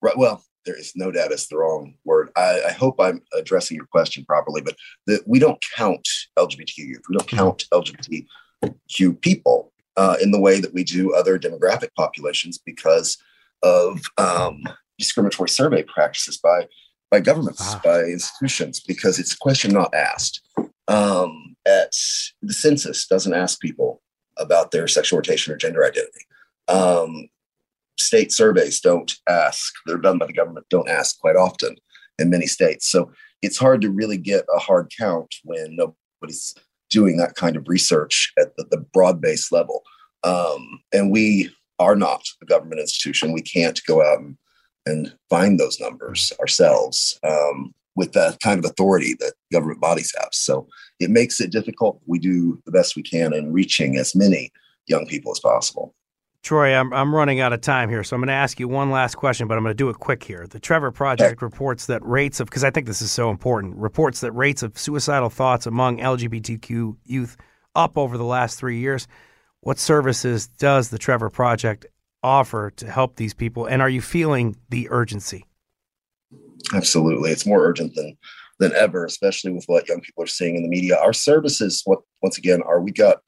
Right, 0.00 0.16
well, 0.16 0.42
there 0.64 0.78
is 0.78 0.92
no 0.96 1.10
data 1.10 1.34
is 1.34 1.48
the 1.48 1.56
wrong 1.56 1.94
word. 2.04 2.30
I, 2.36 2.62
I, 2.68 2.72
hope 2.72 2.96
I'm 3.00 3.22
addressing 3.36 3.76
your 3.76 3.86
question 3.86 4.24
properly, 4.24 4.60
but 4.60 4.76
the, 5.06 5.20
we 5.26 5.38
don't 5.38 5.62
count 5.76 6.06
LGBTQ 6.38 6.78
youth. 6.78 7.02
We 7.08 7.16
don't 7.16 7.26
mm-hmm. 7.26 7.36
count 7.36 7.64
LGBTQ 7.72 9.20
people 9.20 9.72
uh, 9.96 10.16
in 10.22 10.30
the 10.30 10.40
way 10.40 10.60
that 10.60 10.74
we 10.74 10.84
do 10.84 11.14
other 11.14 11.38
demographic 11.38 11.88
populations 11.96 12.58
because 12.58 13.18
of 13.62 14.00
um, 14.18 14.62
discriminatory 14.98 15.48
survey 15.48 15.82
practices 15.82 16.38
by 16.38 16.68
by 17.10 17.20
governments, 17.20 17.60
ah. 17.62 17.80
by 17.84 18.00
institutions, 18.04 18.80
because 18.80 19.18
it's 19.18 19.34
a 19.34 19.38
question 19.38 19.70
not 19.70 19.94
asked. 19.94 20.40
Um, 20.88 21.54
at 21.66 21.92
the 22.40 22.54
census 22.54 23.06
doesn't 23.06 23.34
ask 23.34 23.60
people 23.60 24.00
about 24.38 24.70
their 24.70 24.88
sexual 24.88 25.18
orientation 25.18 25.52
or 25.52 25.58
gender 25.58 25.84
identity. 25.84 26.24
Um, 26.68 27.28
state 27.98 28.32
surveys 28.32 28.80
don't 28.80 29.12
ask, 29.28 29.72
they're 29.86 29.98
done 29.98 30.18
by 30.18 30.26
the 30.26 30.32
government, 30.32 30.66
don't 30.70 30.88
ask 30.88 31.18
quite 31.18 31.36
often 31.36 31.76
in 32.18 32.30
many 32.30 32.46
states. 32.46 32.88
So 32.88 33.10
it's 33.42 33.58
hard 33.58 33.80
to 33.82 33.90
really 33.90 34.18
get 34.18 34.44
a 34.54 34.58
hard 34.58 34.90
count 34.98 35.34
when 35.44 35.76
nobody's 35.76 36.54
doing 36.90 37.16
that 37.16 37.34
kind 37.34 37.56
of 37.56 37.68
research 37.68 38.32
at 38.38 38.54
the, 38.56 38.64
the 38.70 38.78
broad 38.78 39.20
based 39.20 39.50
level. 39.50 39.82
Um, 40.24 40.80
and 40.92 41.10
we 41.10 41.50
are 41.78 41.96
not 41.96 42.22
a 42.42 42.46
government 42.46 42.80
institution. 42.80 43.32
We 43.32 43.42
can't 43.42 43.80
go 43.86 44.02
out 44.02 44.20
and, 44.20 44.36
and 44.86 45.14
find 45.30 45.58
those 45.58 45.80
numbers 45.80 46.32
ourselves 46.38 47.18
um, 47.26 47.74
with 47.96 48.12
the 48.12 48.36
kind 48.42 48.58
of 48.58 48.70
authority 48.70 49.14
that 49.20 49.34
government 49.52 49.80
bodies 49.80 50.14
have. 50.18 50.28
So 50.32 50.68
it 51.00 51.10
makes 51.10 51.40
it 51.40 51.50
difficult. 51.50 52.00
We 52.06 52.18
do 52.18 52.60
the 52.66 52.72
best 52.72 52.94
we 52.94 53.02
can 53.02 53.32
in 53.32 53.52
reaching 53.52 53.96
as 53.96 54.14
many 54.14 54.52
young 54.86 55.06
people 55.06 55.32
as 55.32 55.40
possible. 55.40 55.94
Troy, 56.42 56.74
I'm, 56.74 56.92
I'm 56.92 57.14
running 57.14 57.38
out 57.38 57.52
of 57.52 57.60
time 57.60 57.88
here, 57.88 58.02
so 58.02 58.16
I'm 58.16 58.20
going 58.20 58.26
to 58.26 58.34
ask 58.34 58.58
you 58.58 58.66
one 58.66 58.90
last 58.90 59.14
question, 59.14 59.46
but 59.46 59.56
I'm 59.56 59.62
going 59.62 59.70
to 59.70 59.76
do 59.76 59.88
it 59.90 59.98
quick 59.98 60.24
here. 60.24 60.46
The 60.48 60.58
Trevor 60.58 60.90
Project 60.90 61.40
reports 61.40 61.86
that 61.86 62.04
rates 62.04 62.40
of, 62.40 62.48
because 62.48 62.64
I 62.64 62.70
think 62.70 62.86
this 62.86 63.00
is 63.00 63.12
so 63.12 63.30
important, 63.30 63.76
reports 63.76 64.20
that 64.20 64.32
rates 64.32 64.64
of 64.64 64.76
suicidal 64.76 65.30
thoughts 65.30 65.66
among 65.66 65.98
LGBTQ 65.98 66.96
youth 67.04 67.36
up 67.76 67.96
over 67.96 68.18
the 68.18 68.24
last 68.24 68.58
three 68.58 68.80
years. 68.80 69.06
What 69.60 69.78
services 69.78 70.48
does 70.48 70.90
the 70.90 70.98
Trevor 70.98 71.30
Project 71.30 71.86
offer 72.24 72.72
to 72.72 72.90
help 72.90 73.16
these 73.16 73.34
people, 73.34 73.66
and 73.66 73.80
are 73.80 73.88
you 73.88 74.00
feeling 74.00 74.56
the 74.68 74.88
urgency? 74.90 75.46
Absolutely, 76.74 77.30
it's 77.30 77.46
more 77.46 77.64
urgent 77.64 77.94
than 77.94 78.16
than 78.58 78.72
ever, 78.74 79.04
especially 79.04 79.52
with 79.52 79.64
what 79.66 79.88
young 79.88 80.00
people 80.00 80.22
are 80.22 80.28
seeing 80.28 80.56
in 80.56 80.62
the 80.62 80.68
media. 80.68 80.96
Our 80.96 81.12
services, 81.12 81.82
what 81.84 82.00
once 82.22 82.38
again, 82.38 82.62
are 82.62 82.80
we 82.80 82.92
got 82.92 83.18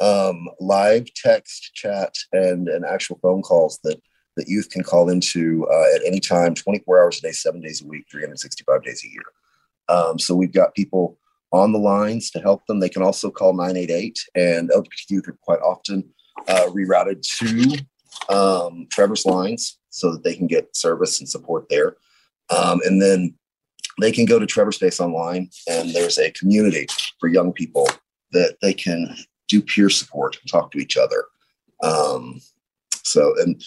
um, 0.00 0.48
live 0.60 1.12
text, 1.14 1.74
chat, 1.74 2.14
and 2.32 2.68
and 2.68 2.84
actual 2.84 3.18
phone 3.22 3.42
calls 3.42 3.78
that 3.84 4.00
that 4.36 4.48
youth 4.48 4.70
can 4.70 4.82
call 4.82 5.10
into 5.10 5.66
uh, 5.70 5.94
at 5.94 6.02
any 6.06 6.20
time, 6.20 6.54
24 6.54 7.02
hours 7.02 7.18
a 7.18 7.22
day, 7.22 7.32
seven 7.32 7.60
days 7.60 7.82
a 7.82 7.86
week, 7.86 8.06
365 8.10 8.82
days 8.82 9.04
a 9.04 9.08
year. 9.08 9.22
Um, 9.88 10.18
so 10.18 10.34
we've 10.34 10.52
got 10.52 10.74
people 10.74 11.18
on 11.52 11.72
the 11.72 11.78
lines 11.78 12.30
to 12.30 12.40
help 12.40 12.64
them. 12.66 12.78
They 12.78 12.88
can 12.88 13.02
also 13.02 13.30
call 13.30 13.52
988, 13.52 14.18
and 14.34 14.70
LGBT 14.70 15.10
youth 15.10 15.28
are 15.28 15.38
quite 15.42 15.60
often 15.60 16.08
uh, 16.48 16.66
rerouted 16.68 17.22
to 17.38 18.34
um, 18.34 18.86
Trevor's 18.90 19.26
lines 19.26 19.78
so 19.90 20.12
that 20.12 20.22
they 20.22 20.34
can 20.34 20.46
get 20.46 20.76
service 20.76 21.18
and 21.20 21.28
support 21.28 21.66
there. 21.68 21.96
Um, 22.50 22.80
and 22.84 23.02
then 23.02 23.34
they 24.00 24.12
can 24.12 24.24
go 24.24 24.38
to 24.38 24.46
TrevorSpace 24.46 25.00
Online, 25.00 25.50
and 25.68 25.90
there's 25.90 26.18
a 26.18 26.30
community 26.30 26.86
for 27.18 27.28
young 27.28 27.52
people 27.52 27.88
that 28.32 28.56
they 28.62 28.72
can 28.72 29.16
do 29.50 29.60
peer 29.60 29.90
support 29.90 30.38
and 30.40 30.50
talk 30.50 30.70
to 30.72 30.78
each 30.78 30.96
other. 30.96 31.24
Um, 31.82 32.40
so, 33.02 33.34
and 33.40 33.62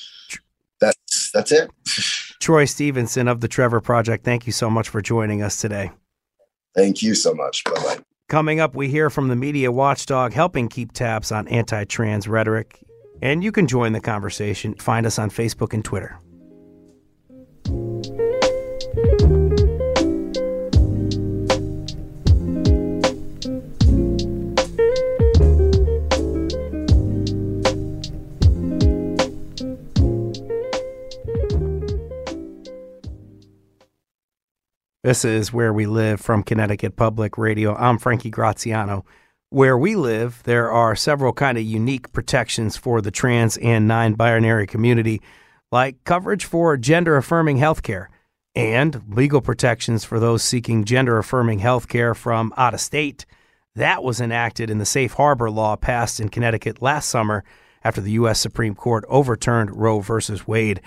that's 0.79 1.31
that's 1.31 1.51
it. 1.51 1.69
Troy 2.39 2.65
Stevenson 2.65 3.27
of 3.27 3.41
the 3.41 3.47
Trevor 3.47 3.81
Project, 3.81 4.25
thank 4.25 4.45
you 4.45 4.51
so 4.51 4.69
much 4.69 4.89
for 4.89 5.01
joining 5.01 5.41
us 5.41 5.57
today. 5.61 5.91
Thank 6.75 7.01
you 7.01 7.15
so 7.15 7.33
much. 7.33 7.63
Bye 7.63 7.71
bye. 7.75 7.99
Coming 8.29 8.59
up, 8.59 8.75
we 8.75 8.87
hear 8.87 9.09
from 9.09 9.27
the 9.27 9.35
media 9.35 9.71
watchdog 9.71 10.33
helping 10.33 10.67
keep 10.67 10.91
tabs 10.91 11.31
on 11.31 11.47
anti 11.47 11.83
trans 11.85 12.27
rhetoric. 12.27 12.83
And 13.21 13.43
you 13.43 13.51
can 13.51 13.67
join 13.67 13.93
the 13.93 14.01
conversation. 14.01 14.73
Find 14.75 15.05
us 15.05 15.17
on 15.17 15.29
Facebook 15.29 15.73
and 15.73 15.85
Twitter. 15.85 16.19
This 35.03 35.25
is 35.25 35.51
Where 35.51 35.73
We 35.73 35.85
Live 35.85 36.21
from 36.21 36.43
Connecticut 36.43 36.95
Public 36.95 37.37
Radio. 37.37 37.75
I'm 37.75 37.97
Frankie 37.97 38.29
Graziano. 38.29 39.03
Where 39.49 39.77
we 39.77 39.97
live, 39.97 40.41
there 40.45 40.71
are 40.71 40.95
several 40.95 41.33
kind 41.33 41.57
of 41.57 41.65
unique 41.65 42.13
protections 42.13 42.77
for 42.77 43.01
the 43.01 43.11
trans 43.11 43.57
and 43.57 43.85
non-binary 43.85 44.65
community, 44.65 45.21
like 45.73 46.01
coverage 46.05 46.45
for 46.45 46.77
gender-affirming 46.77 47.57
health 47.57 47.83
care 47.83 48.09
and 48.55 49.03
legal 49.09 49.41
protections 49.41 50.05
for 50.05 50.21
those 50.21 50.41
seeking 50.41 50.85
gender-affirming 50.85 51.59
health 51.59 51.89
care 51.89 52.15
from 52.15 52.53
out 52.55 52.73
of 52.73 52.79
state. 52.79 53.25
That 53.75 54.05
was 54.05 54.21
enacted 54.21 54.69
in 54.69 54.77
the 54.77 54.85
Safe 54.85 55.11
Harbor 55.11 55.51
law 55.51 55.75
passed 55.75 56.21
in 56.21 56.29
Connecticut 56.29 56.81
last 56.81 57.09
summer 57.09 57.43
after 57.83 57.99
the 57.99 58.11
U.S. 58.11 58.39
Supreme 58.39 58.73
Court 58.73 59.03
overturned 59.09 59.75
Roe 59.75 59.99
v. 59.99 60.13
Wade. 60.47 60.79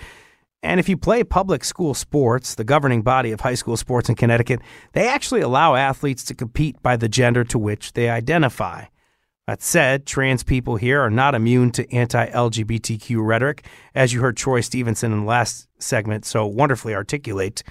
And 0.63 0.79
if 0.79 0.89
you 0.89 0.97
play 0.97 1.23
public 1.23 1.63
school 1.63 1.93
sports, 1.93 2.55
the 2.55 2.63
governing 2.63 3.01
body 3.01 3.31
of 3.31 3.41
high 3.41 3.53
school 3.53 3.77
sports 3.77 4.09
in 4.09 4.15
Connecticut, 4.15 4.59
they 4.93 5.07
actually 5.07 5.41
allow 5.41 5.75
athletes 5.75 6.23
to 6.25 6.35
compete 6.35 6.81
by 6.81 6.97
the 6.97 7.07
gender 7.07 7.43
to 7.45 7.59
which 7.59 7.93
they 7.93 8.09
identify. 8.09 8.85
That 9.45 9.61
said, 9.61 10.05
trans 10.05 10.43
people 10.43 10.75
here 10.75 10.99
are 10.99 11.09
not 11.09 11.33
immune 11.33 11.71
to 11.71 11.89
anti 11.93 12.29
LGBTQ 12.29 13.25
rhetoric, 13.25 13.65
as 13.95 14.11
you 14.11 14.19
heard 14.19 14.35
Troy 14.35 14.59
Stevenson 14.59 15.13
in 15.13 15.21
the 15.21 15.25
last 15.25 15.69
segment 15.79 16.25
so 16.25 16.45
wonderfully 16.45 16.93
articulate, 16.93 17.63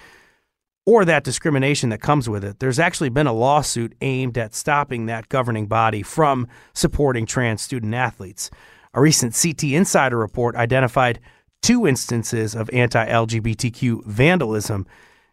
or 0.87 1.05
that 1.05 1.25
discrimination 1.25 1.91
that 1.91 2.01
comes 2.01 2.31
with 2.31 2.45
it. 2.45 2.61
There's 2.61 2.79
actually 2.79 3.11
been 3.11 3.27
a 3.27 3.33
lawsuit 3.35 3.95
aimed 4.01 4.39
at 4.39 4.55
stopping 4.55 5.05
that 5.07 5.29
governing 5.29 5.67
body 5.67 6.03
from 6.03 6.49
supporting 6.73 7.27
trans 7.27 7.61
student 7.61 7.95
athletes. 7.95 8.51
A 8.95 9.01
recent 9.01 9.39
CT 9.39 9.65
Insider 9.65 10.17
report 10.17 10.57
identified 10.57 11.21
two 11.67 11.85
instances 11.85 12.55
of 12.55 12.71
anti 12.73 13.05
LGBTQ 13.05 14.05
vandalism, 14.05 14.87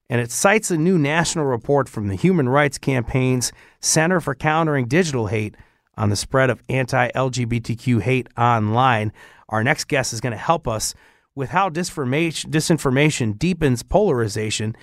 and 0.09 0.19
it 0.19 0.31
cites 0.31 0.71
a 0.71 0.77
new 0.77 0.97
national 0.97 1.45
report 1.45 1.87
from 1.87 2.07
the 2.07 2.15
Human 2.15 2.49
Rights 2.49 2.79
Campaign's 2.79 3.51
Center 3.81 4.19
for 4.19 4.33
Countering 4.33 4.87
Digital 4.87 5.27
Hate 5.27 5.55
on 5.95 6.09
the 6.09 6.15
spread 6.15 6.49
of 6.49 6.63
anti 6.69 7.11
LGBTQ 7.11 8.01
hate 8.01 8.29
online. 8.35 9.13
Our 9.49 9.63
next 9.63 9.83
guest 9.83 10.11
is 10.11 10.21
going 10.21 10.31
to 10.31 10.37
help 10.37 10.67
us 10.67 10.95
with 11.35 11.49
how 11.49 11.69
disinformation, 11.69 13.37
deepens 13.37 13.83
polarization 13.83 14.75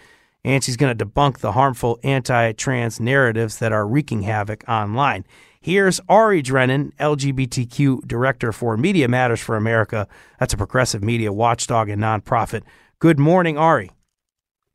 and 0.45 0.63
she's 0.63 0.77
going 0.77 0.97
to 0.97 1.05
debunk 1.05 1.39
the 1.39 1.53
harmful 1.53 1.99
anti 2.05 2.53
trans 2.53 3.01
narratives 3.01 3.59
that 3.59 3.73
are 3.73 3.89
wreaking 3.89 4.23
havoc 4.23 4.63
online. 4.69 5.27
Here's 5.63 6.01
Ari 6.09 6.43
Drennen, 6.43 6.95
LGBTQ 6.97 8.09
Director 8.09 8.51
for 8.51 8.79
Media 8.79 9.09
Matters 9.09 9.41
for 9.41 9.57
America. 9.57 10.09
That's 10.39 10.55
a 10.55 10.57
progressive 10.57 11.05
media 11.05 11.35
watchdog 11.35 11.91
and 11.91 12.01
nonprofit. 12.01 12.63
Good 12.99 13.19
morning, 13.19 13.59
Ari. 13.59 13.91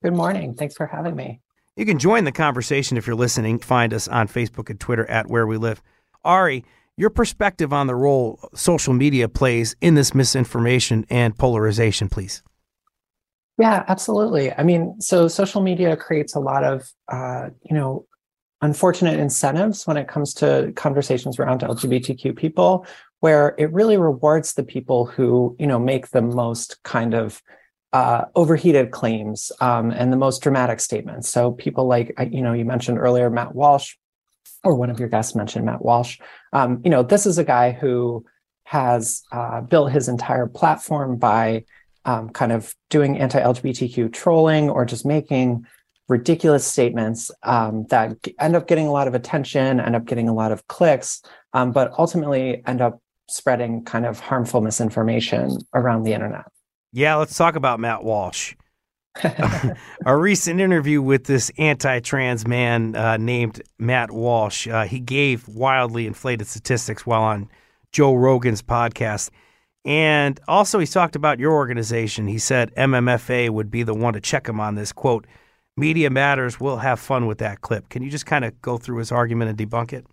Good 0.04 0.14
morning. 0.14 0.54
Thanks 0.54 0.76
for 0.76 0.86
having 0.86 1.16
me. 1.16 1.42
You 1.76 1.88
can 1.88 1.98
join 1.98 2.24
the 2.24 2.32
conversation 2.32 2.98
if 2.98 3.08
you're 3.08 3.16
listening. 3.16 3.58
Find 3.58 3.96
us 3.96 4.08
on 4.08 4.28
Facebook 4.28 4.70
and 4.70 4.80
Twitter 4.80 5.10
at 5.10 5.28
Where 5.28 5.48
We 5.48 5.58
Live. 5.58 5.82
Ari, 6.24 6.64
your 6.98 7.10
perspective 7.10 7.74
on 7.74 7.88
the 7.88 7.96
role 7.96 8.48
social 8.54 8.94
media 8.94 9.28
plays 9.28 9.76
in 9.82 9.96
this 9.96 10.14
misinformation 10.14 11.04
and 11.10 11.36
polarization, 11.36 12.10
please. 12.10 12.44
Yeah, 13.58 13.84
absolutely. 13.88 14.54
I 14.54 14.62
mean, 14.62 15.02
so 15.02 15.28
social 15.30 15.64
media 15.64 15.98
creates 15.98 16.36
a 16.36 16.40
lot 16.40 16.64
of, 16.64 16.88
uh, 17.12 17.50
you 17.64 17.76
know, 17.76 18.06
unfortunate 18.62 19.20
incentives 19.20 19.86
when 19.86 19.98
it 19.98 20.08
comes 20.08 20.34
to 20.36 20.72
conversations 20.76 21.40
around 21.40 21.62
LGBTQ 21.62 22.36
people, 22.36 22.86
where 23.20 23.56
it 23.58 23.72
really 23.72 23.98
rewards 23.98 24.54
the 24.54 24.64
people 24.64 25.06
who, 25.06 25.56
you 25.60 25.68
know, 25.68 25.80
make 25.80 26.10
the 26.10 26.22
most 26.22 26.82
kind 26.84 27.14
of 27.14 27.42
uh, 27.94 28.26
overheated 28.36 28.92
claims 28.92 29.52
um, 29.62 29.92
and 29.92 30.12
the 30.12 30.18
most 30.18 30.42
dramatic 30.42 30.80
statements. 30.80 31.30
So 31.30 31.52
people 31.52 31.88
like, 31.88 32.14
you 32.30 32.42
know, 32.42 32.54
you 32.54 32.66
mentioned 32.66 32.98
earlier 32.98 33.30
Matt 33.30 33.56
Walsh, 33.56 33.96
or 34.64 34.76
one 34.76 34.90
of 34.90 35.00
your 35.00 35.10
guests 35.10 35.36
mentioned 35.36 35.66
Matt 35.66 35.84
Walsh. 35.84 36.20
Um, 36.52 36.82
you 36.84 36.90
know, 36.90 37.04
this 37.04 37.26
is 37.26 37.38
a 37.38 37.44
guy 37.44 37.72
who 37.72 38.26
has 38.64 39.24
uh, 39.32 39.62
built 39.62 39.92
his 39.92 40.10
entire 40.10 40.48
platform 40.48 41.18
by 41.18 41.64
um, 42.04 42.30
kind 42.30 42.52
of 42.52 42.76
doing 42.90 43.18
anti-LGBTQ 43.18 44.12
trolling 44.12 44.70
or 44.70 44.86
just 44.86 45.06
making 45.06 45.66
ridiculous 46.08 46.66
statements 46.66 47.32
um, 47.44 47.86
that 47.90 48.16
end 48.40 48.56
up 48.56 48.68
getting 48.68 48.88
a 48.88 48.92
lot 48.92 49.08
of 49.08 49.16
attention, 49.16 49.80
end 49.80 49.96
up 49.96 50.06
getting 50.06 50.30
a 50.30 50.34
lot 50.34 50.52
of 50.52 50.68
clicks, 50.68 51.22
um, 51.54 51.72
but 51.72 51.92
ultimately 51.98 52.62
end 52.68 52.82
up 52.82 53.02
spreading 53.28 53.84
kind 53.84 54.06
of 54.06 54.20
harmful 54.20 54.62
misinformation 54.62 55.58
around 55.74 56.04
the 56.04 56.14
internet. 56.14 56.46
Yeah, 56.92 57.16
let's 57.16 57.38
talk 57.38 57.56
about 57.56 57.80
Matt 57.80 58.04
Walsh. 58.04 58.56
a 60.06 60.18
recent 60.18 60.60
interview 60.60 61.02
with 61.02 61.24
this 61.24 61.50
anti-trans 61.58 62.46
man 62.46 62.96
uh, 62.96 63.18
named 63.18 63.62
Matt 63.80 64.12
Walsh. 64.12 64.68
Uh, 64.68 64.84
he 64.84 65.00
gave 65.00 65.48
wildly 65.48 66.06
inflated 66.06 66.48
statistics 66.48 67.06
while 67.06 67.24
on 67.24 67.50
Joe 67.92 68.14
Rogan's 68.14 68.62
podcast. 68.62 69.30
And 69.86 70.40
also, 70.48 70.80
he 70.80 70.88
talked 70.88 71.16
about 71.16 71.40
your 71.40 71.54
organization. 71.54 72.28
He 72.28 72.40
said 72.40 72.74
MMFA 72.76 73.52
would 73.52 73.70
be 73.70 73.84
the 73.84 73.94
one 73.94 74.14
to 74.14 74.20
check 74.20 74.48
him 74.48 74.60
on 74.60 74.76
this. 74.76 74.92
Quote, 74.92 75.26
Media 75.78 76.10
Matters 76.10 76.60
will 76.60 76.78
have 76.78 77.00
fun 77.00 77.26
with 77.26 77.40
that 77.40 77.62
clip. 77.62 77.90
Can 77.90 78.02
you 78.02 78.10
just 78.10 78.26
kind 78.26 78.46
of 78.46 78.62
go 78.62 78.78
through 78.78 78.98
his 78.98 79.12
argument 79.12 79.50
and 79.50 79.58
debunk 79.58 79.92
it? 79.92 80.06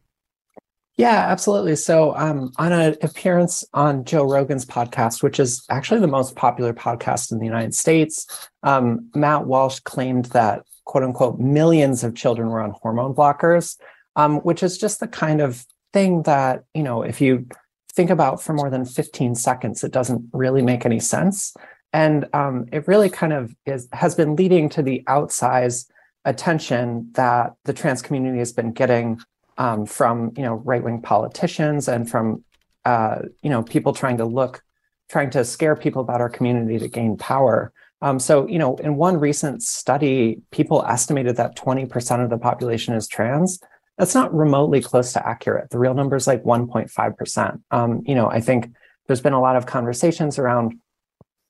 Yeah, 0.97 1.27
absolutely. 1.31 1.77
So, 1.77 2.15
um, 2.17 2.53
on 2.59 2.73
an 2.73 2.97
appearance 3.01 3.65
on 3.73 4.05
Joe 4.05 4.25
Rogan's 4.25 4.67
podcast, 4.67 5.23
which 5.23 5.41
is 5.41 5.65
actually 5.71 6.01
the 6.01 6.07
most 6.07 6.37
popular 6.37 6.75
podcast 6.75 7.33
in 7.33 7.39
the 7.39 7.47
United 7.47 7.75
States, 7.75 8.27
um, 8.63 9.09
Matt 9.15 9.47
Walsh 9.47 9.81
claimed 9.81 10.27
that 10.27 10.65
"quote 10.85 11.05
unquote" 11.05 11.39
millions 11.39 12.05
of 12.05 12.15
children 12.15 12.49
were 12.49 12.61
on 12.61 12.75
hormone 12.83 13.15
blockers, 13.15 13.79
um, 14.17 14.41
which 14.41 14.63
is 14.63 14.77
just 14.77 15.01
the 15.01 15.09
kind 15.09 15.41
of 15.41 15.65
thing 15.95 16.23
that 16.25 16.65
you 16.75 16.83
know, 16.83 17.03
if 17.03 17.21
you 17.21 17.47
think 17.95 18.11
about 18.11 18.43
for 18.43 18.53
more 18.53 18.71
than 18.71 18.85
15 18.85 19.35
seconds, 19.35 19.85
it 19.85 19.93
doesn't 19.93 20.29
really 20.33 20.63
make 20.63 20.85
any 20.85 21.01
sense. 21.01 21.55
And 21.93 22.27
um, 22.33 22.67
it 22.73 22.89
really 22.89 23.11
kind 23.11 23.33
of 23.33 23.55
is 23.67 23.89
has 23.93 24.15
been 24.15 24.37
leading 24.37 24.69
to 24.71 24.83
the 24.83 25.03
outsized 25.09 25.91
attention 26.25 27.11
that 27.13 27.53
the 27.65 27.73
trans 27.73 28.01
community 28.01 28.39
has 28.39 28.53
been 28.53 28.73
getting 28.73 29.21
um, 29.59 29.85
from 29.85 30.33
you 30.37 30.43
know 30.43 30.55
right 30.55 30.83
wing 30.83 31.03
politicians 31.03 31.89
and 31.89 32.11
from 32.11 32.45
uh, 32.85 33.19
you 33.43 33.51
know 33.51 33.63
people 33.63 33.93
trying 33.93 34.17
to 34.19 34.25
look 34.25 34.63
trying 35.11 35.31
to 35.31 35.45
scare 35.45 35.77
people 35.77 36.01
about 36.01 36.21
our 36.21 36.31
community 36.31 36.79
to 36.79 36.89
gain 36.89 37.17
power. 37.17 37.73
Um, 38.01 38.19
so 38.19 38.47
you 38.49 38.59
know 38.59 38.77
in 38.77 38.97
one 38.97 39.19
recent 39.21 39.63
study, 39.63 40.41
people 40.51 40.85
estimated 40.87 41.37
that 41.37 41.57
20% 41.57 42.25
of 42.25 42.31
the 42.31 42.39
population 42.39 42.95
is 42.95 43.07
trans 43.07 43.61
that's 43.99 44.15
not 44.15 44.35
remotely 44.35 44.81
close 44.81 45.13
to 45.13 45.27
accurate. 45.27 45.71
The 45.71 45.79
real 45.79 45.95
number 45.95 46.17
is 46.17 46.27
like 46.27 46.43
1.5%. 46.43 47.61
Um, 47.71 48.03
you 48.05 48.15
know, 48.15 48.29
I 48.29 48.41
think 48.41 48.71
there's 49.07 49.21
been 49.21 49.33
a 49.33 49.41
lot 49.41 49.57
of 49.57 49.67
conversations 49.67 50.39
around 50.39 50.79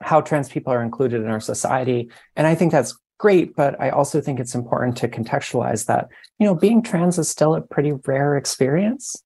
how 0.02 0.20
trans 0.20 0.48
people 0.48 0.72
are 0.72 0.82
included 0.82 1.22
in 1.22 1.28
our 1.28 1.40
society. 1.40 2.10
And 2.36 2.46
I 2.46 2.54
think 2.54 2.72
that's 2.72 2.98
great, 3.18 3.54
but 3.54 3.80
I 3.80 3.90
also 3.90 4.20
think 4.20 4.40
it's 4.40 4.54
important 4.54 4.96
to 4.98 5.08
contextualize 5.08 5.86
that, 5.86 6.08
you 6.38 6.46
know, 6.46 6.54
being 6.54 6.82
trans 6.82 7.18
is 7.18 7.28
still 7.28 7.54
a 7.54 7.60
pretty 7.60 7.92
rare 8.06 8.36
experience. 8.36 9.22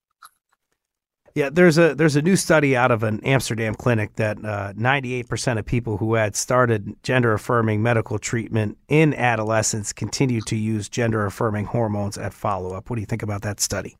Yeah, 1.35 1.51
there's 1.53 1.77
a 1.77 1.95
there's 1.95 2.17
a 2.17 2.23
new 2.23 2.35
study 2.35 2.75
out 2.75 2.91
of 2.91 3.03
an 3.03 3.21
Amsterdam 3.23 3.75
clinic 3.75 4.15
that 4.15 4.39
uh, 4.43 4.73
98% 4.73 5.59
of 5.59 5.67
people 5.67 5.99
who 5.99 6.15
had 6.15 6.35
started 6.35 6.97
gender 7.03 7.35
affirming 7.35 7.83
medical 7.83 8.19
treatment 8.19 8.79
in 8.89 9.13
adolescence 9.13 9.93
continue 9.93 10.41
to 10.43 10.57
use 10.57 10.89
gender 10.89 11.27
affirming 11.27 11.67
hormones 11.67 12.17
at 12.17 12.33
follow 12.33 12.75
up. 12.75 12.89
What 12.89 12.97
do 12.97 13.01
you 13.01 13.07
think 13.07 13.23
about 13.23 13.43
that 13.43 13.61
study? 13.61 13.99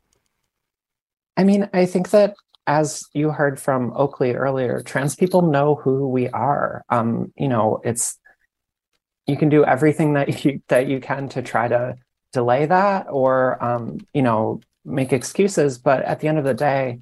I 1.37 1.43
mean, 1.43 1.69
I 1.73 1.85
think 1.85 2.09
that 2.09 2.35
as 2.67 3.05
you 3.13 3.31
heard 3.31 3.59
from 3.59 3.93
Oakley 3.95 4.33
earlier, 4.33 4.81
trans 4.81 5.15
people 5.15 5.41
know 5.41 5.75
who 5.75 6.09
we 6.09 6.27
are. 6.29 6.83
Um, 6.89 7.31
you 7.37 7.47
know, 7.47 7.81
it's 7.83 8.19
you 9.25 9.37
can 9.37 9.49
do 9.49 9.65
everything 9.65 10.13
that 10.13 10.45
you 10.45 10.61
that 10.67 10.87
you 10.87 10.99
can 10.99 11.29
to 11.29 11.41
try 11.41 11.67
to 11.67 11.95
delay 12.33 12.65
that 12.65 13.07
or 13.09 13.63
um, 13.63 13.99
you 14.13 14.21
know 14.21 14.59
make 14.85 15.13
excuses, 15.13 15.77
but 15.77 16.03
at 16.03 16.19
the 16.19 16.27
end 16.27 16.37
of 16.37 16.43
the 16.43 16.53
day 16.53 16.99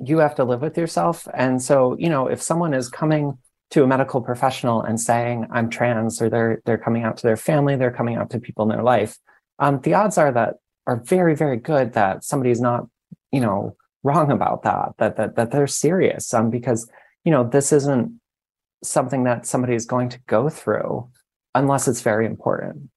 you 0.00 0.18
have 0.18 0.34
to 0.36 0.44
live 0.44 0.62
with 0.62 0.78
yourself. 0.78 1.26
And 1.34 1.60
so, 1.60 1.96
you 1.98 2.08
know, 2.08 2.28
if 2.28 2.40
someone 2.40 2.72
is 2.72 2.88
coming 2.88 3.38
to 3.70 3.82
a 3.82 3.86
medical 3.86 4.20
professional 4.20 4.82
and 4.82 5.00
saying 5.00 5.46
I'm 5.50 5.68
trans, 5.68 6.22
or 6.22 6.30
they're 6.30 6.62
they're 6.64 6.78
coming 6.78 7.02
out 7.02 7.16
to 7.18 7.26
their 7.26 7.36
family, 7.36 7.76
they're 7.76 7.90
coming 7.90 8.16
out 8.16 8.30
to 8.30 8.40
people 8.40 8.62
in 8.62 8.70
their 8.70 8.84
life, 8.84 9.18
um, 9.58 9.80
the 9.80 9.94
odds 9.94 10.16
are 10.16 10.32
that 10.32 10.54
are 10.86 11.02
very 11.04 11.34
very 11.34 11.56
good 11.56 11.94
that 11.94 12.24
somebody's 12.24 12.60
not, 12.60 12.86
you 13.32 13.40
know, 13.40 13.76
wrong 14.02 14.30
about 14.30 14.62
that, 14.62 14.92
that 14.98 15.16
that 15.16 15.36
that 15.36 15.50
they're 15.50 15.66
serious, 15.66 16.32
um, 16.34 16.50
because 16.50 16.90
you 17.24 17.32
know 17.32 17.44
this 17.44 17.72
isn't 17.72 18.20
something 18.82 19.24
that 19.24 19.46
somebody 19.46 19.74
is 19.74 19.86
going 19.86 20.08
to 20.08 20.20
go 20.26 20.48
through 20.48 21.08
unless 21.54 21.88
it's 21.88 22.00
very 22.00 22.26
important. 22.26 22.90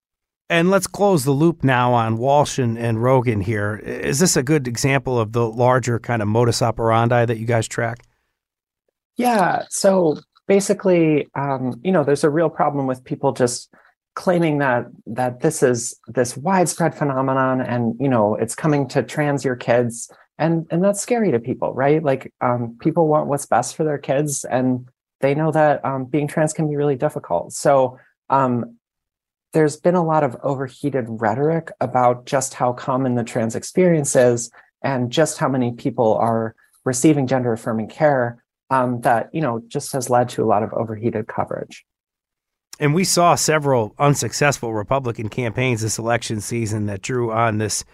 And 0.49 0.70
let's 0.70 0.86
close 0.86 1.24
the 1.24 1.32
loop 1.32 1.64
now 1.64 1.93
on 1.93 2.18
Walsh 2.18 2.60
and, 2.60 2.78
and 2.78 3.02
Rogan 3.02 3.39
here. 3.39 3.78
Is 3.78 4.20
this 4.20 4.36
a 4.36 4.43
good 4.43 4.68
example 4.68 5.18
of 5.18 5.32
the 5.32 5.49
larger 5.49 5.97
kind 5.97 6.22
of 6.22 6.28
modus 6.28 6.62
operandi 6.62 7.26
that 7.26 7.38
you 7.38 7.45
guys 7.45 7.70
track? 7.70 7.99
Yeah. 9.16 9.64
So 9.70 10.20
basically, 10.47 11.30
um, 11.36 11.80
you 11.84 11.91
know, 11.91 12.04
there's 12.04 12.26
a 12.26 12.30
real 12.30 12.49
problem 12.49 12.86
with 12.86 13.04
people 13.04 13.32
just 13.32 13.74
claiming 14.16 14.58
that 14.58 14.88
that 15.06 15.39
this 15.39 15.64
is 15.64 15.97
this 16.08 16.36
widespread 16.36 16.93
phenomenon 16.93 17.62
and 17.62 17.95
you 17.97 18.10
know 18.10 18.36
it's 18.36 18.56
coming 18.56 18.86
to 18.86 19.02
trans 19.02 19.45
your 19.45 19.56
kids 19.56 20.12
and 20.42 20.66
and 20.72 20.84
that's 20.84 21.00
scary 21.00 21.32
to 21.32 21.39
people 21.39 21.74
right? 21.74 22.04
Like 22.04 22.34
um, 22.42 22.78
people 22.82 23.08
want 23.08 23.28
what's 23.28 23.46
best 23.46 23.76
for 23.76 23.86
their 23.86 24.00
kids 24.00 24.44
and 24.44 24.89
they 25.22 25.36
know 25.36 25.52
that 25.52 25.86
um, 25.86 26.06
being 26.06 26.28
trans 26.28 26.52
can 26.52 26.68
be 26.68 26.76
really 26.76 26.96
difficult. 26.96 27.54
So 27.54 28.00
um, 28.30 28.78
there's 29.54 29.78
been 29.78 29.96
a 29.96 30.04
lot 30.04 30.24
of 30.24 30.36
overheated 30.42 31.06
rhetoric 31.08 31.72
about 31.80 32.26
just 32.26 32.56
how 32.56 32.74
common 32.74 33.16
the 33.16 33.24
trans 33.24 33.56
experience 33.56 34.16
is 34.16 34.50
and 34.82 35.12
just 35.12 35.38
how 35.38 35.48
many 35.48 35.74
people 35.74 36.16
are 36.16 36.56
receiving 36.86 37.28
gender 37.28 37.54
affirming 37.54 37.88
care 37.88 38.44
um, 38.72 39.02
that 39.02 39.30
you 39.34 39.42
know 39.42 39.62
just 39.68 39.94
has 39.94 40.10
led 40.10 40.30
to 40.30 40.44
a 40.44 40.48
lot 40.48 40.64
of 40.64 40.74
overheated 40.74 41.28
coverage. 41.28 41.86
And 42.80 42.96
we 42.96 43.04
saw 43.04 43.36
several 43.36 43.94
unsuccessful 44.00 44.74
republican 44.74 45.30
campaigns 45.30 45.82
this 45.82 46.00
election 46.00 46.42
season 46.42 46.88
that 46.88 47.04
drew 47.04 47.32
on 47.32 47.60
this 47.60 47.86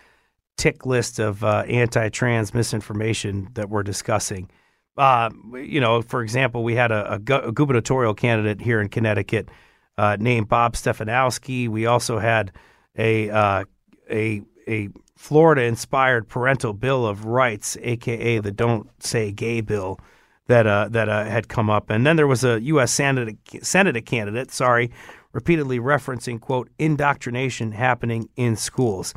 tick 0.58 0.86
list 0.86 1.20
of 1.20 1.44
uh, 1.44 1.64
anti-trans 1.68 2.54
misinformation 2.54 3.48
that 3.54 3.70
we're 3.70 3.84
discussing 3.84 4.50
uh, 4.98 5.30
you 5.54 5.80
know 5.80 6.02
for 6.02 6.22
example 6.24 6.64
we 6.64 6.76
had 6.76 6.92
a, 6.92 7.14
a, 7.14 7.20
gu- 7.20 7.36
a 7.36 7.52
gubernatorial 7.52 8.14
candidate 8.14 8.62
here 8.62 8.82
in 8.82 8.90
connecticut 8.90 9.50
uh, 9.98 10.18
named 10.20 10.48
Bob 10.48 10.74
Stefanowski. 10.74 11.68
We 11.68 11.86
also 11.86 12.20
had 12.20 12.52
a 12.98 13.30
uh, 13.30 13.66
a 14.10 14.42
a 14.68 14.90
Florida-inspired 15.16 16.28
parental 16.28 16.74
bill 16.74 17.06
of 17.06 17.26
rights, 17.26 17.78
aka 17.82 18.40
the 18.40 18.52
"Don't 18.52 18.90
Say 19.04 19.32
Gay" 19.32 19.62
bill, 19.62 20.00
that 20.48 20.68
uh, 20.68 20.88
that 20.92 21.10
uh, 21.10 21.26
had 21.26 21.48
come 21.48 21.70
up, 21.70 21.90
and 21.90 22.06
then 22.06 22.16
there 22.16 22.28
was 22.28 22.44
a 22.44 22.62
U.S. 22.62 22.92
Senate 22.92 23.38
Senate 23.62 24.06
candidate, 24.06 24.52
sorry, 24.52 24.92
repeatedly 25.34 25.80
referencing 25.80 26.40
quote 26.40 26.70
indoctrination 26.78 27.72
happening 27.72 28.30
in 28.36 28.56
schools. 28.56 29.14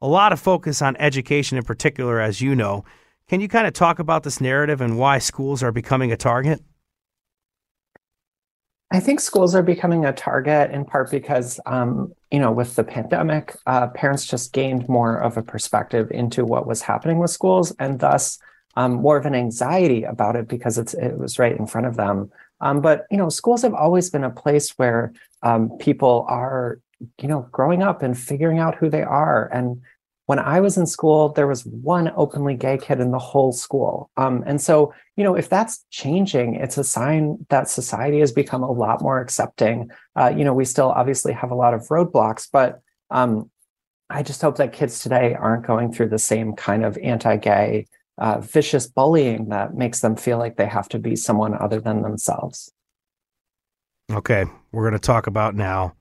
A 0.00 0.06
lot 0.08 0.32
of 0.32 0.40
focus 0.40 0.80
on 0.80 0.96
education 0.96 1.58
in 1.58 1.64
particular, 1.64 2.20
as 2.20 2.40
you 2.40 2.54
know. 2.54 2.84
Can 3.28 3.40
you 3.40 3.48
kind 3.48 3.66
of 3.66 3.72
talk 3.72 3.98
about 3.98 4.22
this 4.22 4.40
narrative 4.40 4.80
and 4.80 4.98
why 4.98 5.18
schools 5.18 5.62
are 5.62 5.72
becoming 5.72 6.12
a 6.12 6.16
target? 6.16 6.62
I 8.90 9.00
think 9.00 9.20
schools 9.20 9.54
are 9.54 9.62
becoming 9.62 10.06
a 10.06 10.12
target 10.14 10.70
in 10.70 10.86
part 10.86 11.10
because, 11.10 11.60
um, 11.66 12.12
you 12.30 12.38
know, 12.38 12.50
with 12.50 12.74
the 12.74 12.84
pandemic, 12.84 13.54
uh, 13.66 13.88
parents 13.88 14.24
just 14.24 14.54
gained 14.54 14.88
more 14.88 15.18
of 15.18 15.36
a 15.36 15.42
perspective 15.42 16.10
into 16.10 16.46
what 16.46 16.66
was 16.66 16.80
happening 16.80 17.18
with 17.18 17.30
schools 17.30 17.74
and 17.78 17.98
thus 17.98 18.38
um, 18.76 18.92
more 18.92 19.18
of 19.18 19.26
an 19.26 19.34
anxiety 19.34 20.04
about 20.04 20.36
it 20.36 20.48
because 20.48 20.78
it 20.78 21.18
was 21.18 21.38
right 21.38 21.58
in 21.58 21.66
front 21.66 21.86
of 21.86 21.96
them. 21.96 22.30
Um, 22.60 22.80
but, 22.80 23.04
you 23.10 23.18
know, 23.18 23.28
schools 23.28 23.62
have 23.62 23.74
always 23.74 24.08
been 24.08 24.24
a 24.24 24.30
place 24.30 24.70
where 24.78 25.12
um, 25.42 25.76
people 25.78 26.24
are, 26.28 26.80
you 27.20 27.28
know, 27.28 27.48
growing 27.52 27.82
up 27.82 28.02
and 28.02 28.18
figuring 28.18 28.58
out 28.58 28.76
who 28.76 28.90
they 28.90 29.02
are 29.02 29.48
and 29.52 29.80
when 30.28 30.38
I 30.38 30.60
was 30.60 30.76
in 30.76 30.84
school, 30.84 31.30
there 31.30 31.46
was 31.46 31.64
one 31.64 32.12
openly 32.14 32.54
gay 32.54 32.76
kid 32.76 33.00
in 33.00 33.12
the 33.12 33.18
whole 33.18 33.50
school. 33.50 34.10
Um, 34.18 34.44
and 34.46 34.60
so, 34.60 34.92
you 35.16 35.24
know, 35.24 35.34
if 35.34 35.48
that's 35.48 35.86
changing, 35.88 36.56
it's 36.56 36.76
a 36.76 36.84
sign 36.84 37.46
that 37.48 37.70
society 37.70 38.20
has 38.20 38.30
become 38.30 38.62
a 38.62 38.70
lot 38.70 39.00
more 39.00 39.22
accepting. 39.22 39.90
Uh, 40.14 40.30
you 40.36 40.44
know, 40.44 40.52
we 40.52 40.66
still 40.66 40.90
obviously 40.90 41.32
have 41.32 41.50
a 41.50 41.54
lot 41.54 41.72
of 41.72 41.80
roadblocks, 41.88 42.46
but 42.52 42.80
um, 43.10 43.50
I 44.10 44.22
just 44.22 44.42
hope 44.42 44.58
that 44.58 44.74
kids 44.74 44.98
today 44.98 45.32
aren't 45.32 45.66
going 45.66 45.94
through 45.94 46.10
the 46.10 46.18
same 46.18 46.52
kind 46.52 46.84
of 46.84 46.98
anti 46.98 47.36
gay, 47.36 47.86
uh, 48.18 48.40
vicious 48.40 48.86
bullying 48.86 49.48
that 49.48 49.76
makes 49.76 50.00
them 50.00 50.14
feel 50.14 50.36
like 50.36 50.58
they 50.58 50.66
have 50.66 50.90
to 50.90 50.98
be 50.98 51.16
someone 51.16 51.54
other 51.54 51.80
than 51.80 52.02
themselves. 52.02 52.70
Okay, 54.12 54.44
we're 54.72 54.82
going 54.82 54.92
to 54.92 54.98
talk 54.98 55.26
about 55.26 55.54
now 55.54 55.94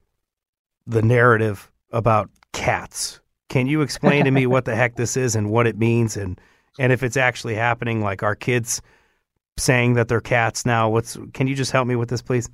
the 0.87 1.01
narrative 1.01 1.71
about 1.91 2.29
cats 2.53 3.19
can 3.49 3.67
you 3.67 3.81
explain 3.81 4.25
to 4.25 4.31
me 4.31 4.45
what 4.45 4.65
the 4.65 4.75
heck 4.75 4.95
this 4.95 5.15
is 5.15 5.35
and 5.35 5.49
what 5.49 5.67
it 5.67 5.77
means 5.77 6.17
and 6.17 6.39
and 6.79 6.91
if 6.91 7.01
it's 7.01 7.17
actually 7.17 7.55
happening? 7.55 8.01
Like 8.01 8.23
our 8.23 8.35
kids 8.35 8.81
saying 9.57 9.93
that 9.93 10.07
they're 10.07 10.21
cats 10.21 10.65
now. 10.65 10.89
What's 10.89 11.17
can 11.33 11.47
you 11.47 11.55
just 11.55 11.71
help 11.71 11.87
me 11.87 11.95
with 11.95 12.09
this, 12.09 12.21
please? 12.21 12.49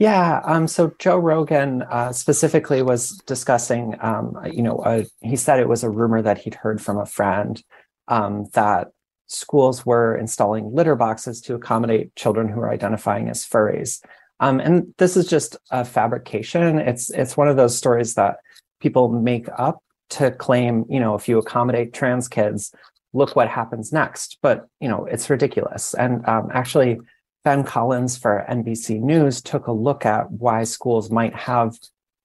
Yeah. 0.00 0.40
Um, 0.44 0.66
so 0.66 0.92
Joe 0.98 1.16
Rogan 1.16 1.82
uh, 1.82 2.12
specifically 2.12 2.82
was 2.82 3.10
discussing, 3.26 3.94
um, 4.00 4.36
you 4.52 4.60
know, 4.60 4.78
uh, 4.78 5.04
he 5.20 5.36
said 5.36 5.60
it 5.60 5.68
was 5.68 5.84
a 5.84 5.90
rumor 5.90 6.20
that 6.20 6.38
he'd 6.38 6.56
heard 6.56 6.82
from 6.82 6.98
a 6.98 7.06
friend 7.06 7.62
um, 8.08 8.46
that 8.54 8.88
schools 9.28 9.86
were 9.86 10.16
installing 10.16 10.74
litter 10.74 10.96
boxes 10.96 11.40
to 11.42 11.54
accommodate 11.54 12.14
children 12.16 12.48
who 12.48 12.60
are 12.60 12.70
identifying 12.70 13.28
as 13.28 13.46
furries. 13.46 14.04
Um, 14.40 14.60
and 14.60 14.94
this 14.98 15.16
is 15.16 15.26
just 15.26 15.56
a 15.70 15.84
fabrication. 15.84 16.78
It's 16.78 17.10
it's 17.10 17.36
one 17.36 17.48
of 17.48 17.56
those 17.56 17.76
stories 17.76 18.14
that 18.14 18.38
people 18.80 19.08
make 19.08 19.48
up 19.56 19.82
to 20.10 20.30
claim, 20.30 20.84
you 20.88 21.00
know, 21.00 21.14
if 21.14 21.28
you 21.28 21.38
accommodate 21.38 21.92
trans 21.92 22.28
kids, 22.28 22.72
look 23.12 23.34
what 23.36 23.48
happens 23.48 23.92
next. 23.92 24.38
But, 24.42 24.66
you 24.80 24.88
know, 24.88 25.06
it's 25.06 25.30
ridiculous. 25.30 25.94
And 25.94 26.26
um, 26.28 26.50
actually, 26.52 26.98
Ben 27.44 27.64
Collins 27.64 28.16
for 28.16 28.44
NBC 28.48 29.00
News 29.00 29.40
took 29.40 29.66
a 29.66 29.72
look 29.72 30.04
at 30.04 30.30
why 30.30 30.64
schools 30.64 31.10
might 31.10 31.34
have 31.34 31.76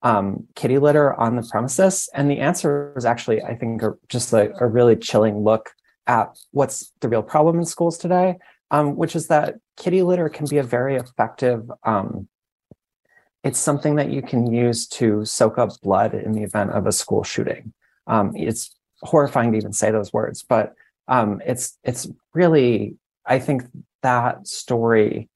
um, 0.02 0.48
kitty 0.56 0.78
litter 0.78 1.14
on 1.14 1.36
the 1.36 1.44
premises. 1.44 2.10
And 2.14 2.30
the 2.30 2.40
answer 2.40 2.94
was 2.96 3.06
actually, 3.06 3.42
I 3.42 3.56
think, 3.56 3.82
just 4.08 4.32
a, 4.34 4.52
a, 4.60 4.66
really 4.66 4.96
chilling 4.96 5.44
look 5.44 5.72
at 6.08 6.38
what's 6.52 6.92
the 7.02 7.10
real 7.10 7.22
problem 7.22 7.60
in 7.60 7.66
schools 7.66 7.98
today, 7.98 8.38
um, 8.72 8.96
which 8.96 9.16
is 9.16 9.28
that 9.28 9.56
kitty 9.78 10.02
litter 10.04 10.30
can 10.30 10.46
be 10.48 10.58
a 10.58 10.64
very 10.64 10.96
effective 10.96 11.70
um, 11.84 12.28
it's 13.44 13.60
something 13.60 13.96
that 13.96 14.12
you 14.12 14.22
can 14.22 14.52
use 14.52 14.88
to 14.88 15.24
soak 15.26 15.58
up 15.58 15.70
blood 15.82 16.14
in 16.14 16.34
the 16.34 16.44
event 16.44 16.72
of 16.72 16.86
a 16.86 16.92
school 16.92 17.24
shooting. 17.24 17.74
Um, 18.08 18.34
it's 18.36 18.76
horrifying 19.02 19.52
to 19.52 19.58
even 19.58 19.74
say 19.74 19.92
those 19.92 20.12
words, 20.12 20.44
but 20.44 20.74
um, 21.08 21.42
it's 21.46 21.78
it's 21.84 22.08
really 22.34 22.96
I 23.26 23.40
think 23.40 23.64
that 24.04 24.48
story 24.48 25.30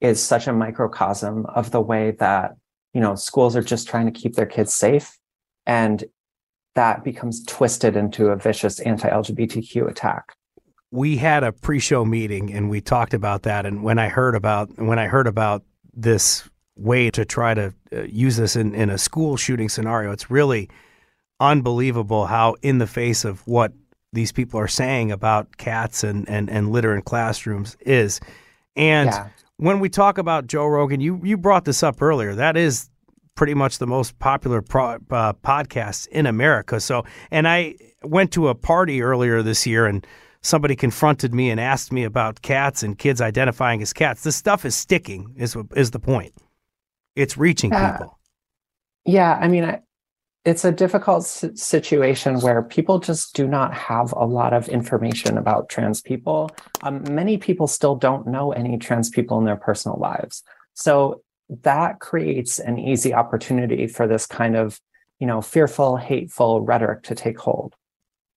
is 0.00 0.22
such 0.22 0.46
a 0.46 0.52
microcosm 0.52 1.46
of 1.46 1.70
the 1.70 1.80
way 1.80 2.12
that 2.12 2.56
you 2.94 3.00
know 3.00 3.14
schools 3.14 3.56
are 3.56 3.62
just 3.62 3.88
trying 3.88 4.10
to 4.10 4.20
keep 4.20 4.36
their 4.36 4.46
kids 4.46 4.74
safe, 4.74 5.18
and 5.66 6.04
that 6.74 7.04
becomes 7.04 7.44
twisted 7.44 7.94
into 7.96 8.28
a 8.28 8.36
vicious 8.36 8.80
anti-LGBTQ 8.80 9.88
attack. 9.88 10.34
We 10.90 11.16
had 11.16 11.44
a 11.44 11.52
pre-show 11.52 12.04
meeting 12.04 12.52
and 12.52 12.68
we 12.68 12.80
talked 12.80 13.14
about 13.14 13.42
that. 13.44 13.66
And 13.66 13.82
when 13.82 13.98
I 13.98 14.08
heard 14.08 14.34
about 14.34 14.76
when 14.78 14.98
I 14.98 15.06
heard 15.06 15.26
about 15.26 15.62
this 15.94 16.48
way 16.80 17.10
to 17.10 17.24
try 17.24 17.54
to 17.54 17.74
uh, 17.92 18.02
use 18.02 18.36
this 18.36 18.56
in, 18.56 18.74
in 18.74 18.90
a 18.90 18.98
school 18.98 19.36
shooting 19.36 19.68
scenario. 19.68 20.10
It's 20.12 20.30
really 20.30 20.68
unbelievable 21.38 22.26
how, 22.26 22.56
in 22.62 22.78
the 22.78 22.86
face 22.86 23.24
of 23.24 23.46
what 23.46 23.72
these 24.12 24.32
people 24.32 24.58
are 24.58 24.68
saying 24.68 25.12
about 25.12 25.56
cats 25.56 26.02
and, 26.02 26.28
and, 26.28 26.50
and 26.50 26.72
litter 26.72 26.94
in 26.94 27.02
classrooms, 27.02 27.76
is. 27.80 28.20
And 28.76 29.10
yeah. 29.10 29.28
when 29.56 29.78
we 29.78 29.88
talk 29.88 30.18
about 30.18 30.46
Joe 30.46 30.66
Rogan, 30.66 31.00
you, 31.00 31.20
you 31.22 31.36
brought 31.36 31.64
this 31.64 31.82
up 31.82 32.02
earlier. 32.02 32.34
That 32.34 32.56
is 32.56 32.88
pretty 33.34 33.54
much 33.54 33.78
the 33.78 33.86
most 33.86 34.18
popular 34.18 34.62
pro, 34.62 34.98
uh, 35.10 35.32
podcast 35.34 36.08
in 36.08 36.26
America. 36.26 36.80
So, 36.80 37.04
and 37.30 37.46
I 37.46 37.76
went 38.02 38.32
to 38.32 38.48
a 38.48 38.54
party 38.54 39.02
earlier 39.02 39.42
this 39.42 39.66
year 39.66 39.86
and 39.86 40.06
somebody 40.42 40.76
confronted 40.76 41.34
me 41.34 41.50
and 41.50 41.60
asked 41.60 41.92
me 41.92 42.04
about 42.04 42.42
cats 42.42 42.82
and 42.82 42.98
kids 42.98 43.20
identifying 43.20 43.82
as 43.82 43.92
cats. 43.92 44.22
This 44.22 44.36
stuff 44.36 44.64
is 44.64 44.74
sticking, 44.74 45.34
is, 45.36 45.56
is 45.74 45.90
the 45.90 46.00
point. 46.00 46.32
It's 47.16 47.36
reaching 47.36 47.72
uh, 47.72 47.92
people. 47.92 48.18
Yeah, 49.04 49.38
I 49.40 49.48
mean, 49.48 49.78
it's 50.44 50.64
a 50.64 50.72
difficult 50.72 51.24
situation 51.24 52.40
where 52.40 52.62
people 52.62 52.98
just 52.98 53.34
do 53.34 53.46
not 53.46 53.74
have 53.74 54.12
a 54.12 54.24
lot 54.24 54.54
of 54.54 54.68
information 54.68 55.36
about 55.36 55.68
trans 55.68 56.00
people. 56.00 56.50
Um, 56.82 57.04
many 57.12 57.36
people 57.36 57.66
still 57.66 57.94
don't 57.94 58.26
know 58.26 58.52
any 58.52 58.78
trans 58.78 59.10
people 59.10 59.38
in 59.38 59.44
their 59.44 59.56
personal 59.56 59.98
lives. 59.98 60.42
So 60.74 61.22
that 61.62 62.00
creates 62.00 62.58
an 62.58 62.78
easy 62.78 63.12
opportunity 63.12 63.86
for 63.86 64.06
this 64.06 64.26
kind 64.26 64.56
of, 64.56 64.80
you 65.18 65.26
know, 65.26 65.42
fearful, 65.42 65.96
hateful 65.96 66.62
rhetoric 66.62 67.02
to 67.04 67.14
take 67.14 67.38
hold. 67.38 67.74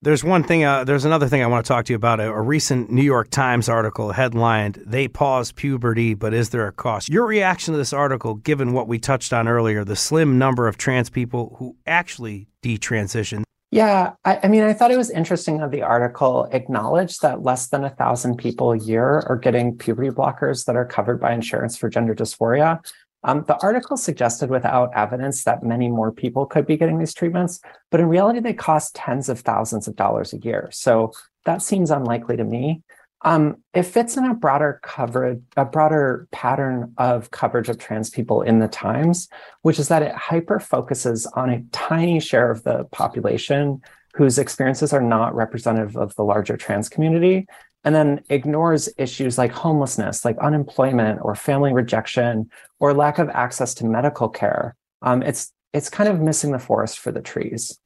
There's 0.04 0.22
one 0.22 0.44
thing. 0.44 0.66
Uh, 0.66 0.84
there's 0.84 1.06
another 1.06 1.30
thing 1.30 1.42
I 1.42 1.48
want 1.48 1.66
to 1.66 1.68
talk 1.68 1.86
to 1.86 1.94
you 1.94 1.96
about. 1.96 2.20
A, 2.20 2.28
a, 2.30 2.42
recent 2.42 2.92
New 2.92 3.04
York 3.04 3.30
Times 3.30 3.70
article 3.70 4.12
headlined 4.12 4.84
"They 4.86 5.08
Pause 5.08 5.54
Puberty, 5.54 6.14
but 6.14 6.34
Is 6.34 6.50
There 6.50 6.68
a 6.68 6.74
Cost?" 6.74 7.08
Your 7.08 7.26
reaction 7.26 7.72
to 7.72 7.78
this 7.78 7.94
article, 7.94 8.36
given 8.36 8.74
what 8.74 8.90
we 8.90 9.00
touched 9.00 9.32
on 9.32 9.48
earlier, 9.48 9.86
the 9.86 9.96
slim 9.96 10.38
number 10.38 10.68
of 10.68 10.78
trans 10.78 11.10
people 11.10 11.56
who 11.58 11.78
actually 11.88 12.48
detransition. 12.62 13.44
Yeah, 13.72 14.12
I, 14.26 14.42
I 14.44 14.48
mean, 14.50 14.64
I 14.64 14.74
thought 14.74 14.92
it 14.92 14.98
was 14.98 15.10
interesting 15.10 15.60
that 15.60 15.72
the 15.72 15.84
article 15.84 16.50
acknowledged 16.52 17.22
that 17.22 17.42
less 17.42 17.70
than 17.70 17.86
a 17.86 17.90
thousand 17.90 18.36
people 18.38 18.74
a 18.74 18.78
year 18.78 19.24
are 19.28 19.38
getting 19.38 19.78
puberty 19.78 20.10
blockers 20.10 20.66
that 20.66 20.76
are 20.76 20.86
covered 20.86 21.22
by 21.22 21.32
insurance 21.32 21.78
for 21.78 21.90
gender 21.90 22.14
dysphoria. 22.14 22.86
Um, 23.24 23.46
the 23.48 23.58
article 23.62 23.98
suggested 23.98 24.50
without 24.50 24.92
evidence 24.96 25.44
that 25.44 25.64
many 25.64 25.90
more 25.90 26.12
people 26.12 26.46
could 26.46 26.66
be 26.66 26.78
getting 26.78 27.00
these 27.00 27.14
treatments, 27.14 27.60
but 27.90 28.00
in 28.00 28.08
reality, 28.08 28.40
they 28.40 28.54
cost 28.54 28.96
tens 28.96 29.30
of 29.30 29.40
thousands 29.40 29.88
of 29.88 29.96
dollars 29.96 30.34
a 30.34 30.40
year. 30.40 30.70
So 30.72 31.14
that 31.46 31.62
seems 31.62 31.92
unlikely 31.92 32.38
to 32.38 32.44
me. 32.44 32.82
Um, 33.26 33.58
it 33.74 33.84
fits 33.84 34.18
in 34.18 34.26
a 34.26 34.34
broader 34.34 34.82
coverage, 34.84 35.42
a 35.56 35.64
broader 35.64 36.28
pattern 36.32 36.94
of 36.98 37.32
coverage 37.32 37.70
of 37.70 37.78
trans 37.78 38.10
people 38.10 38.42
in 38.42 38.60
the 38.60 38.68
Times, 38.68 39.30
which 39.62 39.80
is 39.80 39.88
that 39.88 40.04
it 40.04 40.14
hyper 40.14 40.60
focuses 40.60 41.26
on 41.28 41.50
a 41.50 41.64
tiny 41.72 42.20
share 42.20 42.52
of 42.52 42.64
the 42.64 42.84
population 42.92 43.82
whose 44.14 44.38
experiences 44.38 44.92
are 44.92 45.02
not 45.02 45.34
representative 45.34 45.96
of 45.96 46.14
the 46.16 46.24
larger 46.24 46.58
trans 46.58 46.90
community 46.90 47.48
and 47.84 47.94
then 47.94 48.24
ignores 48.30 48.90
issues 48.98 49.38
like 49.38 49.52
homelessness, 49.52 50.24
like 50.24 50.38
unemployment 50.40 51.20
or 51.22 51.36
family 51.36 51.74
rejection 51.74 52.50
or 52.80 52.94
lack 52.94 53.20
of 53.20 53.30
access 53.30 53.74
to 53.76 53.86
medical 53.86 54.30
care. 54.30 54.76
Um, 55.02 55.22
it's 55.22 55.52
it's 55.74 55.90
kind 55.90 56.08
of 56.08 56.20
missing 56.20 56.52
the 56.52 56.60
forest 56.60 57.00
for 57.00 57.12
the 57.12 57.22
trees. 57.22 57.78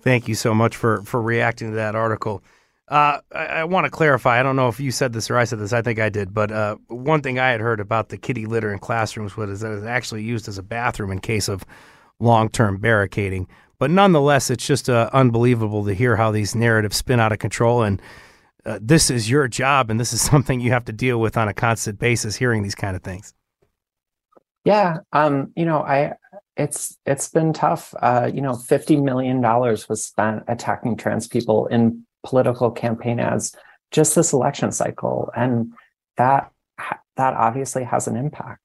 Thank 0.00 0.26
you 0.26 0.34
so 0.34 0.54
much 0.54 0.76
for 0.76 1.02
for 1.02 1.22
reacting 1.22 1.70
to 1.70 1.76
that 1.76 1.94
article. 1.94 2.42
Uh, 2.88 3.20
I, 3.32 3.46
I 3.46 3.64
want 3.64 3.84
to 3.84 3.90
clarify. 3.90 4.40
I 4.40 4.42
don't 4.42 4.56
know 4.56 4.68
if 4.68 4.80
you 4.80 4.90
said 4.90 5.12
this 5.12 5.30
or 5.30 5.38
I 5.38 5.44
said 5.44 5.60
this. 5.60 5.72
I 5.72 5.80
think 5.80 5.98
I 5.98 6.08
did. 6.08 6.34
But 6.34 6.50
uh, 6.50 6.76
one 6.88 7.22
thing 7.22 7.38
I 7.38 7.50
had 7.50 7.60
heard 7.60 7.80
about 7.80 8.08
the 8.08 8.18
kitty 8.18 8.46
litter 8.46 8.72
in 8.72 8.80
classrooms 8.80 9.36
was 9.36 9.60
that 9.60 9.72
it's 9.72 9.86
actually 9.86 10.24
used 10.24 10.48
as 10.48 10.58
a 10.58 10.62
bathroom 10.62 11.12
in 11.12 11.20
case 11.20 11.48
of 11.48 11.64
long 12.18 12.48
term 12.48 12.78
barricading. 12.78 13.46
But 13.82 13.90
nonetheless, 13.90 14.48
it's 14.48 14.64
just 14.64 14.88
uh, 14.88 15.10
unbelievable 15.12 15.84
to 15.86 15.92
hear 15.92 16.14
how 16.14 16.30
these 16.30 16.54
narratives 16.54 16.98
spin 16.98 17.18
out 17.18 17.32
of 17.32 17.40
control. 17.40 17.82
And 17.82 18.00
uh, 18.64 18.78
this 18.80 19.10
is 19.10 19.28
your 19.28 19.48
job, 19.48 19.90
and 19.90 19.98
this 19.98 20.12
is 20.12 20.20
something 20.30 20.60
you 20.60 20.70
have 20.70 20.84
to 20.84 20.92
deal 20.92 21.18
with 21.18 21.36
on 21.36 21.48
a 21.48 21.52
constant 21.52 21.98
basis. 21.98 22.36
Hearing 22.36 22.62
these 22.62 22.76
kind 22.76 22.94
of 22.94 23.02
things. 23.02 23.34
Yeah, 24.64 24.98
um, 25.12 25.52
you 25.56 25.64
know, 25.64 25.80
I 25.80 26.12
it's 26.56 26.96
it's 27.06 27.28
been 27.28 27.52
tough. 27.52 27.92
Uh, 28.00 28.30
you 28.32 28.40
know, 28.40 28.54
fifty 28.54 28.96
million 28.96 29.40
dollars 29.40 29.88
was 29.88 30.04
spent 30.04 30.44
attacking 30.46 30.96
trans 30.96 31.26
people 31.26 31.66
in 31.66 32.06
political 32.22 32.70
campaign 32.70 33.18
ads 33.18 33.56
just 33.90 34.14
this 34.14 34.32
election 34.32 34.70
cycle, 34.70 35.32
and 35.36 35.72
that 36.18 36.52
that 37.16 37.34
obviously 37.34 37.82
has 37.82 38.06
an 38.06 38.14
impact. 38.14 38.61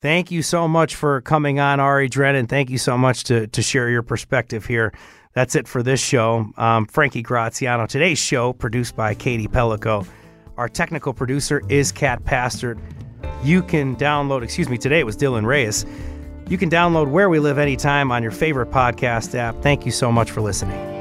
Thank 0.00 0.30
you 0.30 0.42
so 0.42 0.68
much 0.68 0.94
for 0.94 1.20
coming 1.22 1.58
on, 1.58 1.80
Ari 1.80 2.08
Drennen. 2.08 2.48
Thank 2.48 2.70
you 2.70 2.78
so 2.78 2.96
much 2.96 3.24
to, 3.24 3.48
to 3.48 3.62
share 3.62 3.90
your 3.90 4.02
perspective 4.02 4.64
here. 4.64 4.92
That's 5.32 5.56
it 5.56 5.66
for 5.66 5.82
this 5.82 6.00
show. 6.00 6.46
Um, 6.56 6.86
Frankie 6.86 7.22
Graziano. 7.22 7.86
Today's 7.86 8.18
show 8.18 8.52
produced 8.52 8.94
by 8.94 9.14
Katie 9.14 9.48
Pellico. 9.48 10.06
Our 10.56 10.68
technical 10.68 11.12
producer 11.12 11.62
is 11.68 11.90
Kat 11.90 12.22
Pastert. 12.24 12.80
You 13.42 13.62
can 13.62 13.96
download, 13.96 14.42
excuse 14.42 14.68
me, 14.68 14.78
today 14.78 15.00
it 15.00 15.06
was 15.06 15.16
Dylan 15.16 15.44
Reyes. 15.44 15.84
You 16.48 16.58
can 16.58 16.70
download 16.70 17.10
Where 17.10 17.28
We 17.28 17.40
Live 17.40 17.58
anytime 17.58 18.10
on 18.12 18.22
your 18.22 18.32
favorite 18.32 18.70
podcast 18.70 19.34
app. 19.34 19.62
Thank 19.62 19.84
you 19.84 19.92
so 19.92 20.10
much 20.10 20.30
for 20.30 20.40
listening. 20.40 20.97